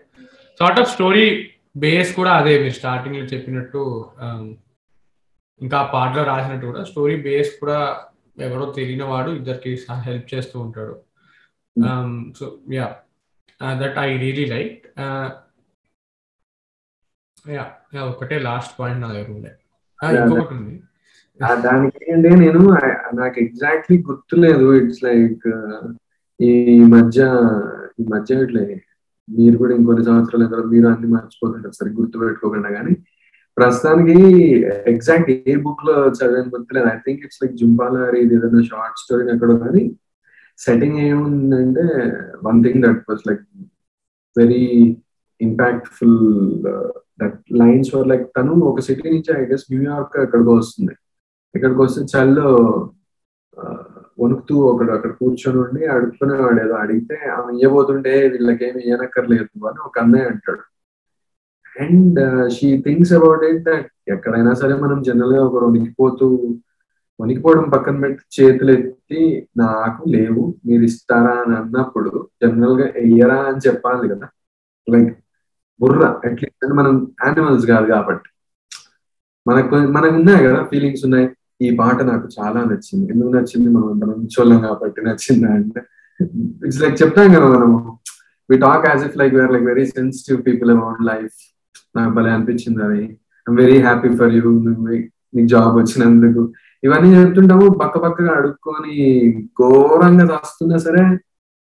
sort 0.61 0.81
of 0.81 0.93
story 0.95 1.27
base 1.77 2.11
కూడా 2.15 2.33
అదే 2.33 2.53
మీరు 2.63 2.77
స్టార్టింగ్లో 2.79 3.25
చెప్పినట్టు 3.33 3.83
ఇంకా 5.61 5.79
పాటలో 5.93 6.23
రాసినట్టు 6.25 6.67
కూడా 6.67 6.83
స్టోరీ 6.85 7.17
బేస్ 7.27 7.51
కూడా 7.61 7.79
ఎవరో 8.39 8.65
తెలియని 8.79 9.07
వాడు 9.13 9.31
ఇద్దరికి 9.31 9.71
హెల్ప్ 10.09 10.29
చేస్తూ 10.35 10.57
ఉంటాడు. 10.61 10.95
So 12.39 12.45
yeah 12.73 12.89
that 13.83 13.99
I 13.99 14.09
really 14.25 14.45
like 14.55 14.83
yeah 17.57 17.65
ఒకటే 18.05 18.39
లాస్ట్ 18.49 18.75
పాయింట్ 18.81 19.01
నా 19.03 19.09
దగ్గర 19.13 19.31
ఉండే. 19.37 19.53
ఇంకొకటి 20.01 20.55
ఉంది. 20.55 20.75
దానికి 21.67 22.05
నేను 22.43 22.61
నాకు 23.21 23.39
ఎగ్జాక్ట్లీ 23.41 23.97
గుర్తులేదు. 24.09 24.67
ఇట్స్ 24.81 25.03
లైక్ 25.05 25.49
ఈ 26.41 26.51
మధ్య 26.95 27.20
ఈ 28.01 28.05
మధ్య 28.14 28.34
ఇట్లా 28.47 28.62
మీరు 29.28 29.57
కూడా 29.61 29.72
ఇంకొన్ని 29.78 30.05
సంవత్సరాలు 30.09 30.47
తర్వాత 30.53 30.68
మీరు 30.74 30.86
అన్ని 30.91 31.09
మర్చిపోతుంటారు 31.14 31.76
సరే 31.78 31.91
గుర్తు 31.99 32.18
పెట్టుకోకుండా 32.20 32.70
కానీ. 32.76 32.93
ప్రస్తుతానికి 33.57 34.16
ఎగ్జాక్ట్ 34.93 35.30
ఏ 35.30 35.55
బుక్లో 35.64 35.95
చదివాను 36.18 36.51
గుర్తులేదు. 36.55 36.89
ఐ 36.95 36.99
థింక్ 37.07 37.22
ఇట్స్ 37.26 37.41
లైక్ 37.43 37.55
జుంపాలారి 37.62 38.18
ఇది 38.24 38.36
ఏదైనా 38.39 38.62
షార్ట్ 38.70 39.01
స్టోరీ 39.03 39.24
ఎక్కడో 39.34 39.57
కానీ 39.64 39.82
సెట్టింగ్ 40.59 40.99
ఏముందంటే 41.09 41.84
one 42.47 42.61
thing 42.64 42.80
that 42.86 43.03
was 43.11 43.24
like 43.28 43.43
very 44.36 44.64
impactful 45.41 46.18
that 47.20 47.39
lines 47.62 47.91
for 47.91 48.09
like 48.12 48.24
తను 48.39 48.55
ఒక 48.70 48.80
సిటీ 48.89 49.07
నుంచి 49.16 49.32
ఐ 49.41 49.43
గెస్ 49.53 49.66
న్యూయార్క్ 49.74 50.16
ఎక్కడికో 50.24 50.55
వస్తుంది. 50.61 50.95
ఇక్కడికి 51.55 51.80
వస్తే 51.82 52.03
చల్లో 52.14 52.49
uh, 53.53 53.98
వణుకుతూ 54.19 54.55
ఒకడు 54.61 54.93
అక్కడ 54.93 55.11
కూర్చొని 55.11 55.59
ఉండి 55.59 55.87
అడుగుతున్నవాడు 55.87 56.61
ఏదో 56.61 56.75
అడిగితే 56.75 57.16
ఆమె 57.29 57.53
ఇయ్యబోతుంటే 57.57 58.29
వీళ్ళకేమి 58.29 58.83
ఇయ్యనక్కర్లేదు 58.83 59.66
అని 59.66 59.81
ఒక 59.87 59.99
అన్నయ్య 59.99 60.27
అంటాడు. 60.27 60.64
And 61.81 62.51
she 62.51 62.83
thinks 62.83 63.12
about 63.12 63.45
it 63.45 63.62
that 63.64 63.89
ఎక్కడైనా 64.09 64.53
సరే 64.55 64.75
మనం 64.75 65.03
జనరల్గా 65.03 65.43
ఒకరు 65.45 65.64
వణికిపోతూ 65.64 66.27
వణికిపోవడం 67.21 67.71
పక్కన 67.71 68.01
పెట్టి 68.01 68.25
చేతులు 68.37 68.71
ఎత్తి 68.71 69.49
నాకు 69.57 70.09
లేవు 70.09 70.55
మీరు 70.66 70.83
ఇస్తారా 70.83 71.35
అని 71.41 71.57
అన్నప్పుడు 71.57 72.11
జనరల్గా 72.43 72.87
ఎయ్యరా 72.97 73.39
అని 73.43 73.69
చెప్పాలి 73.69 74.09
కదా. 74.09 74.27
లైక్ 74.89 75.12
బుర్ర 75.81 76.05
అట్లీస్ట్ 76.25 76.75
మనం 76.75 76.95
యానిమల్స్ 77.27 77.66
కాదు 77.66 77.87
కాబట్టి. 77.87 78.29
మనకు 79.47 79.77
మనకు 79.77 80.14
ఉన్నాయి 80.14 80.45
కదా 80.47 80.64
ఫీలింగ్స్ 80.64 81.05
ఉన్నాయి. 81.05 81.29
ఈ 81.61 81.69
పాట 81.81 81.99
నాకు 82.11 82.27
చాలా 82.37 82.61
నచ్చింది. 82.71 83.07
ఎందుకు 83.13 83.31
నచ్చింది? 83.37 83.69
మనం 83.77 83.89
అంత 83.93 84.05
మంచోళ్ళం 84.11 84.59
కాబట్టి 84.67 85.01
నచ్చింది 85.09 85.47
అంటే 85.55 85.81
ఇట్స్ 86.67 86.81
లైక్ 86.83 86.97
చెప్తాం 87.03 87.29
కదా 87.37 87.49
మనం 87.55 87.71
we 88.51 88.57
talk 88.67 88.87
as 88.91 89.03
if 89.07 89.17
like 89.21 89.35
where 89.39 89.53
like 89.55 89.67
very 89.71 89.85
sensitive 89.91 90.39
people 90.47 90.71
about 90.77 91.03
life 91.11 91.37
నాకు 91.97 92.13
భలే 92.17 92.31
అనిపించింది 92.37 92.83
అది. 92.89 93.03
I'm 93.47 93.59
very 93.63 93.79
happy 93.87 94.11
for 94.21 94.33
you 94.39 94.51
నీకు 95.35 95.49
జాబ్ 95.55 95.75
వచ్చినందుకు. 95.81 96.43
ఇవన్నీ 96.83 97.09
చెప్తుంటాము 97.17 97.67
పక్క 97.81 97.97
పక్కగా 98.05 98.33
అడుక్కొని 98.41 98.97
ఘోరంగా 99.61 100.25
రాస్తున్నా 100.35 100.77
సరే 100.87 101.03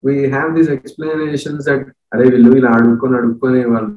we 0.03 0.15
have 0.33 0.49
these 0.57 0.71
explanations 0.75 1.67
at 1.73 1.85
అరే 2.13 2.25
వీళ్ళు 2.33 2.49
ఇలా 2.59 2.71
అడుక్కొని 2.79 3.15
అడుక్కొని 3.19 3.61
వాళ్ళు 3.71 3.91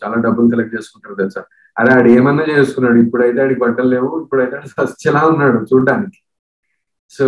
చాలా 0.00 0.16
డబ్బులు 0.26 0.52
కలెక్ట్ 0.54 0.74
చేసుకుంటారు 0.76 1.16
తెలుసా? 1.20 1.42
అరే 1.78 1.92
ఆడు 1.92 2.08
ఏమన్నా 2.08 2.44
చేసుకున్నాడు. 2.58 2.98
ఇప్పుడైతే 2.98 3.42
ఆడికి 3.42 3.60
బట్టలు 3.60 3.88
లేవు. 3.88 4.22
ఇప్పుడైతే 4.22 4.60
సస్యలా 4.66 5.26
ఉన్నాడు 5.26 5.66
చూడడానికి. 5.74 6.18
సో 7.10 7.26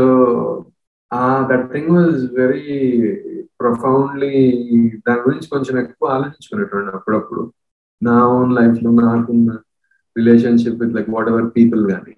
ఆ 1.13 1.49
that 1.51 1.73
thing 1.73 1.91
was 1.97 2.35
very 2.35 2.65
profoundly 3.61 4.33
దాని 5.09 5.21
గురించి 5.21 5.49
కొంచెం 5.49 5.79
ఎక్కువ 5.79 6.09
ఆలోచించుకునేటువంటి 6.09 6.97
అప్పుడప్పుడు. 6.97 7.53
నా 8.03 8.29
ఓన్ 8.29 8.53
లైఫ్లో 8.55 8.91
నాకున్న 8.91 9.53
relationship 10.17 10.83
with 10.83 10.95
like 10.95 11.11
whatever 11.29 11.51
people 11.57 11.91
కానీ 11.91 12.15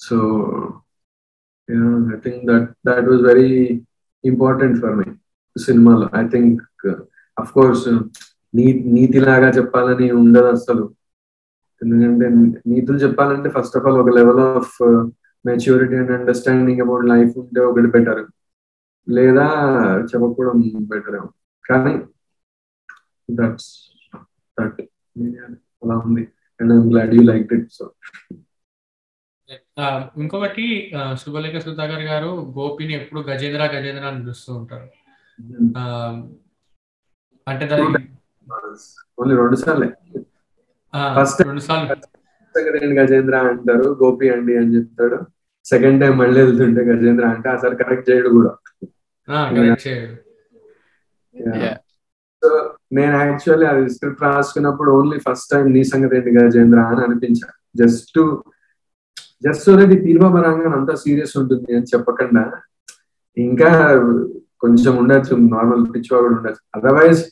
so 0.00 0.16
I 2.14 2.18
think 2.18 2.46
that 2.46 2.70
that 2.86 3.08
was 3.08 3.22
very 3.22 3.82
important 4.24 4.80
for 4.80 4.96
me 4.96 5.04
సినిమాలో 5.58 6.08
ఐ 6.14 6.28
థింక్ 6.28 6.62
అఫ్ 7.38 7.52
కోర్స్ 7.52 7.88
నీ 8.54 8.72
నీతిలాగా 8.86 9.48
చెప్పాలని 9.50 10.10
ఉండదు 10.10 10.46
అసలు. 10.46 10.95
ఎందుకంటే 11.82 12.26
నీతులు 12.70 12.98
చెప్పాలంటే 12.98 13.48
ఫస్ట్ 13.56 13.76
ఆఫ్ 13.78 13.86
ఆల్ 13.88 13.98
ఒక 14.02 14.12
level 14.18 14.40
of 14.40 14.76
maturity 15.44 15.96
and 15.96 16.12
understanding 16.18 16.82
about 16.84 17.04
life 17.12 17.34
ఉంటే 17.42 17.60
ఒకటి 17.70 17.90
బెటర్ 17.96 18.22
లేదా 19.06 19.46
చెప్పకపోవడం 20.10 20.62
బెటర్ 20.92 21.18
కానీ 21.64 21.94
దట్స్ 23.28 23.70
దట్ 24.58 24.80
అలా 25.84 25.96
ఉంది. 26.06 26.24
And 26.60 26.72
I'm 26.76 26.88
glad 26.92 27.14
you 27.16 27.22
like 27.30 27.52
it 27.56 27.68
so 27.78 27.84
ఇంకొకటి 30.22 30.64
శుభలేఖ 31.22 31.56
సుధాకర్ 31.64 32.04
గారు 32.10 32.30
గోపిని 32.58 32.94
ఎప్పుడు 33.00 33.20
గజేంద్ర 33.28 33.64
గజేంద్ర 33.74 34.04
అని 34.10 34.20
పిలుస్తూ 34.22 34.50
ఉంటారు. 34.60 34.88
అంటే 37.46 37.64
దానికి 37.72 38.02
ఓన్లీ 39.20 39.34
రెండు 39.42 39.56
సార్లే. 39.56 39.88
సెకండ్ 42.54 42.94
గజేంద్ర 42.98 43.36
అంటారు 43.50 43.88
గోపి 44.02 44.26
అండి 44.34 44.54
అని 44.60 44.74
చెప్తాడు. 44.76 45.18
సెకండ్ 45.66 45.98
టైం 46.02 46.14
మళ్ళీ 46.20 46.38
వెళ్తుంటే 46.42 46.82
గజేంద్ర 46.90 47.24
అంటే 47.34 47.48
అసలు 47.56 47.74
కరెక్ట్ 47.80 48.08
చేయడు 48.10 48.30
కూడా. 48.36 48.52
సో 52.42 52.48
నేను 52.96 53.14
యాక్చువల్లీ 53.22 53.66
అది 53.72 53.82
స్క్రిప్ట్ 53.94 54.22
రాసుకున్నప్పుడు 54.26 54.90
ఓన్లీ 54.98 55.18
ఫస్ట్ 55.26 55.50
టైం 55.52 55.64
నీ 55.76 55.82
సంగతి 55.92 56.16
ఏంటి 56.18 56.36
గజేంద్ర 56.38 56.80
అని 56.90 57.02
అనిపించా. 57.06 57.48
జస్ట్ 57.80 58.18
జస్ట్ 59.46 59.68
ఈ 59.94 59.96
తీర్మాపరంగా 60.06 60.68
అంతా 60.76 60.94
సీరియస్ 61.02 61.34
ఉంటుంది 61.40 61.70
అని 61.78 61.90
చెప్పకుండా 61.92 62.44
ఇంకా 63.36 63.70
కొంచెం 64.62 64.92
ఉండొచ్చు 65.00 65.34
నార్మల్ 65.54 65.82
పిచ్చివా 65.94 66.18
కూడా 66.24 66.34
ఉండొచ్చు. 66.38 66.62
అదర్వైజ్ 66.76 67.22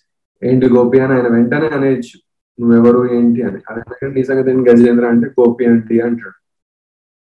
ఏంటి 0.42 0.66
గోపి 0.74 0.98
అని 1.04 1.14
ఆయన 1.16 1.28
వెంటనే 1.36 1.68
అనేయచ్చు. 1.76 2.16
నువ్వెవరు 2.58 3.00
ఏంటి 3.14 3.40
అని. 3.42 3.60
అదే 3.70 3.82
నీ 4.16 4.22
సంగతి 4.24 4.50
ఏంటి? 4.50 4.64
గజేంద్ర 4.70 5.06
అంటే 5.12 5.28
గోపి 5.38 5.64
అంటే 5.66 5.96
అంటాడు. 6.06 6.36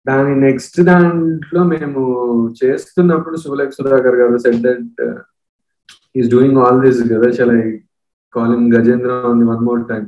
దాని 0.06 0.32
నెక్స్ట్ 0.44 0.78
దాంట్లో 0.82 1.62
మేము 1.72 2.02
చేస్తున్నప్పుడు 2.60 3.36
Sulekha 3.36 3.70
Sudhakar 3.70 4.16
garu 4.20 4.38
set 4.44 4.62
that 4.62 5.00
is 6.16 6.28
doing 6.30 6.58
all 6.58 6.80
this 6.84 7.02
కదా 7.12 7.28
shall 7.38 7.54
I 7.58 7.64
call 8.34 8.54
Gajendra 8.74 9.12
on 9.30 9.42
one 9.50 9.62
more 9.68 9.82
time 9.88 10.06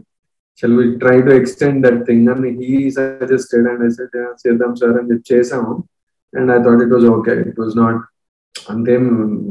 shall 0.63 0.77
we 0.79 0.85
try 0.97 1.17
to 1.21 1.33
extend 1.33 1.81
that 1.87 2.01
thing 2.07 2.29
అని 2.35 2.51
he 2.61 2.73
suggested 2.97 3.69
and 3.69 3.85
I 3.85 3.91
said 3.91 4.17
చేద్దాం 4.43 4.73
సార్ 4.81 4.97
అని 5.01 5.11
చెప్పి 5.11 5.27
చేసాము 5.33 5.75
and 6.33 6.53
I 6.53 6.59
thought 6.65 6.83
it 6.87 6.93
was 6.93 7.07
okay 7.15 7.35
it 7.49 7.61
was 7.61 7.77
not 7.79 8.01
అంతేం 8.55 9.05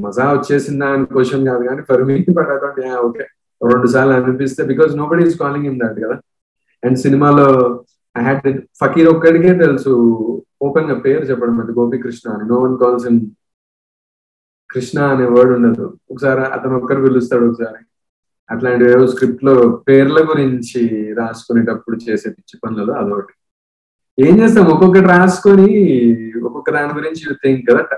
మజా 0.04 0.26
వచ్చేసిందా 0.34 0.90
అని 0.96 1.06
క్వశ్చన్ 1.14 1.46
కాదు 1.48 1.64
కానీ 1.70 1.82
for 1.82 2.04
me 2.10 2.18
but 2.40 2.52
I 2.52 2.60
thought 2.64 2.80
okay 3.08 3.26
రెండు 3.64 3.88
సార్లు 3.88 4.14
అనిపిస్తే 4.14 4.64
because 4.64 4.96
nobody 5.08 5.26
is 5.26 5.40
calling 5.40 5.66
in 5.66 5.80
that 5.80 6.00
కదా? 6.06 6.20
అండ్ 6.84 6.98
సినిమాలో 6.98 7.84
ఐ 8.18 8.22
హ్యాడ్ 8.22 8.62
ఫకీర్ 8.62 9.08
ఒక్కడికే 9.08 9.54
తెలుసు 9.54 9.90
ఓపెన్గా 10.62 11.00
పేరు 11.00 11.24
చెప్పడం 11.26 11.60
అది 11.60 11.72
గోపికృష్ణ 11.72 12.32
అని. 12.32 12.48
No 12.48 12.56
one 12.56 12.78
calls 12.78 13.08
in 13.08 13.22
Krishna 14.72 15.02
అనే 15.02 15.26
వర్డ్ 15.26 15.52
ఉండదు. 15.52 15.98
ఒకసారి 16.12 16.42
అతను 16.42 16.78
ఒక్కరు 16.78 17.02
పిలుస్తాడు 17.02 17.46
ఒకసారి. 17.46 17.86
అట్లాంటి 18.52 18.86
ఏవో 18.86 19.08
స్క్రిప్ట్లో 19.08 19.84
పేర్ల 19.88 20.24
గురించి 20.24 21.14
రాసుకునేటప్పుడు 21.14 22.10
చేసే 22.10 22.30
పిచ్చి 22.30 22.60
పనులలో 22.66 22.94
అదొకటి. 22.94 23.34
ఏం 24.28 24.40
చేస్తాం? 24.40 24.66
ఒక్కొక్కటి 24.66 25.06
రాసుకొని 25.06 25.68
ఒక్కొక్క 26.44 26.72
దాని 26.72 26.94
గురించి 26.94 27.34
థింక్ 27.34 27.70
కదా? 27.70 27.98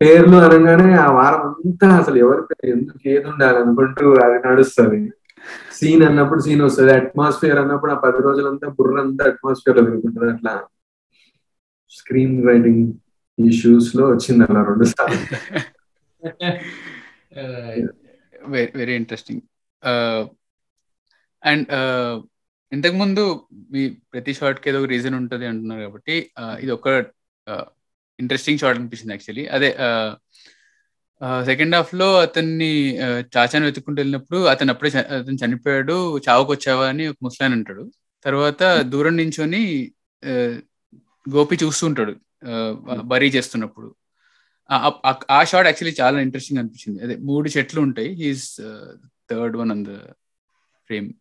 పేర్లు 0.00 0.36
అనగానే 0.36 0.88
ఆ 0.94 1.06
వారం 1.10 1.42
అంతా 1.50 1.88
అసలు 1.96 2.16
ఎవరి 2.18 2.42
పేరు 2.42 2.68
ఎందుకు 2.72 3.00
ఏది 3.08 3.26
ఉండాలి 3.28 3.58
అనుకుంటూ 3.58 4.06
అది 4.24 4.38
నడుస్తుంది. 4.48 4.98
సీన్ 5.72 6.02
అన్నప్పుడు 6.02 6.40
సీన్ 6.40 6.62
వస్తుంది. 6.62 6.92
అట్మాస్ఫియర్ 6.92 7.58
అన్నప్పుడు 7.58 7.92
ఆ 7.92 7.98
పది 8.04 8.20
రోజులంతా 8.22 8.68
బుర్రంతా 8.68 9.24
అట్మాస్ఫియర్లో 9.24 9.84
తిరుగుతుంటది 9.84 10.30
అట్లా 10.32 10.54
స్క్రీన్ 11.92 12.36
రైటింగ్ 12.48 12.84
ఇష్యూస్లో 13.38 14.04
వచ్చింది 14.10 14.44
అలా 14.50 14.62
రెండు 14.62 14.84
సార్లు. 14.84 15.20
వెరీ 18.78 18.94
ఇంట్రెస్టింగ్ 18.94 19.42
అండ్ 21.42 21.66
ఇంతకుముందు 22.72 23.22
మీ 23.72 23.82
ప్రతి 24.12 24.32
షార్ట్కి 24.34 24.68
ఏదో 24.70 24.78
ఒక 24.80 24.88
రీజన్ 24.88 25.14
ఉంటుంది 25.14 25.46
అంటున్నారు 25.46 25.82
కాబట్టి 25.82 26.14
uh, 26.40 26.54
ఇది 26.60 26.70
ఒక 26.70 26.88
uh, 27.46 27.66
ఇంట్రెస్టింగ్ 28.20 28.58
షార్ట్ 28.58 28.80
అనిపించింది 28.80 29.12
యాక్చువల్లీ 29.12 29.46
అదే 29.46 29.76
సెకండ్ 31.44 31.74
హాఫ్లో 31.74 32.20
అతన్ని 32.20 32.98
చాచాని 33.36 33.64
వెతుక్కుంటూ 33.64 34.00
వెళ్ళినప్పుడు 34.00 34.38
అతను 34.44 34.72
అప్పుడే 34.72 34.98
అతను 34.98 35.36
చనిపోయాడు 35.44 36.18
చావుకు 36.18 36.52
వచ్చావా 36.52 36.88
అని 36.88 37.06
ఒక 37.06 37.16
ముస్లాన్ 37.22 37.52
అంటాడు 37.52 37.90
తర్వాత 38.24 38.80
దూరం 38.80 39.16
నించొని 39.16 39.92
గోపి 41.30 41.58
చూస్తుంటాడు 41.62 42.12
uh, 42.44 43.00
బరీ 43.00 43.28
చేస్తున్నప్పుడు. 43.28 43.94
ఆ- 44.70 45.44
షాట్ 45.44 45.66
యాక్చువల్లీ 45.66 45.96
చాలా 46.00 46.20
ఇంట్రెస్టింగ్ 46.20 46.58
అనిపించింది. 46.58 47.02
అదే 47.02 47.16
మూడు 47.16 47.48
చెట్లు 47.48 47.80
ఉంటాయి. 47.80 48.08
He's 48.08 48.56
third 49.30 49.56
one 49.56 49.70
on 49.70 49.84
the 49.84 49.88
frame 50.86 51.12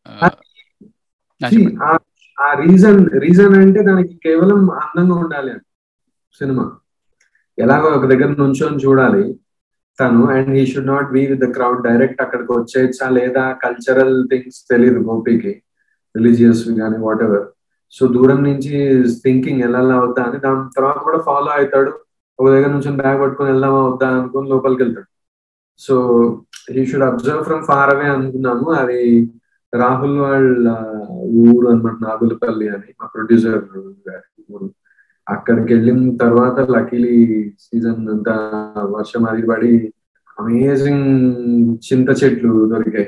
reason 2.55 3.09
reason 3.19 3.55
అంటే 3.55 3.81
దానికి 3.83 4.13
కేవలం 4.13 4.71
అందంగా 4.71 5.15
ఉండాలి 5.15 5.53
సినిమా. 6.37 6.77
ఎలాగో 7.59 7.87
ఒక 7.87 8.05
దగ్గర 8.05 8.27
నుంచొని 8.27 8.77
చూడాలి 8.77 9.39
తను. 9.99 10.27
And 10.27 10.49
he 10.49 10.65
should 10.65 10.87
not 10.87 11.11
be 11.11 11.25
with 11.25 11.41
the 11.41 11.51
crowd 11.51 11.83
direct 11.83 12.21
అక్కడికి 12.21 12.51
వచ్చేయచ్చా 12.53 13.09
లేదా 13.09 13.51
కల్చరల్ 13.63 14.27
థింగ్స్ 14.29 14.65
తెలియదు 14.71 14.99
గోపికి 14.99 15.61
రిలీజియస్ 16.15 16.63
కానీ 16.79 16.97
వాట్ 16.97 17.23
ఎవర్ 17.23 17.45
సో 17.91 18.07
దూరం 18.07 18.43
నుంచి 18.43 19.03
థింకింగ్ 19.23 19.61
ఎలా 19.61 19.79
వద్దా 19.99 20.23
అని 20.23 20.39
దాని 20.39 20.69
తర్వాత 20.77 20.97
కూడా 20.97 21.17
ఫాలో 21.17 21.51
అవుతాడు. 21.51 21.91
ఒక 22.39 22.49
దగ్గర 22.49 22.67
నుంచి 22.67 22.91
బ్యాగ్ 22.91 23.21
పట్టుకుని 23.21 23.51
వెళ్దామా 23.51 23.81
వద్దా 23.87 24.07
అనుకుని 24.07 24.49
లోపలికి 24.49 24.83
వెళ్తాడు. 24.83 25.07
So 25.77 25.95
he 26.71 26.85
should 26.85 27.03
observe 27.03 27.43
from 27.43 27.63
far 27.63 27.95
away 27.95 28.07
అనుకున్నాము 28.09 28.71
అది 28.71 29.31
రాహుల్ 29.75 30.19
వాళ్ళ 30.19 30.67
ఊరు 31.21 31.67
అనమాట 31.67 31.93
నాగులపల్లి 32.01 32.69
అని 32.69 32.93
మా 33.01 33.09
ప్రొడ్యూసర్ 33.13 33.55
గారి 34.09 34.53
ఊరు. 34.53 34.71
అక్కడికి 35.27 35.69
వెళ్ళిన 35.73 36.15
తర్వాత 36.23 36.57
లక్కీలీ 36.73 37.15
సీజన్ 37.63 38.09
అంతా 38.13 38.35
వర్షం 38.95 39.23
అది 39.31 39.43
పడి 39.49 39.73
అమేజింగ్ 40.37 41.05
చింత 41.87 42.09
చెట్లు 42.21 42.53
దొరికాయి. 42.71 43.07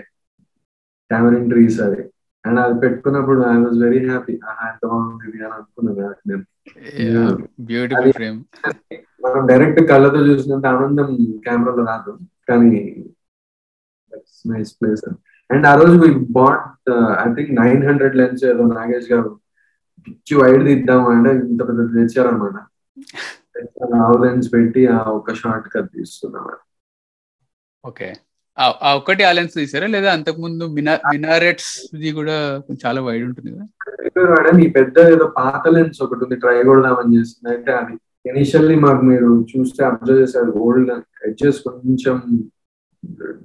టామరిన్ 1.11 1.49
ట్రీస్ 1.51 1.79
అది 1.87 2.01
అండ్ 2.45 2.59
అది 2.63 2.75
పెట్టుకున్నప్పుడు 2.83 3.39
ఐ 3.51 3.55
వాజ్ 3.63 3.77
వెరీ 3.85 3.99
హ్యాపీ 4.07 4.33
ఎంత 4.67 4.83
బాగుంది 4.91 5.43
అని 5.45 5.53
అనుకున్నాను 5.57 6.15
నేను. 6.29 6.43
బ్యూటిఫుల్ 7.69 8.13
ఫ్రేమ్ 8.19 8.39
మనం 9.23 9.41
డైరెక్ట్ 9.51 9.81
కళ్ళతో 9.91 10.19
చూసినంత 10.27 10.65
ఆనందం 10.75 11.09
కెమెరాలో 11.45 11.83
రాదు. 11.91 12.11
కానీ 12.49 12.71
నైస్ 14.51 14.71
ప్లేస్ 14.79 15.05
అండ్ 15.49 15.65
ఆ 15.71 15.73
రోజు 15.81 15.97
but 16.37 16.89
I 17.23 17.27
think 17.35 17.51
nine 17.61 17.83
hundred 17.89 18.17
lens 18.21 18.43
ఏదో 18.51 18.63
నాగేష్ 18.73 19.09
గారు 19.13 19.31
పిచ్చి 20.05 20.33
వైడ్ 20.39 20.63
తీద్దాం 20.67 21.03
అంటే 21.11 21.31
ఇంత 21.45 21.61
పెద్ద 21.69 21.87
తెచ్చారనమాట 21.95 22.55
లావ్ 23.93 24.15
లెన్స్ 24.23 24.47
పెట్టి 24.53 24.81
ఆ 24.93 24.99
ఒక 25.17 25.33
షార్ట్ 25.39 25.67
కట్ 25.73 25.89
తీసుకున్నాం 25.95 26.47
ఓకే. 27.83 28.07
ఆ 28.57 28.89
ఒక్కటి 28.99 29.23
ఆ 29.25 29.31
లెన్స్ 29.37 29.55
తీసారా? 29.57 29.87
లేదా 29.93 30.09
అంతకు 30.15 30.39
ముందు 30.45 30.63
మినా 30.75 30.93
మినారెట్స్ 31.09 31.71
ది 31.95 32.11
కూడా 32.17 32.37
చాలా 32.81 32.99
వైడ్ 33.07 33.25
ఉంటుంది 33.27 33.49
కదా? 33.51 33.65
ఈ 34.59 34.69
పెద్ద 34.77 34.97
ఏదో 35.13 35.25
పాత 35.37 35.63
లెన్స్ 35.75 35.99
ఒకటి 36.05 36.23
ఉంది 36.25 36.37
ట్రై 36.43 36.55
కొడదామని 36.63 37.15
చేస్తుంది 37.17 37.49
అయితే 37.53 37.71
అది 37.79 37.93
ఇనిషియల్లీ 38.25 38.75
మాకు 38.85 39.03
మీరు 39.09 39.29
చూస్తే 39.51 39.81
అబ్జర్వ్ 39.89 40.21
చేశారు 40.21 40.53
ఓల్డ్ 40.63 40.91
ఎడ్జెస్ 41.27 41.59
కొంచెం 41.67 42.17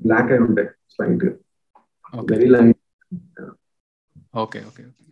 బ్లాక్ 0.02 0.32
అయి 0.32 0.42
ఉంటాయి 0.46 0.68
slight 0.94 1.26
very 2.28 2.48
light 2.54 2.78
okay 4.36 4.60
okay 4.62 4.82
okay. 4.82 5.04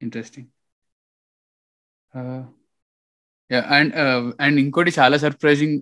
Interesting 0.00 0.48
and 3.72 3.92
and 4.38 4.58
ఇంకోటి 4.62 4.90
చాలా 4.98 5.16
సర్ప్రైజింగ్ 5.24 5.76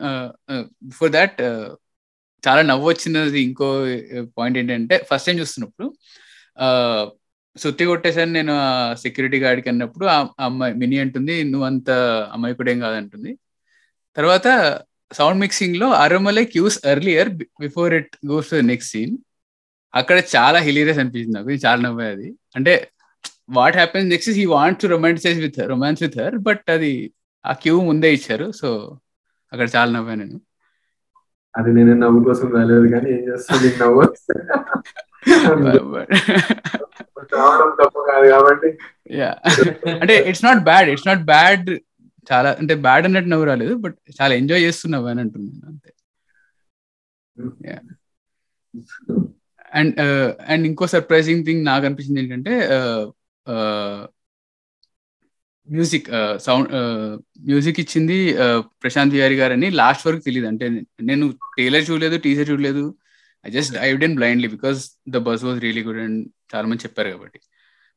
బిఫోర్ 0.85 1.13
దాట్ 1.19 1.39
చాలా 2.43 2.63
నవ్వు 2.71 2.87
వచ్చినది 2.91 3.39
ఇంకో 3.49 3.69
uh, 4.17 4.25
పాయింట్ 4.37 4.59
ఏంటంటే 4.61 4.97
ఫస్ట్ 5.11 5.27
టైం 5.29 5.39
చూస్తున్నప్పుడు 5.43 5.87
uh, 6.59 7.05
సుత్తి 7.57 7.85
కొట్టేసాను 7.91 8.33
నేను 8.39 8.55
సెక్యూరిటీ 9.05 9.39
గార్డ్కి 9.45 9.69
అన్నప్పుడు 9.73 10.07
ఆ 10.15 10.17
అమ్మాయి 10.47 10.73
మినీ 10.83 10.97
అంటుంది 11.05 11.35
నువ్వు 11.53 11.67
అంత 11.71 11.91
అమ్మాయి 12.35 12.57
కూడా 12.59 12.71
ఏం 12.75 12.81
కాదంటుంది. 12.87 13.31
తర్వాత 14.17 14.47
సౌండ్ 15.11 15.41
మిక్సింగ్లో 15.45 15.89
అరమలే 16.05 16.45
cues 16.55 16.79
earlier 16.93 17.31
before 17.65 17.93
it 18.01 18.13
goes 18.31 18.51
to 18.53 18.59
next 18.73 18.93
scene 18.95 19.15
అక్కడ 19.95 20.19
చాలా 20.35 20.59
హిలీరియస్ 20.69 21.01
అనిపించింది 21.03 21.35
నాకు 21.39 21.59
చాలా 21.67 21.81
నవ్వే 21.87 22.09
అది. 22.15 22.29
అంటే 22.59 22.75
what 23.49 23.77
happens 23.77 24.13
next 24.13 24.33
he 24.33 24.45
want 24.53 24.83
to 24.83 24.87
romanticise 24.95 25.39
with 25.45 25.59
romance 25.73 26.03
with 26.03 26.21
her 26.21 26.37
but 26.47 26.71
అది 26.71 27.11
ఆ 27.45 27.53
క్యూ 27.63 27.83
ముందే 27.89 28.09
ఇచ్చారు 28.17 28.51
సో 28.61 28.99
అక్కడ 29.53 29.69
చాలా 29.75 29.91
నవ్వా 29.97 30.15
నేను 30.15 30.39
అది 31.55 31.71
నేను 31.77 31.93
నవ్వు 32.01 32.19
కోసం 32.25 32.49
రాలేదు 32.57 32.87
కానీ 32.95 33.09
ఏం 33.13 33.23
చేస్తుంది 33.29 33.69
నవ్వు 33.79 34.03
కాబట్టి. 38.31 38.69
అంటే 39.97 40.15
it's 40.29 40.45
not 40.45 40.65
bad 40.65 40.89
it's 40.93 41.09
not 41.09 41.23
bad 41.31 41.69
చాలా 42.27 42.51
అంటే 42.61 42.75
బ్యాడ్ 42.85 43.05
అన్నట్టు 43.09 43.29
నవ్వు 43.33 43.47
రాలేదు 43.49 43.75
బట్ 43.85 43.97
చాలా 44.19 44.35
ఎంజాయ్ 44.41 44.65
చేస్తున్నావు 44.67 45.07
అని 45.07 45.21
అంటుంది 45.25 45.51
అంతే 45.67 45.91
అండ్ 49.73 50.01
అండ్ 50.49 50.65
ఇంకో 50.71 50.87
సర్ప్రైజింగ్ 50.95 51.45
థింగ్ 51.47 51.65
నాకు 51.65 51.85
అనిపించింది 51.89 52.21
ఏంటంటే 52.25 52.55
మ్యూజిక్ 55.69 56.09
సౌండ్ 56.47 56.69
మ్యూజిక్ 57.49 57.81
ఇచ్చింది 57.83 58.17
ప్రశాంత్ 58.83 59.15
విహారి 59.15 59.37
గారని 59.41 59.69
లాస్ట్ 59.81 60.07
వరకు 60.07 60.23
తెలియదు 60.29 60.49
అంటే 60.53 60.67
నేను 61.09 61.25
టైలర్ 61.59 61.85
చూడలేదు 61.89 62.17
టీజర్ 62.27 62.51
చూడలేదు. 62.51 62.85
I 63.45 63.51
just 63.57 63.75
dived 63.79 64.05
in 64.09 64.17
blindly 64.19 64.49
because 64.55 64.81
the 65.15 65.23
buzz 65.29 65.45
was 65.47 65.59
really 65.65 65.83
good 65.89 66.01
and 66.07 66.21
చాలా 66.55 66.67
మంది 66.69 66.85
చెప్పారు 66.87 67.11
కాబట్టి. 67.15 67.39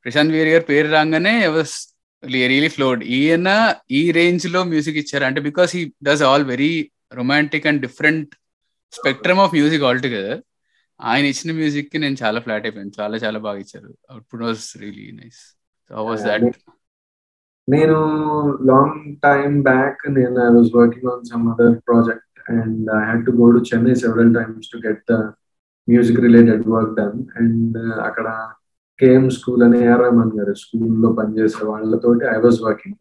ప్రశాంత్ 0.05 0.33
విహారి 0.33 0.51
గారు 0.55 0.65
పేరు 0.71 0.89
రాగానే 0.95 1.35
వాస్ 1.55 1.75
రియలీ 2.23 2.69
ఫ్లోడ్ 2.75 3.01
ఈయన 3.17 3.49
ఈ 3.99 4.01
రేంజ్లో 4.19 4.61
మ్యూజిక్ 4.73 4.99
ఇచ్చారు. 5.03 5.25
అంటే 5.29 5.41
because 5.49 5.71
he 5.77 5.83
does 6.07 6.23
all 6.29 6.45
very 6.53 6.73
romantic 7.19 7.67
and 7.71 7.81
different 7.81 8.31
spectrum 8.93 9.41
of 9.45 9.53
music 9.57 9.83
all 9.87 10.01
together 10.05 10.39
ఆయన 10.99 11.25
ఇచ్చిన 11.25 11.51
మ్యూజిక్కి 11.53 11.97
నేను 11.97 12.17
చాలా 12.23 12.39
ఫ్లాట్ 12.39 12.65
అయిపోయాను. 12.65 12.93
చాలా 12.99 13.17
చాలా 13.17 13.39
బాగా 13.39 13.59
ఇచ్చారు. 13.59 13.91
Output 14.09 14.41
was 14.41 14.65
really 14.77 15.07
nice 15.11 15.41
so 15.91 16.03
was 16.03 16.23
that 16.23 16.45
నేను 17.67 17.97
లాంగ్ 18.65 19.01
టైమ్ 19.23 19.63
బ్యాక్ 19.63 20.01
నేను 20.11 20.37
I 20.45 20.49
was 20.53 20.71
working 20.75 21.09
on 21.11 21.25
some 21.25 21.43
other 21.51 21.75
project 21.87 22.39
and 22.51 22.89
I 22.91 23.01
had 23.05 23.25
to 23.25 23.31
go 23.31 23.47
to 23.51 23.61
Chennai 23.69 23.95
several 23.95 24.33
times 24.33 24.69
to 24.71 24.77
get 24.87 25.03
the 25.11 25.17
music 25.87 26.19
related 26.19 26.65
work 26.67 26.95
done 26.95 27.19
and 27.37 27.77
అక్కడ 28.07 28.27
KM 28.99 29.29
school 29.29 29.63
అనే 29.63 29.77
AR 29.79 30.01
Rahman 30.01 30.33
garu 30.39 30.53
స్కూల్లో 30.55 31.09
పనిచేసే 31.13 31.63
వాళ్ళతోటి 31.65 32.25
I 32.27 32.37
was 32.37 32.59
working 32.61 32.99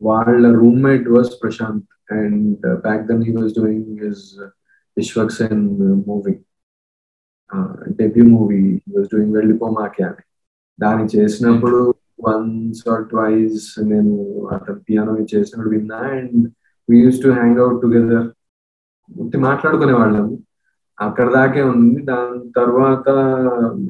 వాళ్ళ 0.00 0.46
roommate 0.60 1.08
was 1.08 1.30
Prashanth 1.42 1.88
and 2.18 2.66
back 2.84 3.06
then 3.06 3.24
he 3.28 3.34
was 3.36 3.54
doing 3.60 4.02
his 4.04 4.24
Vishwaksen 4.96 5.64
movie 6.06 6.34
debut 7.98 8.24
movie 8.24 8.62
was 8.96 9.08
doing 9.12 9.34
వెళ్ళిపోమాకే 9.34 10.02
అని 10.02 10.24
దాన్ని 10.78 11.06
చేసినప్పుడు 11.16 11.80
once 12.20 12.88
or 12.88 13.04
twice 13.04 13.80
నేను 13.84 14.14
అతను 14.50 14.80
పియానో 14.80 15.16
చేసినప్పుడు 15.34 15.68
విన్నా 15.68 15.98
and 16.10 16.46
we 16.88 16.98
use 17.00 17.22
to 17.22 17.28
hang 17.28 17.58
out 17.58 17.80
together 17.82 18.26
మాట్లాడుకునే 19.40 19.92
వాళ్ళము 19.92 20.34
అక్కడ 20.98 21.32
దాకే 21.32 21.62
ఉంది. 21.62 22.02
దాని 22.02 22.52
తర్వాత 22.52 23.06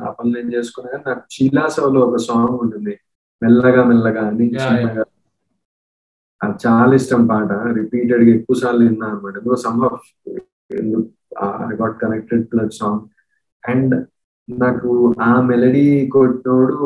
ఆ 0.02 0.10
పనులు 0.10 0.38
ఏం 0.38 0.48
చేసుకున్నా 0.52 0.90
కానీ 0.90 1.04
నాకు 1.06 1.24
చీలాసోలో 1.34 2.00
ఒక 2.00 2.16
సాంగ్ 2.16 2.56
ఉంటుంది. 2.62 2.94
మెల్లగా 3.42 3.84
మెల్లగా 3.84 4.22
అని 4.26 4.46
చిన్నగా. 4.54 5.04
అది 6.40 6.56
చాలా 6.66 6.94
ఇష్టం 6.94 7.26
పాట. 7.26 7.50
రిపీటెడ్గా 7.74 8.34
ఎక్కువ 8.34 8.56
సార్లు 8.56 8.84
విన్నా 8.84 9.06
అనమాట. 9.06 9.34
Some 9.64 9.84
I 11.66 11.76
got 11.76 11.96
connected 12.02 12.44
to 12.50 12.56
that 12.56 12.72
song 12.72 13.02
and 13.66 13.94
నాకు 14.48 14.90
ఆ 15.20 15.30
మెలడీ 15.48 15.84
కొట్టినోడు 16.14 16.76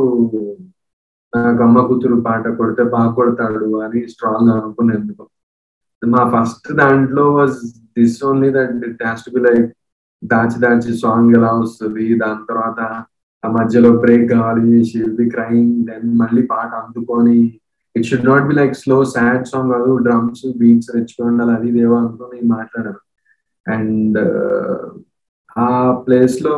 నాకు 1.33 1.61
అమ్మ 1.63 1.81
కూతురు 1.89 2.17
పాట 2.27 2.45
కొడితే 2.59 2.85
బాగా 2.95 3.11
కొడతాడు 3.19 3.69
అని 3.85 4.01
స్ట్రాంగ్ 4.13 4.51
అనుకునేందుకు. 4.55 5.25
మా 6.03 6.23
ఫస్ట్ 6.35 6.69
దాంట్లో 6.81 7.25
was 7.37 7.59
this 7.99 8.19
only 8.29 8.51
that 8.57 8.85
it 8.89 9.03
has 9.07 9.25
to 9.27 9.33
be 9.37 9.43
like 9.49 9.67
దాచి 10.23 10.59
దాచి 10.65 10.93
సాంగ్ 11.03 11.35
ఎలా 11.39 11.51
వస్తుంది 11.61 12.07
దాని 12.23 12.43
తర్వాత 12.51 12.81
ఆ 13.45 13.51
మధ్యలో 13.51 13.91
బ్రేక్ 14.03 14.27
కావాలి 14.33 14.79
షీల్ 14.91 15.17
బి 15.21 15.27
క్రైమ్ 15.35 15.71
దెన్ 15.87 16.09
మళ్ళీ 16.23 16.43
పాట 16.53 16.71
అందుకొని 16.83 17.39
it 17.95 18.09
should 18.09 18.29
not 18.31 18.49
be 18.49 18.55
like 18.55 18.75
slow 18.83 18.99
sad 19.15 19.47
song 19.53 19.73
కాదు 19.75 19.93
డ్రమ్స్ 20.07 20.45
బీట్స్ 20.61 20.91
రెచ్చుకోండాలి 20.97 21.31
ఉండాలి 21.33 21.53
అది 21.59 21.71
దేవో 21.79 21.95
అనుకుని 22.01 22.41
మాట్లాడాను. 22.49 23.01
అండ్ 23.67 24.19
ఆ 25.57 25.69
ప్లేస్లో 26.07 26.55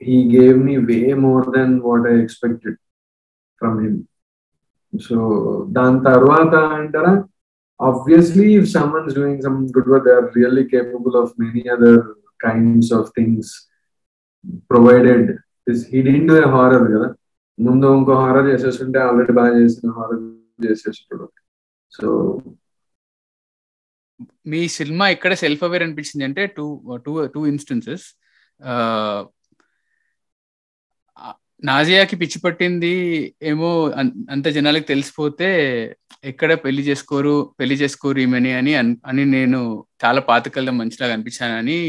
he 0.00 0.16
gave 0.28 0.56
me 0.58 0.74
way 0.78 1.14
more 1.14 1.44
than 1.54 1.82
what 1.82 2.02
I 2.10 2.16
expected 2.24 2.74
from 3.60 3.74
him. 3.84 3.94
So 4.92 5.16
దాని 5.76 5.98
తర్వాత 6.08 6.54
అంటారా 6.76 7.12
obviously 7.80 8.48
if 8.60 8.66
someone's 8.74 9.14
doing 9.14 9.36
some 9.46 9.58
good 9.76 9.86
work 9.92 10.04
they 10.06 10.14
are 10.18 10.28
really 10.38 10.64
capable 10.74 11.14
of 11.22 11.28
many 11.44 11.62
other 11.74 11.94
kinds 12.46 12.86
of 12.98 13.02
things 13.16 13.46
provided 14.72 15.22
this 15.66 15.80
he 15.92 16.00
didn't 16.02 16.28
do 16.32 16.36
a 16.44 16.48
horror 16.56 16.82
కదా 16.94 17.08
ముందు 17.58 17.86
ఇంకో 17.98 18.14
horror 18.22 18.48
చేసేస్తుంటే 18.52 18.98
already 19.08 19.32
బాగా 19.38 19.52
చేసిన 19.60 19.92
horror 19.98 20.22
చేసేస్తాడు 20.64 21.26
సో 21.92 22.08
మీ 24.46 24.60
సినిమా 24.68 25.04
ఎక్కడ 25.08 25.32
సెల్ఫ్ 25.34 25.64
అవేర్ 25.64 25.82
అనిపించింది 25.82 26.24
అంటే 26.24 26.42
టూ 26.56 26.66
టూ 27.06 27.12
టూ 27.26 27.40
ఇన్స్టెన్సెస్ 27.46 28.06
నాజియాకి 31.62 32.16
పిచ్చి 32.16 32.38
పట్టింది 32.38 32.94
ఏమో 33.42 33.68
అంత 34.30 34.46
జనాలకు 34.48 34.86
తెలిసిపోతే 34.86 35.48
ఎక్కడ 36.24 36.52
పెళ్ళి 36.64 36.82
చేసుకోరు 36.82 37.34
పెళ్ళి 37.60 37.74
చేసుకోరు 37.74 38.18
ఈమెని 38.18 38.52
అని 38.54 38.72
అని 39.06 39.24
నేను 39.26 39.60
చాలా 40.04 40.20
పాతకల్లం 40.20 40.76
మంచిలాగా 40.78 41.14
అనిపించానని 41.14 41.80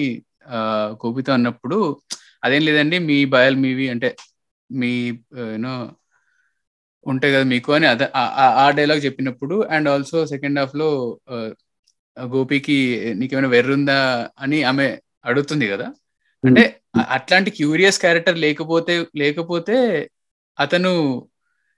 గోపితో 1.04 1.32
అన్నప్పుడు 1.34 1.80
అదేం 2.44 2.64
లేదండి 2.64 2.98
మీ 3.00 3.18
భయాలు 3.26 3.58
మీవి 3.58 3.88
అంటే 3.90 4.10
మీ 4.70 4.92
యూనో 5.52 5.76
ఉంటాయి 7.06 7.34
కదా 7.34 7.46
మీకు 7.46 7.70
అని 7.74 7.88
అదే 7.88 8.06
ఆ 8.62 8.66
డైలాగ్ 8.72 9.02
చెప్పినప్పుడు 9.06 9.56
అండ్ 9.70 9.88
ఆల్సో 9.90 10.20
సెకండ్ 10.26 10.60
హాఫ్లో 10.60 10.90
గోపికి 12.24 12.78
నీకేమైనా 13.16 13.48
వెర్రుందా 13.48 14.30
అని 14.40 14.64
ఆమె 14.64 14.98
అడుగుతుంది 15.26 15.68
కదా. 15.68 15.94
అంటే 16.44 16.80
అట్లాంటి 17.08 17.52
క్యూరియస్ 17.52 18.00
క్యారెక్టర్ 18.00 18.38
లేకపోతే 18.38 19.06
లేకపోతే 19.16 20.10
అతను 20.60 21.26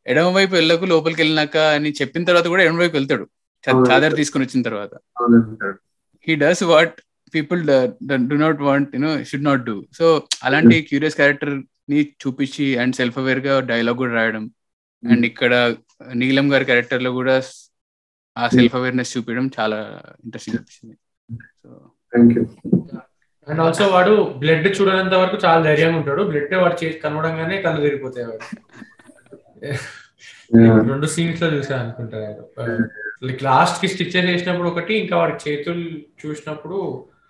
ఎడమ 0.05 0.27
వైపు 0.27 0.55
వెళ్ళకు 0.55 0.85
లోపలికి 0.85 1.21
వెళ్ళినాక 1.21 1.57
అని 1.57 1.91
చెప్పిన 1.91 2.23
తర్వాత 2.23 2.47
కూడా 2.47 2.63
ఎడమ 2.63 2.77
వైపు 2.77 2.93
వెళ్తాడు 2.93 3.27
చాదర్ 3.91 4.15
తీసుకుని 4.15 4.45
వచ్చిన 4.45 4.61
తర్వాత. 4.61 4.91
He 6.27 6.35
does 6.35 6.63
what 6.63 7.01
people 7.35 7.67
do 8.29 8.35
not 8.35 8.61
want 8.61 8.95
you know 8.95 9.23
should 9.23 9.43
not 9.43 9.63
do 9.63 9.85
so 9.97 10.23
అలాంటి 10.43 10.81
క్యూరియస్ 10.81 11.15
క్యారెక్టర్ని 11.15 12.01
చూపించి 12.01 12.77
అండ్ 12.77 12.95
సెల్ఫ్ 12.95 13.17
అవేర్గా 13.17 13.59
డైలాగ్ 13.59 13.97
కూడా 13.97 14.13
రాయడం. 14.13 14.51
అండ్ 15.11 15.25
ఇక్కడ 15.25 15.75
నీలం 16.13 16.53
గారి 16.53 16.65
క్యారెక్టర్లో 16.65 17.11
కూడా 17.11 17.41
ఆ 18.35 18.47
సెల్ఫ్ 18.49 18.75
అవేర్నెస్ 18.75 19.13
చూపించడం 19.13 19.47
చాలా 19.57 19.77
ఇంట్రెస్టింగ్ 20.25 20.57
అనిపించింది 20.57 20.95
so 21.61 21.69
thank 22.13 22.33
you 22.35 22.43
and 23.47 23.61
also 23.63 23.85
వాడు 23.93 24.11
బ్లడ్ 24.41 24.67
చూడనంత 24.77 25.15
వరకు 25.21 25.37
చాలా 25.45 25.61
ధైర్యంగా 25.63 25.97
ఉంటాడు. 25.99 26.23
బ్లడ్ 26.29 26.53
వాడు 26.61 26.77
చేసి 26.81 26.97
కనవడంగానే 27.03 27.55
కళ్ళు 27.63 27.81
తిరిగిపోతాయి 27.85 28.25
వాడు. 28.27 28.45
రెండు 30.89 31.07
సీన్స్లో 31.13 31.47
చూసా 31.55 31.75
అనుకుంటారు 31.77 32.45
లైక్ 33.27 33.41
లాస్ట్కి 33.47 33.87
స్టిచ్చెస్ 33.93 34.29
చేసినప్పుడు 34.29 34.69
ఒకటి 34.71 34.93
ఇంకా 35.01 35.15
వాడి 35.17 35.35
చేతులు 35.43 35.83
చూసినప్పుడు 36.21 36.77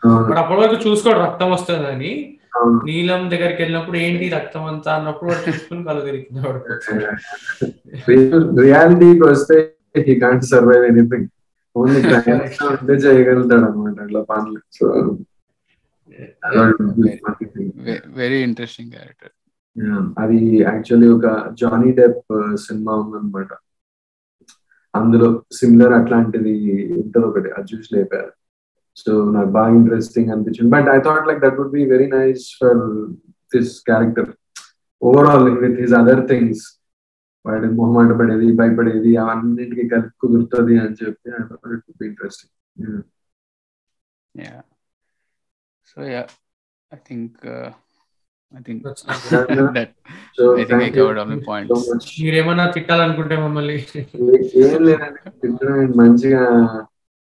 వాడు 0.03 0.39
అప్పటి 0.41 0.59
వరకు 0.61 0.77
చూసుకోడు 0.85 1.19
రక్తం 1.25 1.49
వస్తుందని. 1.53 2.11
నీలం 2.87 3.21
దగ్గరికి 3.33 3.59
వెళ్ళినప్పుడు 3.61 3.97
ఏంటి 4.03 4.25
రక్తం 4.35 4.63
అంతా 4.71 4.91
అన్నప్పుడు 4.95 5.29
వాడు 5.31 5.43
చూసుకుని 5.47 5.83
కళ్ళు 5.87 6.03
తిరిగింది 6.05 6.39
వాడు 6.39 6.59
రియాలిటీకి 8.61 9.23
వస్తే 9.31 9.57
he 9.95 10.19
can't 10.19 10.43
survive 10.43 10.85
anything 10.85 11.27
only 11.75 11.99
ఉంటే 11.99 12.93
చేయగలుగుతాడు 12.93 13.65
అనమాట 13.65 14.01
అట్లా 14.01 14.21
పనులు 14.21 14.61
సో 14.73 15.17
వెరీ 18.15 18.39
ఇంట్రెస్టింగ్ 18.41 18.91
క్యారెక్టర్ 18.91 19.33
అది 20.17 20.37
యాక్చువల్లీ 20.61 21.07
ఒక 21.07 21.25
జానీ 21.61 21.91
డెప్ 21.91 22.55
సినిమా 22.55 22.93
ఉందన్నమాట. 22.95 23.47
అందులో 24.93 25.43
సిమిలర్ 25.51 25.93
అట్లాంటిది 25.93 26.53
ఉంటుంది 26.91 27.25
ఒకటి 27.25 27.49
అది 27.51 27.67
చూసి 27.71 27.95
లేపారు. 27.95 28.31
సో 28.97 29.31
నాకు 29.31 29.49
బాగా 29.49 29.75
ఇంట్రెస్టింగ్ 29.75 30.29
అనిపించింది. 30.29 30.71
But 30.71 30.87
I 30.87 30.99
thought 30.99 31.27
like 31.27 31.39
that 31.39 31.57
would 31.59 31.71
be 31.71 31.85
very 31.85 32.07
nice 32.07 32.45
for 32.59 32.81
this 33.55 33.73
character 33.81 34.29
overall 35.01 35.49
with 35.59 35.79
his 35.81 35.93
other 35.93 36.23
things 36.27 36.63
వాడి 37.45 37.67
మొహమాట 37.77 38.11
పడేది 38.19 38.47
భయపడేది 38.57 39.11
అవన్నింటికి 39.23 39.85
కలిపి 39.91 40.13
కుదురుతుంది 40.23 40.73
అని 40.81 40.97
చెప్పి 41.01 41.29
I 41.31 41.43
thought 41.43 41.73
it 41.75 41.85
would 41.87 41.99
be 42.01 42.07
interesting 42.07 42.53
yeah 44.35 44.57
so 45.87 46.01
yeah 46.13 46.23
I 46.91 46.99
think 47.07 47.39
I 48.53 48.61
think 48.67 48.83
that 49.77 49.93
so 50.37 50.43
I 50.57 50.65
think 50.69 50.83
I 50.83 50.91
covered 50.97 51.19
all 51.19 51.31
my 51.33 51.39
points 51.49 52.07
మీరేమన్నా 52.21 52.65
తిట్టాలనుకుంటే 52.75 53.35
మమ్మల్ని. 53.37 53.77
ఏం 54.63 54.81
లేదండి. 54.87 55.19
మంచిగా 56.01 56.43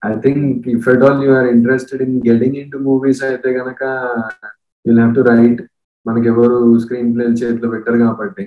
I 0.02 0.12
think 0.24 0.68
if 0.74 0.88
at 0.88 1.04
all 1.04 1.22
you 1.24 1.30
are 1.36 1.48
interested 1.54 2.02
in 2.02 2.16
getting 2.28 2.58
in 2.62 2.72
to 2.72 2.78
movies 2.88 3.22
అయితే 3.28 3.50
గనక 3.58 3.82
have 4.84 5.14
to 5.14 5.24
right 5.30 5.62
మనకి 6.06 6.28
ఎవరు 6.28 6.58
స్క్రీన్ 6.82 7.10
ప్లే 7.14 7.24
చేతిలో 7.40 7.68
పెట్టరు 7.72 7.98
కాబట్టి. 8.04 8.44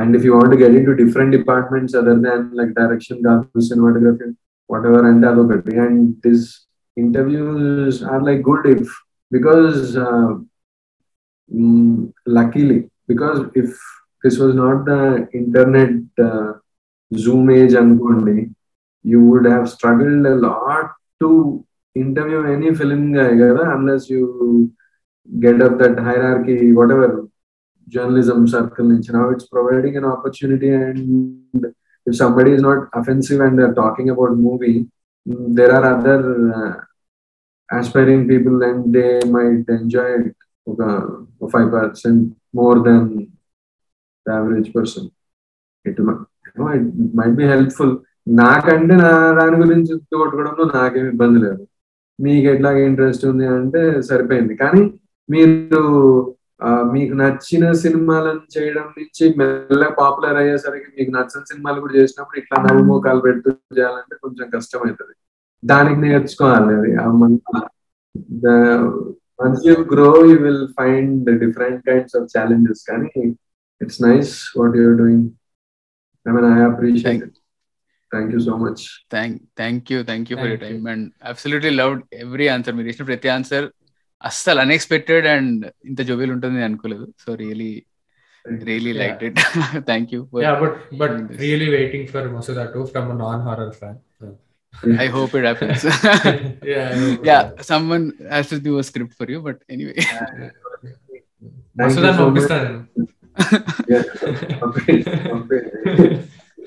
And 0.00 0.16
if 0.16 0.24
you 0.24 0.34
want 0.34 0.50
to 0.52 0.56
get 0.56 0.74
into 0.74 0.94
different 0.94 1.32
departments 1.32 1.94
other 1.94 2.18
than 2.26 2.54
like 2.54 2.74
direction, 2.74 3.22
cinematography, 3.22 4.34
whatever, 4.66 5.08
and 5.08 5.22
the 5.22 5.62
and 5.84 6.16
these 6.22 6.66
interviews 6.96 8.02
are 8.02 8.22
like 8.22 8.42
good 8.42 8.66
if 8.66 8.88
because 9.30 9.96
uh, 9.96 10.34
mm, 11.52 12.12
luckily 12.26 12.90
because 13.06 13.46
if 13.54 13.78
this 14.22 14.38
was 14.38 14.54
not 14.54 14.84
the 14.84 15.28
internet 15.34 15.90
uh, 16.22 16.52
Zoom 17.14 17.50
age 17.50 17.74
unquote, 17.74 18.28
you 19.02 19.20
would 19.20 19.44
have 19.44 19.68
struggled 19.68 20.26
a 20.26 20.34
lot 20.34 20.92
to 21.20 21.64
interview 21.94 22.44
any 22.52 22.74
film 22.74 23.12
guy 23.12 23.30
unless 23.76 24.08
you 24.08 24.72
get 25.38 25.60
up 25.60 25.78
that 25.78 25.98
hierarchy, 25.98 26.72
whatever. 26.72 27.29
Journalism 27.90 28.40
circle 28.48 28.86
నుంచి 28.86 29.10
now 29.12 29.26
it's 29.30 29.46
providing 29.48 29.94
an 29.96 30.06
opportunity 30.06 30.70
and 30.78 31.00
if 32.06 32.14
somebody 32.14 32.52
is 32.52 32.62
not 32.62 32.78
offensive 32.92 33.40
and 33.40 33.54
they're 33.58 33.76
talking 33.76 34.08
about 34.10 34.32
movie 34.40 34.76
mm, 35.26 35.46
there 35.54 35.72
are 35.76 35.84
other 35.92 36.18
uh, 36.52 36.72
aspiring 37.68 38.22
people 38.26 38.56
and 38.62 38.94
they 38.94 39.10
might 39.30 39.66
enjoy 39.76 40.08
it 40.20 40.28
ఒక 40.66 40.82
five 41.52 41.68
percent 41.74 42.24
more 42.54 42.78
then 42.86 43.06
the 44.26 44.34
average 44.34 44.68
person 44.74 45.06
it 45.84 46.00
might 47.18 47.36
be 47.36 47.46
helpful 47.52 47.94
నాకంటే 48.40 48.94
నా 48.96 49.10
దాని 49.38 49.56
గురించి 49.62 49.92
కొట్టుకోవడంలో 50.14 50.64
నాకేం 50.74 51.06
ఇబ్బంది 51.12 51.38
లేదు 51.44 51.62
మీకు 52.18 52.46
ఎట్లా 52.52 52.70
ఇంట్రెస్ట్ 52.88 53.24
ఉంది 53.30 53.44
అంటే 53.54 53.80
సరిపోయింది 54.08 54.54
కానీ 54.62 54.82
మీరు 55.28 55.80
ఆ, 55.80 55.82
మీకు 56.92 57.14
నచ్చిన 57.14 57.72
సినిమాలను 57.82 58.44
చేయడం 58.54 58.86
నుంచి 58.96 59.24
మెల్ల 59.38 59.84
పాపులర్ 59.98 60.36
అయ్యేసరికి 60.36 60.88
మీకు 60.96 61.10
నచ్చిన 61.10 61.42
సినిమాలు 61.44 61.80
కూడా 61.80 61.94
చేసినప్పుడు 61.94 62.38
ఇట్లా 62.38 62.58
నవ్వుమోకాలు 62.66 63.20
పెడుతూ 63.20 63.50
చేయాలంటే 63.78 64.16
కొంచెం 64.24 64.48
కష్టం 64.50 64.82
అవుతుంది 64.82 65.14
దానికి 65.62 66.00
నేర్చుకోవాలి 66.00 66.74
అది. 66.76 66.90
Once 69.40 69.62
you 69.66 69.74
grow 69.92 70.08
you 70.28 70.36
will 70.42 70.64
find 70.78 71.28
different 71.40 71.82
kinds 71.88 72.16
of 72.16 72.28
challenges 72.34 72.82
కానీ 72.88 73.10
it's 73.80 74.00
nice 74.02 74.32
what 74.56 74.76
you're 74.76 74.96
doing 74.96 75.26
I 76.26 76.32
mean 76.32 76.48
I 76.52 76.62
appreciate 76.64 77.26
thank 78.12 78.32
you 78.34 78.40
so 78.40 78.56
much 78.58 78.82
thank 79.10 79.36
thank 79.56 79.92
you 79.92 79.98
thank 80.04 80.30
you 80.30 80.36
for 80.38 80.50
you 80.50 80.56
Thank 80.56 80.66
time 80.68 80.88
and 80.94 81.06
absolutely 81.32 81.72
loved 81.80 82.02
every 82.20 82.48
answer 82.48 82.76
మీరు 82.78 82.90
ఇచ్చిన 82.92 83.06
ప్రతి 83.06 83.30
answer 83.30 83.66
అస్సలు 84.22 84.60
unexpected 84.64 85.26
and 85.34 85.60
ఇంత 85.84 86.00
జోబిల్ 86.08 86.32
ఉంటుంది 86.34 86.54
నేను 86.56 86.68
అనుకోలేదు 86.70 87.06
so 87.22 87.30
really 87.42 87.70
really 88.68 88.90
Yeah. 88.90 89.00
Like 89.02 89.22
it 89.28 89.40
thank 89.88 90.10
you 90.14 90.20
Yeah, 90.42 90.54
but 90.62 90.72
but 91.00 91.10
doing 91.10 91.26
this. 91.28 91.40
really 91.40 91.68
waiting 91.70 92.04
for 92.12 92.22
Masuda 92.36 92.64
too 92.74 92.84
from 92.92 93.06
a 93.10 93.18
non-horror 93.22 93.70
fan. 93.80 93.96
So. 94.18 94.26
I 95.02 95.08
hope 95.14 95.32
it 95.38 95.46
happens 95.48 95.84
yeah, 96.70 96.84
I 96.86 97.00
hope 97.02 97.26
yeah 97.30 97.38
so. 97.50 97.64
Someone 97.70 98.06
has 98.30 98.50
to 98.52 98.58
do 98.66 98.74
a 98.78 98.86
script 98.90 99.16
for 99.20 99.32
you 99.34 99.40
but 99.48 99.60
anyway 99.74 99.94
Masuda 101.76 102.12
పంపిస్తాను 102.20 102.70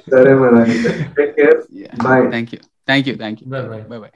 సరే 0.08 0.32
మరి 0.42 0.78
take 1.18 1.34
care 1.40 1.58
Bye. 2.06 2.22
Thank 2.34 2.54
you 2.56 2.60
thank 2.88 3.08
you 3.10 3.16
thank 3.24 3.42
you 3.42 3.48
Bye 3.54 3.66
bye. 3.72 3.84
Bye 3.92 4.00
bye 4.04 4.12